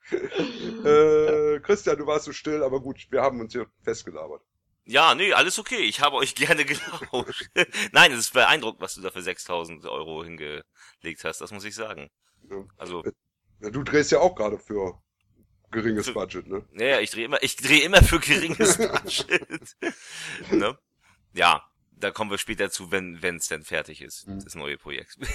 Äh, 0.84 1.60
Christian, 1.62 1.98
du 1.98 2.08
warst 2.08 2.26
so 2.26 2.34
still, 2.34 2.64
aber 2.64 2.82
gut, 2.82 3.08
wir 3.12 3.22
haben 3.22 3.40
uns 3.42 3.54
hier 3.54 3.68
festgelabert. 3.84 4.42
Ja, 4.86 5.16
nee, 5.16 5.34
alles 5.34 5.60
okay. 5.60 5.82
Ich 5.82 6.00
habe 6.02 6.16
euch 6.16 6.34
gerne 6.36 6.66
gelauscht. 6.66 7.50
Nein, 7.92 8.12
es 8.14 8.20
ist 8.20 8.34
beeindruckend, 8.34 8.82
was 8.82 8.96
du 8.96 9.02
da 9.02 9.12
für 9.12 9.22
6000 9.22 9.86
Euro 9.86 10.24
hingelegt 10.24 11.24
hast. 11.24 11.42
Das 11.42 11.52
muss 11.52 11.66
ich 11.66 11.76
sagen. 11.76 12.10
Ja. 12.50 12.66
Also, 12.78 13.04
Ja, 13.62 13.70
du 13.72 13.84
drehst 13.84 14.12
ja 14.12 14.20
auch 14.20 14.36
gerade 14.36 14.58
für 14.60 15.02
geringes 15.72 16.08
Für- 16.08 16.14
Budget, 16.14 16.48
ne? 16.48 16.64
naja, 16.72 17.00
ich 17.00 17.12
drehe 17.12 17.26
immer, 17.26 17.42
ich 17.44 17.56
drehe 17.56 17.84
immer 17.84 18.02
für 18.04 18.20
geringes 18.20 18.78
Budget. 18.78 19.76
ne? 20.52 20.78
Ja, 21.34 21.64
da 21.92 22.12
kommen 22.12 22.32
wir 22.32 22.38
später 22.38 22.70
zu, 22.70 22.92
wenn 22.92 23.18
es 23.24 23.48
denn 23.48 23.64
fertig 23.64 24.02
ist, 24.02 24.28
Mhm. 24.28 24.44
das 24.44 24.56
neue 24.56 24.78
Projekt. 24.78 25.18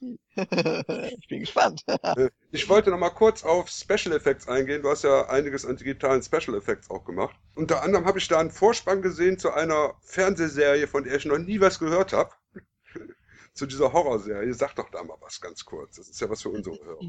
ich 0.00 1.28
bin 1.28 1.40
gespannt. 1.40 1.82
Äh, 1.86 2.30
Ich 2.52 2.68
wollte 2.68 2.90
noch 2.90 2.98
mal 2.98 3.10
kurz 3.10 3.42
auf 3.42 3.68
Special 3.68 4.14
Effects 4.14 4.46
eingehen. 4.46 4.82
Du 4.82 4.90
hast 4.90 5.02
ja 5.02 5.28
einiges 5.28 5.64
an 5.66 5.76
digitalen 5.76 6.22
Special 6.22 6.56
Effects 6.56 6.88
auch 6.90 7.04
gemacht. 7.04 7.34
Unter 7.56 7.82
anderem 7.82 8.06
habe 8.06 8.18
ich 8.20 8.28
da 8.28 8.38
einen 8.38 8.50
Vorspann 8.52 9.02
gesehen 9.02 9.38
zu 9.38 9.50
einer 9.52 9.94
Fernsehserie, 10.02 10.86
von 10.86 11.02
der 11.04 11.16
ich 11.16 11.24
noch 11.24 11.38
nie 11.38 11.60
was 11.60 11.78
gehört 11.80 12.12
habe. 12.12 12.30
zu 13.54 13.66
dieser 13.66 13.92
Horrorserie. 13.92 14.54
Sag 14.54 14.76
doch 14.76 14.88
da 14.90 15.02
mal 15.02 15.16
was 15.20 15.40
ganz 15.40 15.64
kurz. 15.64 15.96
Das 15.96 16.08
ist 16.08 16.20
ja 16.20 16.30
was 16.30 16.42
für 16.42 16.50
unsere 16.50 16.76
Hörer. 16.84 17.00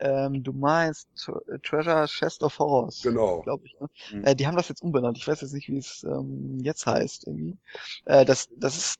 Ähm, 0.00 0.42
du 0.44 0.52
meinst 0.52 1.08
Tr- 1.16 1.62
Treasure 1.62 2.06
Chest 2.06 2.42
of 2.42 2.58
Horrors, 2.58 3.02
Genau. 3.02 3.42
glaube 3.42 3.66
ich. 3.66 3.78
Ne? 3.80 3.88
Mhm. 4.12 4.24
Äh, 4.24 4.34
die 4.36 4.46
haben 4.46 4.56
das 4.56 4.68
jetzt 4.68 4.82
umbenannt. 4.82 5.18
Ich 5.18 5.26
weiß 5.28 5.40
jetzt 5.40 5.52
nicht, 5.54 5.68
wie 5.68 5.78
es 5.78 6.04
ähm, 6.04 6.58
jetzt 6.62 6.86
heißt 6.86 7.26
irgendwie. 7.26 7.56
Äh, 8.04 8.24
das, 8.24 8.48
das 8.56 8.76
ist, 8.76 8.98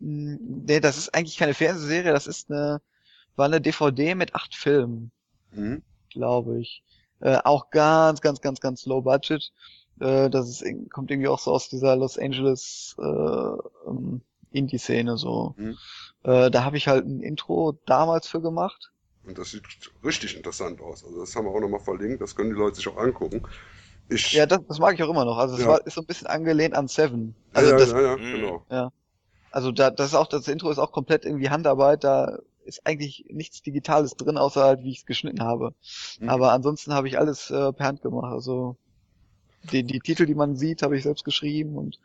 mh, 0.00 0.38
nee, 0.40 0.80
das 0.80 0.98
ist 0.98 1.14
eigentlich 1.14 1.36
keine 1.38 1.54
Fernsehserie. 1.54 2.12
Das 2.12 2.26
ist 2.26 2.50
eine, 2.50 2.80
war 3.36 3.46
eine 3.46 3.60
DVD 3.60 4.14
mit 4.14 4.34
acht 4.34 4.54
Filmen. 4.54 5.12
Mhm. 5.52 5.82
glaube 6.10 6.60
ich. 6.60 6.82
Äh, 7.20 7.38
auch 7.44 7.70
ganz, 7.70 8.20
ganz, 8.20 8.40
ganz, 8.40 8.60
ganz 8.60 8.86
low 8.86 9.00
budget. 9.02 9.52
Äh, 10.00 10.30
das 10.30 10.48
ist, 10.48 10.64
kommt 10.92 11.10
irgendwie 11.10 11.28
auch 11.28 11.38
so 11.38 11.52
aus 11.52 11.68
dieser 11.68 11.96
Los 11.96 12.18
Angeles 12.18 12.94
äh, 12.98 13.02
ähm, 13.88 14.20
Indie-Szene 14.50 15.16
so. 15.16 15.54
Mhm. 15.56 15.76
Äh, 16.24 16.50
da 16.50 16.64
habe 16.64 16.76
ich 16.76 16.86
halt 16.88 17.06
ein 17.06 17.20
Intro 17.20 17.78
damals 17.86 18.28
für 18.28 18.40
gemacht. 18.40 18.92
Und 19.28 19.38
das 19.38 19.50
sieht 19.50 19.62
richtig 20.02 20.36
interessant 20.36 20.80
aus. 20.80 21.04
Also 21.04 21.20
das 21.20 21.36
haben 21.36 21.44
wir 21.44 21.52
auch 21.52 21.60
noch 21.60 21.68
mal 21.68 21.78
verlinkt. 21.78 22.20
Das 22.22 22.34
können 22.34 22.50
die 22.50 22.56
Leute 22.56 22.76
sich 22.76 22.88
auch 22.88 22.96
angucken. 22.96 23.42
Ich, 24.08 24.32
Ja, 24.32 24.46
das, 24.46 24.60
das 24.66 24.78
mag 24.78 24.94
ich 24.94 25.02
auch 25.02 25.10
immer 25.10 25.24
noch. 25.26 25.36
Also 25.36 25.54
es 25.54 25.60
Ja. 25.60 25.68
war, 25.68 25.86
ist 25.86 25.94
so 25.94 26.00
ein 26.00 26.06
bisschen 26.06 26.26
angelehnt 26.26 26.74
an 26.74 26.88
Seven. 26.88 27.34
ja, 27.54 27.60
Also 27.60 27.70
ja, 27.70 27.78
das, 27.78 27.90
ja, 27.90 28.00
ja, 28.00 28.16
Mhm. 28.16 28.32
genau. 28.32 28.66
also 29.50 29.72
da, 29.72 29.90
das 29.90 30.08
ist 30.08 30.14
auch, 30.14 30.26
das 30.28 30.48
Intro 30.48 30.70
ist 30.70 30.78
auch 30.78 30.92
komplett 30.92 31.24
irgendwie 31.24 31.50
Handarbeit. 31.50 32.04
Da 32.04 32.38
ist 32.64 32.86
eigentlich 32.86 33.24
nichts 33.30 33.62
Digitales 33.62 34.12
drin, 34.16 34.38
außer 34.38 34.62
halt, 34.62 34.82
wie 34.84 34.90
ich 34.92 34.98
es 34.98 35.06
geschnitten 35.06 35.42
habe. 35.42 35.74
Mhm. 36.20 36.28
Aber 36.28 36.52
ansonsten 36.52 36.94
habe 36.94 37.08
ich 37.08 37.18
alles 37.18 37.50
äh, 37.50 37.72
per 37.72 37.86
Hand 37.86 38.02
gemacht. 38.02 38.32
Also 38.32 38.76
die, 39.72 39.84
die 39.84 40.00
Titel, 40.00 40.26
die 40.26 40.34
man 40.34 40.56
sieht, 40.56 40.82
habe 40.82 40.96
ich 40.96 41.02
selbst 41.04 41.24
geschrieben 41.24 41.76
und 41.76 41.98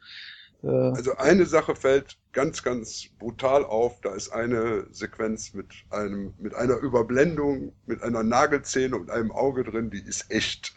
Also 0.63 1.17
eine 1.17 1.45
Sache 1.45 1.75
fällt 1.75 2.17
ganz, 2.31 2.63
ganz 2.63 3.05
brutal 3.19 3.65
auf. 3.65 3.99
Da 4.01 4.15
ist 4.15 4.29
eine 4.29 4.87
Sequenz 4.91 5.53
mit 5.53 5.67
einem, 5.89 6.33
mit 6.39 6.55
einer 6.55 6.77
Überblendung, 6.77 7.75
mit 7.85 8.01
einer 8.01 8.23
Nagelzähne 8.23 8.95
und 8.95 9.11
einem 9.11 9.31
Auge 9.31 9.63
drin, 9.65 9.89
die 9.91 10.01
ist 10.01 10.31
echt. 10.31 10.73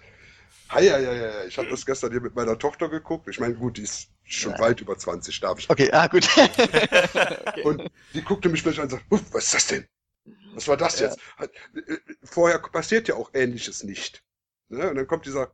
Heieiei, 0.72 1.46
ich 1.46 1.56
habe 1.58 1.68
das 1.68 1.86
gestern 1.86 2.10
hier 2.10 2.20
mit 2.20 2.34
meiner 2.34 2.58
Tochter 2.58 2.88
geguckt. 2.88 3.28
Ich 3.28 3.38
meine, 3.38 3.54
gut, 3.54 3.76
die 3.76 3.82
ist 3.82 4.08
schon 4.24 4.52
Ja. 4.54 4.58
weit 4.58 4.80
über 4.80 4.98
20, 4.98 5.38
darf 5.40 5.60
ich. 5.60 5.70
okay, 5.70 5.88
ah 5.92 6.08
gut. 6.08 6.28
Und 7.64 7.88
die 8.14 8.22
guckte 8.22 8.48
mich 8.48 8.64
gleich 8.64 8.78
an 8.78 8.84
und 8.86 8.90
sagt, 8.90 9.04
"Huff, 9.10 9.22
was 9.30 9.44
ist 9.44 9.54
das 9.54 9.66
denn? 9.68 9.86
Was 10.54 10.66
war 10.66 10.76
das 10.76 10.98
Ja. 10.98 11.06
jetzt? 11.06 11.20
Hat- 11.36 11.52
äh, 11.74 11.96
Vorher 12.24 12.58
passiert 12.58 13.06
ja 13.06 13.14
auch 13.14 13.30
Ähnliches 13.34 13.84
nicht. 13.84 14.24
Ne? 14.68 14.90
Und 14.90 14.96
dann 14.96 15.06
kommt 15.06 15.26
dieser, 15.26 15.52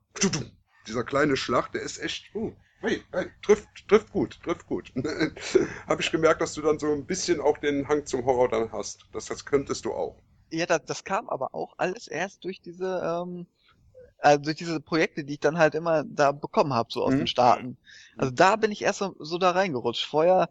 dieser 0.86 1.04
kleine 1.04 1.36
Schlag, 1.36 1.70
der 1.72 1.82
ist 1.82 1.98
echt, 1.98 2.34
uh, 2.34 2.54
hey, 2.82 3.02
hey, 3.12 3.30
trifft, 3.42 3.88
trifft 3.88 4.10
gut, 4.12 4.40
trifft 4.42 4.66
gut. 4.66 4.92
Habe 5.86 6.02
ich 6.02 6.10
gemerkt, 6.10 6.40
dass 6.42 6.54
du 6.54 6.62
dann 6.62 6.78
so 6.78 6.92
ein 6.92 7.06
bisschen 7.06 7.40
auch 7.40 7.58
den 7.58 7.88
Hang 7.88 8.06
zum 8.06 8.24
Horror 8.26 8.48
dann 8.48 8.72
hast. 8.72 9.06
Das, 9.12 9.26
das 9.26 9.44
könntest 9.44 9.84
du 9.84 9.92
auch. 9.94 10.22
Ja, 10.50 10.66
das, 10.66 10.84
das 10.86 11.04
kam 11.04 11.28
aber 11.30 11.54
auch 11.54 11.74
alles 11.78 12.06
erst 12.08 12.44
durch 12.44 12.60
diese, 12.60 13.00
ähm, 13.04 13.46
äh, 14.20 14.38
durch 14.38 14.56
diese 14.56 14.80
Projekte, 14.80 15.24
die 15.24 15.34
ich 15.34 15.40
dann 15.40 15.58
halt 15.58 15.74
immer 15.76 16.04
da 16.04 16.32
bekommen 16.32 16.74
habe, 16.74 16.90
so 16.92 17.04
aus 17.04 17.14
Mhm. 17.14 17.18
den 17.18 17.28
Staaten. 17.28 17.78
Also 18.18 18.32
da 18.34 18.56
bin 18.56 18.72
ich 18.72 18.82
erst 18.82 19.00
so, 19.00 19.16
so 19.20 19.38
da 19.38 19.52
reingerutscht. 19.52 20.04
Vorher, 20.06 20.50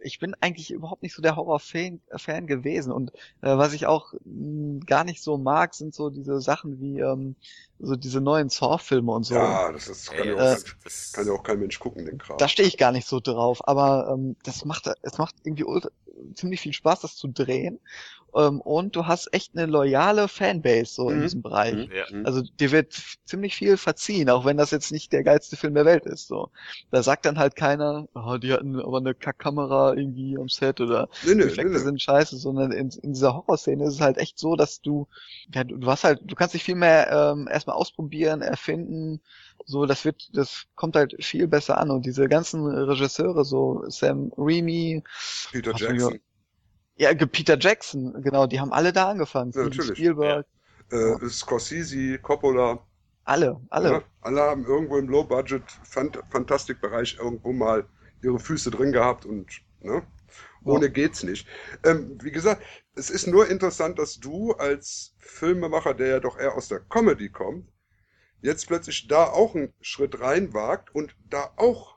ich 0.00 0.18
bin 0.18 0.34
eigentlich 0.40 0.70
überhaupt 0.70 1.02
nicht 1.02 1.14
so 1.14 1.22
der 1.22 1.36
Horror-Fan 1.36 2.00
Fan 2.16 2.46
gewesen. 2.46 2.92
Und 2.92 3.10
äh, 3.42 3.56
was 3.56 3.72
ich 3.72 3.86
auch 3.86 4.12
mh, 4.24 4.80
gar 4.86 5.04
nicht 5.04 5.22
so 5.22 5.36
mag, 5.38 5.74
sind 5.74 5.94
so 5.94 6.10
diese 6.10 6.40
Sachen 6.40 6.80
wie 6.80 7.00
ähm, 7.00 7.36
so 7.78 7.96
diese 7.96 8.20
neuen 8.20 8.48
Saw-Filme 8.48 9.12
und 9.12 9.24
so. 9.24 9.34
Ja, 9.34 9.72
das, 9.72 9.88
ist, 9.88 10.06
kann, 10.10 10.18
Ey, 10.18 10.28
ja 10.28 10.34
auch, 10.34 10.38
das, 10.38 10.64
kein- 10.64 10.74
das, 10.84 11.12
kann 11.12 11.26
ja 11.26 11.32
auch 11.32 11.42
kein 11.42 11.58
Mensch 11.58 11.78
gucken, 11.78 12.06
den 12.06 12.18
Kram. 12.18 12.38
Da 12.38 12.48
stehe 12.48 12.68
ich 12.68 12.76
gar 12.78 12.92
nicht 12.92 13.06
so 13.06 13.20
drauf, 13.20 13.66
aber 13.66 14.10
ähm, 14.12 14.36
das 14.44 14.64
macht 14.64 14.90
es 15.02 15.18
macht 15.18 15.34
irgendwie 15.44 15.64
ziemlich 16.34 16.60
viel 16.60 16.72
Spaß, 16.72 17.00
das 17.00 17.16
zu 17.16 17.28
drehen. 17.28 17.80
Ähm, 18.36 18.60
und 18.60 18.96
du 18.96 19.06
hast 19.06 19.32
echt 19.32 19.56
eine 19.56 19.66
loyale 19.66 20.28
Fanbase 20.28 20.92
so 20.94 21.10
in 21.10 21.18
Mhm. 21.18 21.22
diesem 21.22 21.42
Bereich. 21.42 21.74
Mhm. 21.74 21.92
Ja. 21.92 22.04
Also 22.22 22.42
dir 22.42 22.72
wird 22.72 22.92
ziemlich 23.24 23.54
viel 23.54 23.76
verziehen, 23.76 24.30
auch 24.30 24.44
wenn 24.44 24.56
das 24.56 24.70
jetzt 24.70 24.90
nicht 24.92 25.12
der 25.12 25.22
geilste 25.24 25.56
Film 25.56 25.74
der 25.74 25.84
Welt 25.84 26.06
ist. 26.06 26.26
So, 26.28 26.50
da 26.90 27.02
sagt 27.02 27.26
dann 27.26 27.38
halt 27.38 27.56
keiner, 27.56 28.06
oh, 28.14 28.36
die 28.38 28.52
hatten 28.52 28.80
aber 28.80 28.98
eine 28.98 29.14
Kackkamera 29.14 29.94
irgendwie 29.94 30.36
am 30.38 30.48
Set 30.48 30.80
oder 30.80 31.08
die 31.34 31.34
nee, 31.34 31.42
Effekte 31.44 31.72
nee. 31.72 31.78
sind 31.78 32.00
scheiße, 32.02 32.36
sondern 32.38 32.72
in, 32.72 32.90
in 33.02 33.12
dieser 33.12 33.34
Horrorszene 33.34 33.84
ist 33.84 33.94
es 33.94 34.00
halt 34.00 34.18
echt 34.18 34.38
so, 34.38 34.56
dass 34.56 34.80
du, 34.80 35.06
ja, 35.54 35.64
du, 35.64 35.76
du 35.76 35.86
hast 35.86 36.04
halt, 36.04 36.20
du 36.24 36.34
kannst 36.34 36.54
dich 36.54 36.64
viel 36.64 36.74
mehr 36.74 37.10
ähm, 37.10 37.48
erstmal 37.50 37.76
ausprobieren, 37.76 38.42
erfinden. 38.42 39.20
So, 39.66 39.86
das 39.86 40.04
wird, 40.04 40.28
das 40.36 40.64
kommt 40.74 40.96
halt 40.96 41.14
viel 41.24 41.48
besser 41.48 41.78
an. 41.78 41.90
Und 41.90 42.06
diese 42.06 42.28
ganzen 42.28 42.66
Regisseure, 42.66 43.44
so 43.44 43.84
Sam 43.88 44.32
Raimi, 44.36 45.02
Peter 45.50 45.72
Jackson. 45.72 46.20
Ja, 46.96 47.14
Peter 47.14 47.58
Jackson, 47.58 48.22
genau, 48.22 48.46
die 48.46 48.60
haben 48.60 48.72
alle 48.72 48.92
da 48.92 49.10
angefangen. 49.10 49.52
Ja, 49.54 49.64
natürlich. 49.64 49.98
Spielberg. 49.98 50.46
Äh, 50.90 51.28
Scorsese, 51.28 52.18
Coppola. 52.18 52.78
Alle, 53.24 53.60
alle. 53.70 53.90
Ja, 53.90 54.02
alle 54.20 54.42
haben 54.42 54.64
irgendwo 54.64 54.98
im 54.98 55.08
Low-Budget 55.08 55.62
Fant 55.82 56.18
Fantastikbereich 56.30 57.16
irgendwo 57.18 57.52
mal 57.52 57.86
ihre 58.22 58.38
Füße 58.38 58.70
drin 58.70 58.92
gehabt 58.92 59.24
und 59.24 59.48
ne? 59.80 60.02
ohne 60.64 60.90
geht's 60.90 61.22
nicht. 61.22 61.46
Ähm, 61.84 62.18
wie 62.22 62.30
gesagt, 62.30 62.62
es 62.94 63.10
ist 63.10 63.26
nur 63.26 63.48
interessant, 63.48 63.98
dass 63.98 64.18
du 64.18 64.52
als 64.52 65.14
Filmemacher, 65.18 65.94
der 65.94 66.08
ja 66.08 66.20
doch 66.20 66.38
eher 66.38 66.54
aus 66.54 66.68
der 66.68 66.80
Comedy 66.80 67.28
kommt, 67.28 67.68
jetzt 68.40 68.66
plötzlich 68.66 69.08
da 69.08 69.24
auch 69.24 69.54
einen 69.54 69.72
Schritt 69.80 70.20
rein 70.20 70.52
wagt 70.52 70.94
und 70.94 71.16
da 71.28 71.50
auch 71.56 71.93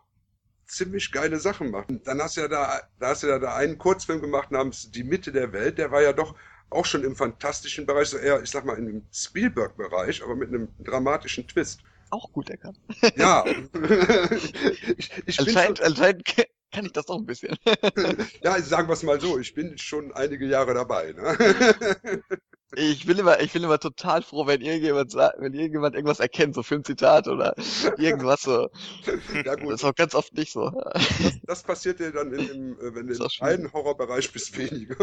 ziemlich 0.68 1.12
geile 1.12 1.40
Sachen 1.40 1.72
macht. 1.72 1.88
Dann 2.04 2.22
hast 2.22 2.38
du 2.38 2.42
ja 2.42 2.48
da, 2.48 2.82
da 3.00 3.08
hast 3.10 3.24
du 3.24 3.28
ja 3.28 3.40
da 3.40 3.56
einen 3.56 3.78
Kurzfilm 3.78 4.22
gemacht 4.22 4.52
namens 4.52 4.92
Die 4.92 5.04
Mitte 5.04 5.32
der 5.32 5.54
Welt, 5.54 5.78
der 5.78 5.92
war 5.92 6.02
ja 6.02 6.14
doch 6.14 6.36
auch 6.70 6.86
schon 6.86 7.04
im 7.04 7.16
fantastischen 7.16 7.86
Bereich, 7.86 8.10
so 8.10 8.18
eher, 8.18 8.42
ich 8.42 8.50
sag 8.50 8.66
mal, 8.66 8.78
im 8.78 9.06
Spielberg-Bereich, 9.12 10.22
aber 10.24 10.36
mit 10.36 10.50
einem 10.50 10.68
dramatischen 10.80 11.48
Twist. 11.48 11.82
Auch 12.10 12.32
gut 12.32 12.50
erkannt. 12.50 12.80
Ja. 13.16 13.46
ich, 14.98 15.12
ich 15.26 15.40
Anscheinend, 15.40 15.82
anscheinend 15.82 16.26
kann 16.72 16.86
ich 16.86 16.92
das 16.94 17.06
doch 17.06 17.18
ein 17.18 17.26
bisschen. 17.26 17.58
ja, 18.44 18.62
sagen 18.62 18.88
wir 18.88 18.94
es 18.94 19.04
mal 19.04 19.20
so, 19.22 19.38
ich 19.40 19.54
bin 19.54 19.78
schon 19.78 20.14
einige 20.14 20.46
Jahre 20.46 20.74
dabei. 20.74 21.14
Ne? 21.14 22.24
Ich 22.76 23.06
bin 23.06 23.18
immer, 23.18 23.40
ich 23.40 23.54
bin 23.54 23.64
immer 23.64 23.80
total 23.80 24.22
froh, 24.22 24.46
wenn 24.48 24.62
irgendjemand 24.62 25.14
wenn 25.14 25.54
irgendjemand 25.54 25.96
irgendwas 25.96 26.20
erkennt, 26.20 26.54
so 26.56 26.64
Filmzitat 26.64 27.28
oder 27.28 27.56
irgendwas 27.98 28.42
so. 28.42 28.70
ja 29.44 29.56
Das 29.58 29.58
gut, 29.58 29.74
ist 29.74 29.84
auch 29.86 29.96
ganz 29.96 30.16
oft 30.16 30.34
nicht 30.34 30.52
so. 30.52 30.72
das, 31.20 31.40
das 31.46 31.64
passiert 31.64 32.00
dir 32.00 32.12
dann 32.12 32.34
in 32.34 32.48
dem, 32.48 32.80
äh, 32.80 32.96
wenn 32.96 33.08
du 33.08 33.16
im 33.16 33.30
schwierig. 33.30 33.62
einen 33.62 33.72
Horrorbereich 33.74 34.32
bist, 34.32 34.58
weniger. 34.58 34.96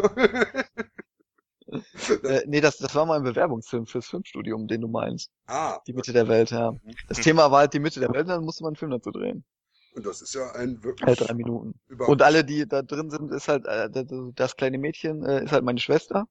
Äh, 2.23 2.43
nee, 2.47 2.61
das, 2.61 2.79
das 2.79 2.95
war 2.95 3.07
mal 3.07 3.17
ein 3.19 3.23
Bewerbungsfilm 3.25 3.87
fürs 3.87 4.07
Filmstudium, 4.09 4.67
den 4.67 4.81
du 4.81 4.89
meinst. 4.89 5.31
ah, 5.47 5.81
Die 5.87 5.93
Mitte 5.95 6.12
der 6.12 6.29
Welt, 6.29 6.51
ja. 6.51 6.75
Das 7.09 7.21
Thema 7.21 7.51
war 7.51 7.61
halt 7.61 7.75
die 7.75 7.81
Mitte 7.81 8.01
der 8.01 8.12
Welt, 8.12 8.29
dann 8.29 8.45
musste 8.45 8.65
man 8.65 8.71
einen 8.71 8.77
Film 8.77 8.91
dazu 8.93 9.11
drehen. 9.12 9.45
Und 9.95 10.05
das 10.07 10.22
ist 10.22 10.34
ja 10.34 10.53
ein 10.53 10.70
Halt 10.74 10.84
wirklich 10.84 11.18
drei 11.18 11.34
Minuten. 11.34 11.74
Und 11.99 12.22
alle, 12.22 12.45
die 12.45 12.66
da 12.66 12.82
drin 12.82 13.11
sind, 13.11 13.32
ist 13.32 13.49
halt, 13.49 13.64
äh, 13.66 13.88
das- 14.34 14.57
kleine 14.57 14.78
Mädchen 14.78 15.24
äh, 15.24 15.45
ist 15.45 15.53
halt 15.53 15.64
meine 15.64 15.80
Schwester. 15.80 16.26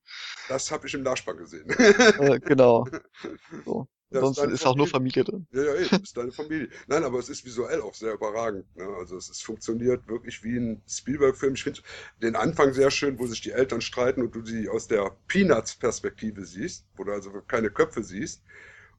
das 0.49 0.71
habe 0.71 0.87
ich 0.87 0.93
im 0.93 1.03
Nachspann 1.03 1.37
gesehen. 1.37 1.69
Äh, 1.69 2.39
genau. 2.39 2.85
So. 3.65 3.87
Das 4.13 4.21
Sonst 4.21 4.37
deine 4.37 4.53
ist 4.53 4.65
auch 4.67 4.75
nur 4.75 4.85
Familie 4.85 5.23
drin. 5.23 5.47
Ja, 5.51 5.63
ja, 5.63 5.73
das 5.89 6.01
ist 6.01 6.15
deine 6.17 6.31
Familie. 6.31 6.69
Nein, 6.85 7.03
aber 7.03 7.17
es 7.17 7.29
ist 7.29 7.45
visuell 7.45 7.81
auch 7.81 7.95
sehr 7.95 8.13
überragend. 8.13 8.63
Ne? 8.75 8.85
Also 8.99 9.17
es, 9.17 9.27
es 9.27 9.41
funktioniert 9.41 10.07
wirklich 10.07 10.43
wie 10.43 10.55
ein 10.55 10.83
Spielberg-Film. 10.87 11.55
Ich 11.55 11.63
finde 11.63 11.81
den 12.21 12.35
Anfang 12.35 12.73
sehr 12.73 12.91
schön, 12.91 13.17
wo 13.17 13.25
sich 13.25 13.41
die 13.41 13.49
Eltern 13.51 13.81
streiten 13.81 14.21
und 14.21 14.35
du 14.35 14.45
sie 14.45 14.69
aus 14.69 14.87
der 14.87 15.17
Peanuts-Perspektive 15.27 16.45
siehst, 16.45 16.85
wo 16.95 17.03
du 17.05 17.11
also 17.11 17.31
keine 17.47 17.71
Köpfe 17.71 18.03
siehst. 18.03 18.43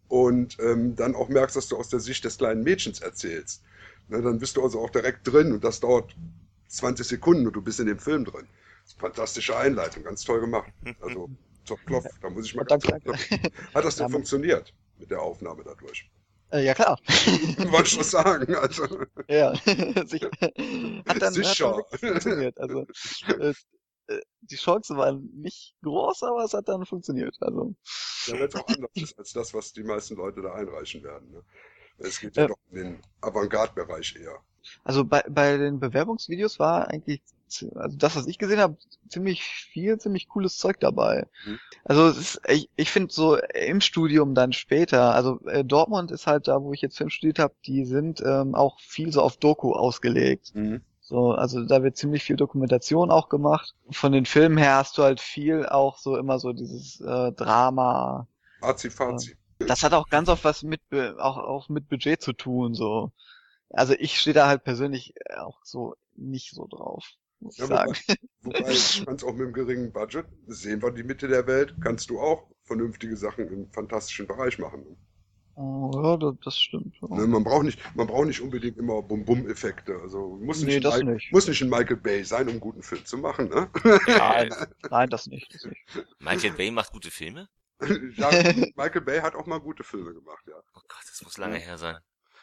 Und 0.08 0.58
ähm, 0.58 0.96
dann 0.96 1.14
auch 1.14 1.28
merkst, 1.28 1.54
dass 1.56 1.68
du 1.68 1.76
aus 1.76 1.88
der 1.90 2.00
Sicht 2.00 2.24
des 2.24 2.38
kleinen 2.38 2.64
Mädchens 2.64 3.00
erzählst. 3.00 3.62
Ne, 4.09 4.22
dann 4.22 4.38
bist 4.38 4.57
du 4.57 4.62
also 4.62 4.80
auch 4.80 4.90
direkt 4.90 5.26
drin 5.26 5.52
und 5.52 5.64
das 5.64 5.80
dauert 5.80 6.14
20 6.68 7.07
Sekunden 7.07 7.46
und 7.46 7.55
du 7.55 7.62
bist 7.62 7.80
in 7.80 7.86
dem 7.86 7.98
Film 7.98 8.24
drin. 8.24 8.46
Fantastische 8.98 9.57
Einleitung, 9.57 10.02
ganz 10.05 10.24
toll 10.24 10.40
gemacht. 10.40 10.70
Also 11.00 11.30
top 11.64 11.80
Klopf, 11.86 12.07
da 12.20 12.30
muss 12.30 12.46
ich 12.46 12.55
mal 12.55 12.64
ganz 12.64 12.84
Danke, 12.84 13.12
danke. 13.12 13.52
Hat 13.74 13.84
das 13.84 13.96
denn 13.96 14.07
Ja, 14.07 14.11
funktioniert 14.11 14.74
mit 14.98 15.11
der 15.11 15.22
Aufnahme 15.22 15.64
dadurch? 15.64 16.11
Äh, 16.50 16.64
ja 16.64 16.74
klar. 16.74 16.98
Wollte 17.70 17.88
ich 17.88 17.98
was 17.98 18.11
sagen. 18.11 18.55
Also, 18.55 18.86
Ja, 19.28 19.55
sicher. 20.07 20.30
Hat 21.09 21.22
dann, 21.22 21.32
Sicher. 21.32 21.76
Hat 21.76 22.02
dann 22.02 22.11
funktioniert. 22.11 22.61
Also 22.61 22.86
äh, 23.38 23.55
äh, 24.09 24.20
die 24.42 24.57
Chancen 24.57 24.96
waren 24.96 25.30
nicht 25.34 25.74
groß, 25.82 26.22
aber 26.24 26.44
es 26.44 26.52
hat 26.52 26.68
dann 26.68 26.84
funktioniert. 26.84 27.36
Also 27.40 27.74
ja, 28.26 28.36
es 28.36 28.55
auch 28.55 28.68
anders 28.68 28.90
ist 28.94 29.18
als 29.18 29.32
das, 29.32 29.55
was 29.55 29.72
die 29.72 29.82
meisten 29.82 30.16
Leute 30.16 30.42
da 30.42 30.55
einreichen 30.55 31.02
werden. 31.02 31.30
Ne? 31.30 31.42
Es 31.99 32.20
geht 32.20 32.36
ja, 32.36 32.42
Ja. 32.42 32.49
doch 32.49 32.59
in 32.70 32.76
den 32.76 33.03
Avantgarde-Bereich 33.20 34.16
eher. 34.20 34.38
Also 34.82 35.05
bei, 35.05 35.22
bei 35.28 35.57
den 35.59 35.78
Bewerbungsvideos 35.78 36.59
war 36.59 36.88
eigentlich, 36.88 37.22
also 37.74 37.97
das, 37.97 38.16
was 38.16 38.26
ich 38.26 38.38
gesehen 38.38 38.59
habe, 38.61 38.76
ziemlich 39.09 39.42
viel, 39.45 39.99
ziemlich 39.99 40.28
cooles 40.28 40.57
Zeug 40.57 40.80
dabei. 40.80 41.26
Mhm. 41.45 41.59
Also 41.84 42.09
es 42.09 42.16
ist, 42.18 42.40
ich, 42.49 42.70
ich 42.76 42.90
finde 42.90 43.12
so 43.12 43.36
im 43.36 43.80
Studium 43.80 44.34
dann 44.34 44.53
später, 44.53 45.14
also 45.14 45.38
äh, 45.47 45.64
Dortmund 45.64 46.11
ist 46.11 46.26
halt 46.26 46.49
da, 46.49 46.62
wo 46.62 46.72
ich 46.72 46.80
jetzt 46.80 46.97
Film 46.97 47.11
studiert 47.11 47.38
habe, 47.38 47.55
die 47.66 47.84
sind 47.84 48.22
ähm, 48.24 48.55
auch 48.55 48.80
viel 48.80 49.12
so 49.12 49.20
auf 49.20 49.36
Doku 49.36 49.72
ausgelegt. 49.72 50.53
So, 51.01 51.32
also 51.32 51.62
da 51.66 51.82
wird 51.82 51.99
ziemlich 51.99 52.24
viel 52.24 52.36
Dokumentation 52.36 53.11
auch 53.11 53.28
gemacht. 53.28 53.74
Von 53.90 54.12
den 54.12 54.24
Filmen 54.24 54.57
her 54.57 54.76
hast 54.76 54.97
du 54.97 55.03
halt 55.03 55.20
viel 55.20 55.66
auch 55.66 55.99
so 55.99 56.16
immer 56.16 56.38
so 56.38 56.55
dieses 56.55 56.99
äh, 57.03 57.32
Drama. 57.32 58.26
Azi-Fazi. 58.62 59.36
Das 59.59 59.82
hat 59.82 59.92
auch 59.92 60.09
ganz 60.09 60.28
oft 60.28 60.44
was 60.44 60.62
mit 60.62 60.80
Be- 60.90 61.16
auch 61.18 61.36
auch 61.38 61.68
mit 61.68 61.88
Budget 61.88 62.20
zu 62.22 62.32
tun 62.32 62.74
so. 62.74 63.12
Also 63.70 63.94
ich 63.98 64.18
stehe 64.20 64.34
da 64.34 64.46
halt 64.46 64.64
persönlich 64.64 65.14
äh, 65.16 65.36
auch 65.36 65.61
so 65.64 65.94
nicht 66.16 66.52
so 66.55 66.66
drauf, 66.68 67.09
muss 67.40 67.57
Ja, 67.59 67.64
ich 67.64 67.68
sagen. 67.70 67.94
Wobei, 68.42 68.70
ich 68.70 69.02
kann's 69.07 69.24
auch 69.24 69.32
mit 69.32 69.42
einem 69.42 69.52
geringen 69.52 69.92
Budget, 69.92 70.26
sehen 70.46 70.82
wir 70.82 70.90
die 70.92 71.02
Mitte 71.02 71.28
der 71.28 71.46
Welt, 71.46 71.74
kannst 71.82 72.11
du 72.11 72.20
auch 72.20 72.46
vernünftige 72.64 73.16
Sachen 73.16 73.48
im 73.48 73.70
fantastischen 73.72 74.26
Bereich 74.26 74.59
machen. 74.59 74.96
Oh, 75.57 75.90
ja, 75.94 76.16
das, 76.16 76.34
das 76.44 76.59
stimmt. 76.59 76.96
Ja. 77.00 77.16
Ne, 77.16 77.26
man 77.28 77.44
braucht 77.44 77.62
nicht, 77.64 77.78
man 77.94 78.09
braucht 78.09 78.26
nicht 78.26 78.40
unbedingt 78.40 78.76
immer 78.76 79.02
Bum-Bum-Effekte. 79.02 79.96
Also 80.02 80.36
muss 80.42 80.59
nicht, 80.59 80.66
Nee, 80.66 80.76
ein 80.76 80.82
das 80.82 80.98
Mike- 80.98 81.12
nicht. 81.12 81.32
muss 81.32 81.46
nicht 81.46 81.62
ein 81.62 81.68
Michael 81.70 81.96
Bay 81.96 82.24
sein, 82.24 82.42
um 82.46 82.50
einen 82.55 82.61
guten 82.61 82.82
Film 82.82 83.05
zu 83.05 83.18
machen. 83.18 83.48
Ne? 83.50 83.68
Nein, 84.09 84.50
nein, 84.90 85.11
das 85.11 85.26
nicht. 85.28 85.55
Das 85.55 85.64
nicht. 85.64 85.80
Michael 86.18 86.52
Bay 86.55 86.72
macht 86.72 86.90
gute 86.90 87.11
Filme? 87.12 87.48
Michael 88.76 89.01
Bay 89.03 89.20
hat 89.20 89.35
auch 89.35 89.47
mal 89.47 89.61
gute 89.61 89.85
Filme 89.85 90.12
gemacht, 90.14 90.45
ja. 90.47 90.57
Oh 90.74 90.80
Gott, 90.89 91.03
das 91.09 91.22
muss 91.22 91.39
lange 91.39 91.59
her 91.59 91.78
sein. 91.78 91.99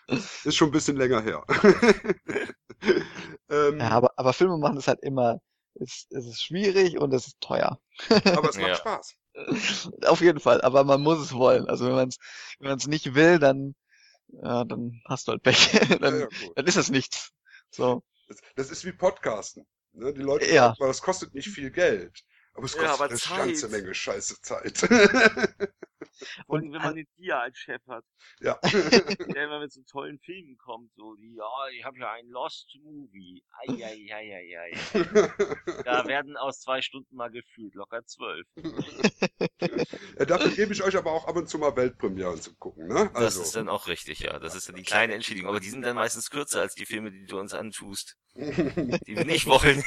Ist 0.08 0.56
schon 0.56 0.70
ein 0.70 0.74
bisschen 0.74 0.98
länger 0.98 1.22
her. 1.22 1.46
ähm, 3.50 3.80
Ja, 3.80 3.90
aber, 3.92 4.12
aber 4.18 4.34
Filme 4.34 4.58
machen 4.58 4.78
ist 4.78 4.88
halt 4.88 5.02
immer, 5.02 5.40
es, 5.76 6.08
es 6.10 6.26
ist 6.26 6.44
schwierig 6.44 6.98
und 6.98 7.14
es 7.14 7.28
ist 7.28 7.42
teuer. 7.42 7.80
aber 8.26 8.50
es 8.50 8.58
macht 8.58 8.70
Ja. 8.70 8.76
Spaß. 8.78 9.16
Auf 10.06 10.22
jeden 10.22 10.40
Fall, 10.40 10.62
aber 10.62 10.84
man 10.84 11.02
muss 11.02 11.20
es 11.20 11.34
wollen. 11.34 11.68
Also 11.68 11.86
wenn 11.86 11.94
man 11.96 12.10
es 12.10 12.18
wenn 12.60 12.70
man's 12.70 12.88
nicht 12.88 13.16
will, 13.16 13.40
dann, 13.40 13.76
ja, 14.30 14.66
dann 14.66 15.02
hast 15.06 15.28
du 15.28 15.34
halt 15.34 15.44
Pech. 15.44 15.72
Dann, 16.02 16.22
ja, 16.22 16.28
dann 16.56 16.68
ist 16.68 16.76
es 16.78 16.90
nichts. 16.90 17.32
So. 17.72 18.04
das, 18.28 18.38
das 18.56 18.72
ist 18.72 18.86
wie 18.86 18.92
Podcasten. 18.92 19.66
Ne? 19.94 20.14
Die 20.14 20.22
Leute 20.22 20.46
Ja. 20.54 20.76
sagen, 20.78 20.90
das 20.90 21.02
kostet 21.02 21.34
nicht 21.34 21.50
viel 21.50 21.72
Geld, 21.72 22.24
aber 22.54 22.66
es 22.66 22.76
Ja, 22.76 22.80
kostet 22.82 23.02
aber 23.02 23.10
eine 23.10 23.20
Zeit. 23.20 23.38
ganze 23.38 23.68
Menge 23.70 23.94
scheiße 23.94 24.42
Zeit. 24.42 24.84
Allem, 26.48 26.72
wenn 26.74 26.82
man 26.82 26.96
den 26.96 27.08
Dia 27.18 27.40
als 27.40 27.58
Chef 27.58 27.82
hat, 27.88 28.04
ja. 28.42 28.60
der 28.64 29.44
immer 29.46 29.60
mit 29.60 29.72
so 29.72 29.82
tollen 29.90 30.20
Filmen 30.20 30.58
kommt, 30.58 30.92
so 30.96 31.16
die, 31.16 31.34
ja, 31.36 31.46
ich 31.76 31.84
habe 31.84 31.98
ja 31.98 32.12
einen 32.12 32.30
Lost 32.30 32.68
Movie. 32.84 33.44
Eieieiei. 33.68 34.72
Da 35.84 36.06
werden 36.08 36.38
aus 36.38 36.60
zwei 36.60 36.82
Stunden 36.82 37.16
mal 37.16 37.32
gefühlt 37.32 37.74
locker 37.76 38.06
zwölf. 38.06 38.46
ja, 40.20 40.26
dafür 40.26 40.52
gebe 40.52 40.74
ich 40.74 40.84
euch 40.84 40.96
aber 40.98 41.12
auch 41.12 41.28
ab 41.28 41.36
und 41.38 41.48
zu 41.50 41.58
mal 41.58 41.76
Weltpremieren 41.76 42.40
zum 42.42 42.58
Gucken. 42.60 42.88
Ne? 42.88 43.10
Das 43.14 43.24
Also, 43.24 43.42
ist 43.44 43.56
dann 43.56 43.70
auch 43.70 43.88
richtig, 43.88 44.20
ja. 44.20 44.38
Das 44.40 44.54
ist 44.54 44.68
dann 44.70 44.76
die 44.76 44.84
kleine 44.84 45.14
Entschädigung. 45.16 45.50
Aber 45.50 45.60
die 45.60 45.70
sind 45.70 45.84
dann 45.84 45.96
meistens 45.96 46.30
kürzer 46.30 46.62
als 46.62 46.76
die 46.76 46.86
Filme, 46.86 47.12
die 47.12 47.26
du 47.26 47.40
uns 47.40 47.54
antust, 47.54 48.18
die 48.36 49.16
wir 49.16 49.26
nicht 49.26 49.46
wollen. 49.48 49.84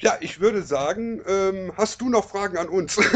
Ja, 0.00 0.16
ich 0.20 0.40
würde 0.40 0.62
sagen, 0.62 1.22
ähm, 1.26 1.72
hast 1.76 2.00
du 2.00 2.08
noch 2.08 2.28
Fragen 2.28 2.56
an 2.58 2.68
uns? 2.68 2.96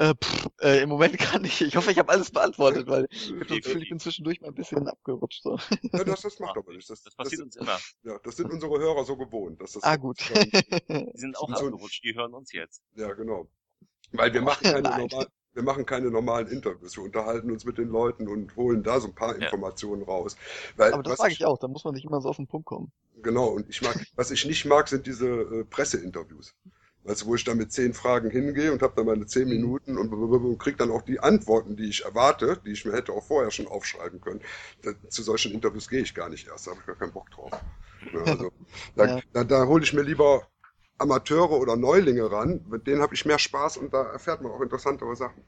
Äh, 0.00 0.14
pff, 0.14 0.46
äh, 0.60 0.80
Im 0.82 0.90
Moment 0.90 1.18
kann 1.18 1.44
ich. 1.44 1.60
Ich 1.60 1.74
hoffe, 1.74 1.90
ich 1.90 1.98
habe 1.98 2.12
alles 2.12 2.30
beantwortet, 2.30 2.86
weil 2.86 3.08
ich 3.10 3.28
Gefühl, 3.48 3.82
ich 3.82 3.88
bin 3.88 3.98
zwischendurch 3.98 4.40
mal 4.40 4.46
ein 4.46 4.54
bisschen 4.54 4.86
abgerutscht. 4.86 5.42
So. 5.42 5.58
ja, 5.92 6.04
das, 6.04 6.20
das 6.22 6.38
macht 6.38 6.56
aber 6.56 6.70
nichts. 6.72 6.86
Das, 6.86 7.02
Das 7.02 7.16
passiert 7.16 7.40
das, 7.40 7.46
uns 7.46 7.56
immer. 7.56 7.80
ja, 8.04 8.16
das 8.22 8.36
sind 8.36 8.48
unsere 8.52 8.78
Hörer 8.78 9.04
so 9.04 9.16
gewohnt. 9.16 9.60
Dass 9.60 9.72
das 9.72 9.82
Ah, 9.82 9.96
gut. 9.96 10.18
Die 10.30 11.10
sind 11.14 11.36
auch 11.36 11.48
So- 11.48 11.66
abgerutscht, 11.66 12.04
die 12.04 12.14
hören 12.14 12.32
uns 12.32 12.52
jetzt. 12.52 12.80
Ja, 12.94 13.12
genau. 13.12 13.48
Weil 14.12 14.32
wir 14.32 14.40
machen 14.42 14.62
keine, 14.62 14.82
Nein. 14.82 15.08
Wir 15.58 15.64
machen 15.64 15.84
keine 15.86 16.10
normalen 16.10 16.46
Interviews. 16.48 16.96
Wir 16.96 17.04
unterhalten 17.04 17.50
uns 17.50 17.64
mit 17.64 17.78
den 17.78 17.88
Leuten 17.88 18.28
und 18.28 18.54
holen 18.56 18.82
da 18.84 19.00
so 19.00 19.08
ein 19.08 19.14
paar 19.14 19.34
Ja. 19.38 19.46
Informationen 19.46 20.02
raus. 20.02 20.36
Weil, 20.76 20.92
Aber 20.92 21.02
das 21.02 21.16
sage 21.16 21.32
ich 21.32 21.46
auch, 21.46 21.58
da 21.58 21.66
muss 21.66 21.84
man 21.84 21.94
nicht 21.94 22.04
immer 22.04 22.20
so 22.20 22.28
auf 22.28 22.36
den 22.36 22.46
Punkt 22.46 22.66
kommen. 22.66 22.92
Genau, 23.22 23.48
und 23.48 23.68
ich 23.68 23.82
mag, 23.82 23.96
was 24.14 24.30
ich 24.30 24.44
nicht 24.46 24.64
mag, 24.64 24.88
sind 24.88 25.06
diese 25.06 25.26
äh, 25.28 25.64
Presseinterviews. 25.64 26.54
Weißt 27.04 27.22
du, 27.22 27.26
wo 27.26 27.34
ich 27.34 27.44
dann 27.44 27.58
mit 27.58 27.72
zehn 27.72 27.94
Fragen 27.94 28.30
hingehe 28.30 28.72
und 28.72 28.82
habe 28.82 28.92
dann 28.96 29.06
meine 29.06 29.26
zehn 29.26 29.48
Minuten 29.48 29.96
und, 29.98 30.12
und 30.12 30.58
krieg 30.58 30.76
dann 30.78 30.90
auch 30.90 31.02
die 31.02 31.18
Antworten, 31.20 31.76
die 31.76 31.88
ich 31.88 32.04
erwarte, 32.04 32.60
die 32.64 32.72
ich 32.72 32.84
mir 32.84 32.92
hätte 32.92 33.12
auch 33.12 33.24
vorher 33.24 33.50
schon 33.50 33.66
aufschreiben 33.66 34.20
können. 34.20 34.40
Da, 34.82 34.92
zu 35.08 35.22
solchen 35.22 35.52
Interviews 35.52 35.88
gehe 35.88 36.00
ich 36.02 36.14
gar 36.14 36.28
nicht 36.28 36.46
erst, 36.48 36.66
da 36.66 36.72
habe 36.72 36.80
ich 36.80 36.86
gar 36.86 36.96
keinen 36.96 37.12
Bock 37.12 37.30
drauf. 37.30 37.54
Ja, 38.12 38.20
also, 38.26 38.50
da, 38.94 39.08
Ja. 39.16 39.22
da, 39.32 39.44
da 39.44 39.66
hole 39.66 39.82
ich 39.84 39.92
mir 39.92 40.02
lieber 40.02 40.46
Amateure 40.98 41.52
oder 41.60 41.76
Neulinge 41.76 42.30
ran, 42.30 42.64
mit 42.68 42.86
denen 42.86 43.02
habe 43.02 43.14
ich 43.14 43.24
mehr 43.24 43.38
Spaß 43.38 43.76
und 43.78 43.92
da 43.94 44.02
erfährt 44.12 44.42
man 44.42 44.52
auch 44.52 44.60
interessantere 44.60 45.14
Sachen. 45.16 45.44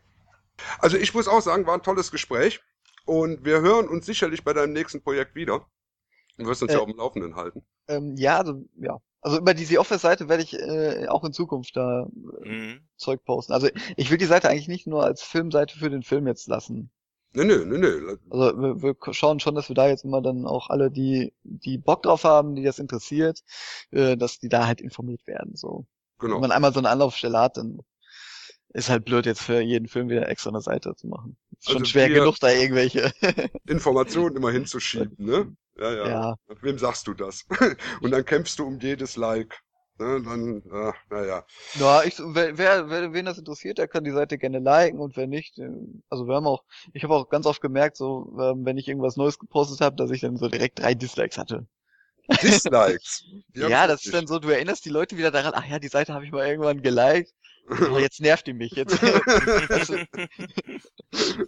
Also 0.81 0.97
ich 0.97 1.15
muss 1.15 1.29
auch 1.29 1.41
sagen, 1.43 1.67
war 1.67 1.75
ein 1.75 1.83
tolles 1.83 2.11
Gespräch 2.11 2.61
und 3.07 3.45
wir 3.45 3.61
hören 3.61 3.89
uns 3.89 4.07
sicherlich 4.07 4.45
bei 4.45 4.53
deinem 4.53 4.73
nächsten 4.73 5.03
Projekt 5.03 5.35
wieder. 5.35 5.67
Du 6.39 6.47
wirst 6.47 6.63
uns 6.63 6.73
Äh, 6.73 6.75
ja 6.75 6.81
auf 6.81 6.87
dem 6.89 6.99
Laufenden 6.99 7.37
halten. 7.37 7.65
Ähm, 7.89 8.17
ja, 8.17 8.39
also, 8.39 8.65
ja, 8.77 8.99
Also 9.21 9.39
über 9.39 9.55
die 9.55 9.65
The 9.65 9.79
Office-Seite 9.79 10.29
werde 10.29 10.43
ich 10.43 10.55
äh, 10.55 11.07
auch 11.09 11.25
in 11.25 11.33
Zukunft 11.33 11.77
da 11.77 12.07
Mhm. 12.45 12.89
Zeug 12.97 13.25
posten. 13.25 13.53
Also 13.53 13.69
ich 13.97 14.11
will 14.11 14.19
die 14.19 14.27
Seite 14.27 14.49
eigentlich 14.49 14.69
nicht 14.69 14.87
nur 14.87 15.05
als 15.05 15.23
Filmseite 15.23 15.79
für 15.79 15.91
den 15.91 16.03
Film 16.03 16.27
jetzt 16.27 16.47
lassen. 16.49 16.91
Nee, 17.33 17.45
nee, 17.45 17.65
nee, 17.65 17.79
nee. 17.79 18.17
Also 18.31 18.59
wir, 18.61 18.83
wir 18.83 18.97
schauen 19.15 19.39
schon, 19.41 19.55
dass 19.55 19.69
wir 19.69 19.75
da 19.77 19.89
jetzt 19.89 20.05
immer 20.05 20.21
dann 20.21 20.47
auch 20.47 20.69
alle, 20.71 20.91
die, 20.91 21.33
die 21.45 21.79
Bock 21.79 22.03
drauf 22.03 22.25
haben, 22.25 22.57
die 22.57 22.65
das 22.65 22.79
interessiert, 22.81 23.41
äh, 23.93 24.17
dass 24.17 24.39
die 24.41 24.49
da 24.49 24.67
halt 24.67 24.81
informiert 24.81 25.27
werden. 25.27 25.55
So. 25.55 25.87
Wenn 26.19 26.29
Genau. 26.31 26.41
man 26.41 26.51
einmal 26.53 26.73
so 26.73 26.81
eine 26.81 26.91
Anlaufstelle 26.91 27.39
hat, 27.39 27.57
dann 27.57 27.81
ist 28.73 28.89
halt 28.89 29.05
blöd, 29.05 29.27
jetzt 29.27 29.43
für 29.43 29.61
jeden 29.61 29.89
Film 29.89 30.09
wieder 30.09 30.29
extra 30.29 30.51
eine 30.51 30.61
Seite 30.61 30.95
zu 30.95 31.07
machen. 31.09 31.37
Ist 31.59 31.71
schon 31.71 31.77
Also 31.79 31.87
schwer 31.87 32.09
genug, 32.09 32.39
da 32.41 32.51
irgendwelche. 32.51 33.13
Informationen 33.67 34.37
immer 34.37 34.51
hinzuschieben, 34.51 35.17
ne? 35.19 35.57
Ja, 35.79 35.93
ja. 35.93 36.09
ja. 36.09 36.37
Wem 36.61 36.79
sagst 36.79 37.07
du 37.07 37.15
das? 37.15 37.47
Und 38.03 38.11
dann 38.11 38.25
kämpfst 38.25 38.59
du 38.59 38.67
um 38.67 38.79
jedes 38.79 39.17
Like. 39.17 39.61
Ne? 40.01 40.23
Dann, 40.23 40.63
äh, 40.73 40.93
naja. 41.11 41.45
Ja, 41.79 42.03
ich, 42.03 42.19
wer, 42.19 42.57
wer, 42.57 43.13
wen 43.13 43.27
das 43.27 43.37
interessiert, 43.37 43.77
der 43.77 43.87
kann 43.87 44.03
die 44.03 44.11
Seite 44.13 44.39
gerne 44.39 44.59
liken 44.59 44.99
und 44.99 45.15
wer 45.17 45.27
nicht, 45.27 45.59
äh, 45.59 45.69
also 46.09 46.27
wir 46.27 46.37
haben 46.37 46.47
auch, 46.47 46.65
ich 46.95 47.05
habe 47.05 47.15
auch 47.15 47.29
ganz 47.29 47.45
oft 47.45 47.61
gemerkt, 47.61 47.99
so, 47.99 48.35
ähm, 48.41 48.65
wenn 48.65 48.79
ich 48.79 48.89
irgendwas 48.89 49.17
Neues 49.17 49.39
gepostet 49.39 49.83
habe, 49.83 49.97
dass 49.97 50.11
ich 50.11 50.23
dann 50.23 50.39
so 50.39 50.49
direkt 50.49 50.79
drei 50.79 50.95
Dislikes 50.95 51.37
hatte. 51.37 51.67
Dislikes. 52.43 53.25
Ja, 53.55 53.87
das 53.87 54.05
ist 54.07 54.15
dann 54.15 54.27
so, 54.27 54.39
du 54.39 54.49
erinnerst 54.49 54.85
die 54.85 54.91
Leute 54.91 55.19
wieder 55.19 55.31
daran, 55.31 55.53
ach 55.55 55.67
ja, 55.67 55.79
die 55.79 55.89
Seite 55.89 56.15
habe 56.15 56.25
ich 56.25 56.33
mal 56.33 56.47
irgendwann 56.47 56.81
geliked. 56.81 57.35
Oh, 57.71 57.99
jetzt 57.99 58.21
nervt 58.21 58.47
die 58.47 58.53
mich. 58.53 58.73
Jetzt, 58.73 59.03
also, 59.71 59.97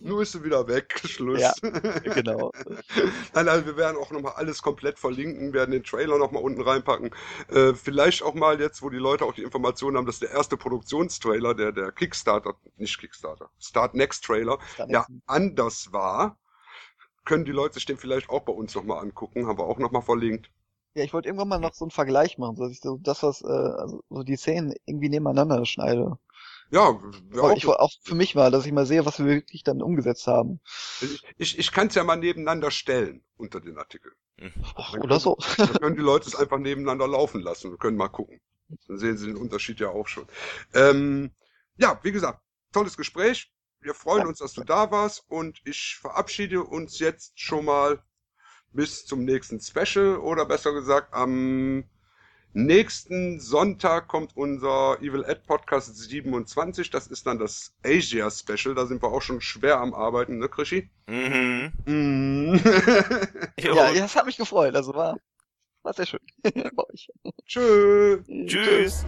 Nur 0.01 0.23
ist 0.23 0.33
sie 0.33 0.45
wieder 0.45 0.67
weg. 0.69 1.01
Schluss. 1.05 1.41
Ja, 1.41 1.53
genau. 2.15 2.53
Nein, 3.35 3.47
nein, 3.47 3.67
wir 3.67 3.77
werden 3.77 3.97
auch 3.97 4.11
nochmal 4.11 4.35
alles 4.35 4.63
komplett 4.63 4.99
verlinken, 4.99 5.53
werden 5.53 5.73
den 5.73 5.85
Trailer 5.85 6.19
nochmal 6.19 6.43
unten 6.43 6.63
reinpacken. 6.63 7.11
Äh, 7.49 7.75
vielleicht 7.75 8.23
auch 8.23 8.35
mal 8.35 8.61
jetzt, 8.61 8.83
wo 8.83 8.91
die 8.91 8.99
Leute 8.99 9.25
auch 9.25 9.35
die 9.35 9.43
Informationen 9.43 9.97
haben, 9.97 10.07
dass 10.07 10.21
der 10.21 10.31
erste 10.31 10.57
Produktionstrailer, 10.57 11.55
der, 11.55 11.73
der 11.73 11.93
Kickstarter, 11.93 12.55
nicht 12.77 12.99
Kickstarter, 12.99 13.51
Start 13.59 13.95
Next 13.95 14.25
Trailer, 14.25 14.59
Start 14.75 14.91
ja, 14.91 15.07
Next. 15.09 15.23
anders 15.27 15.93
war. 15.93 16.39
Können 17.25 17.45
die 17.45 17.53
Leute 17.53 17.75
sich 17.75 17.87
den 17.87 17.97
vielleicht 17.97 18.29
auch 18.31 18.43
bei 18.43 18.53
uns 18.53 18.75
nochmal 18.75 19.01
angucken, 19.03 19.47
haben 19.47 19.59
wir 19.59 19.65
auch 19.65 19.79
nochmal 19.79 20.03
verlinkt. 20.03 20.51
Ja, 20.95 21.05
ich 21.05 21.13
wollte 21.13 21.29
irgendwann 21.29 21.49
mal 21.49 21.59
noch 21.59 21.75
so 21.75 21.85
einen 21.85 21.91
Vergleich 21.91 22.39
machen, 22.39 22.57
so 22.57 22.65
dass 22.65 22.73
ich 22.73 22.81
so 22.81 22.99
das, 23.01 23.23
was, 23.23 23.43
äh, 23.43 23.47
also 23.47 24.03
so 24.11 24.23
die 24.23 24.37
Szenen 24.37 24.75
irgendwie 24.85 25.09
nebeneinander 25.09 25.65
schneide. 25.65 26.19
Ja, 26.71 26.99
wir 27.31 27.43
Auch, 27.43 27.51
auch, 27.51 27.57
ich, 27.57 27.67
auch 27.67 27.91
für 28.03 28.15
mich 28.15 28.35
mal, 28.35 28.51
dass 28.51 28.65
ich 28.67 28.73
mal 28.73 28.87
sehe, 28.87 29.05
was 29.05 29.19
wir 29.19 29.27
wirklich 29.27 29.63
dann 29.63 29.83
umgesetzt 29.83 30.27
haben. 30.27 30.61
ich, 31.01 31.23
ich, 31.37 31.59
ich 31.59 31.73
kann 31.73 31.89
es 31.89 31.95
ja 31.95 32.05
mal 32.05 32.17
nebeneinander 32.17 32.71
stellen 32.71 33.23
unter 33.37 33.61
den 33.61 33.79
Artikel. 33.79 34.13
Ach, 34.75 34.95
oder 34.95 35.21
so. 35.21 35.37
Dann 35.57 35.73
können 35.75 35.97
die 35.97 36.03
Leute 36.03 36.29
es 36.29 36.35
einfach 36.35 36.59
nebeneinander 36.59 37.07
laufen 37.07 37.43
lassen 37.43 37.71
und 37.71 37.79
können 37.79 37.97
mal 37.97 38.09
gucken. 38.09 38.41
Dann 38.89 38.99
sehen 38.99 39.19
sie 39.19 39.27
den 39.27 39.37
Unterschied 39.37 39.81
ja 39.81 39.91
auch 39.91 40.09
schon. 40.09 40.27
Ähm, 40.75 41.31
ja, 41.77 42.01
wie 42.03 42.13
gesagt, 42.13 42.41
tolles 42.73 42.97
Gespräch. 42.97 43.53
Wir 43.81 43.95
freuen 43.95 44.27
uns, 44.27 44.39
dass 44.39 44.55
du 44.55 44.65
da 44.65 44.91
warst 44.91 45.25
und 45.29 45.61
ich 45.65 45.99
verabschiede 46.01 46.63
uns 46.65 46.99
jetzt 47.01 47.39
schon 47.39 47.65
mal 47.65 48.03
bis 48.73 49.07
zum 49.07 49.25
nächsten 49.25 49.61
Special 49.61 50.17
oder 50.17 50.47
besser 50.47 50.73
gesagt 50.73 51.13
am 51.13 51.85
nächsten 52.55 53.41
Sonntag 53.41 54.09
kommt 54.09 54.37
unser 54.37 54.99
Evil 55.01 55.25
Ed 55.25 55.47
Podcast 55.47 55.97
27. 55.97 56.91
Das 56.91 57.07
ist 57.07 57.27
dann 57.27 57.39
das 57.39 57.75
Asia 57.85 58.31
Special. 58.31 58.75
Da 58.75 58.87
sind 58.87 59.03
wir 59.03 59.09
auch 59.09 59.23
schon 59.23 59.41
schwer 59.41 59.79
am 59.79 59.95
Arbeiten, 59.95 60.39
ne, 60.39 60.49
Krischi? 60.49 60.91
Mhm. 61.07 61.73
Mm. 61.85 62.57
Ja, 63.59 63.93
das 63.93 64.15
hat 64.15 64.27
mich 64.27 64.37
gefreut. 64.37 64.75
Also 64.75 64.95
war, 64.95 65.17
war 65.83 65.93
sehr 65.95 66.07
schön 66.07 66.21
bei 66.43 66.85
euch. 66.93 67.09
Tschö. 67.47 68.23
Tschüss. 68.47 69.05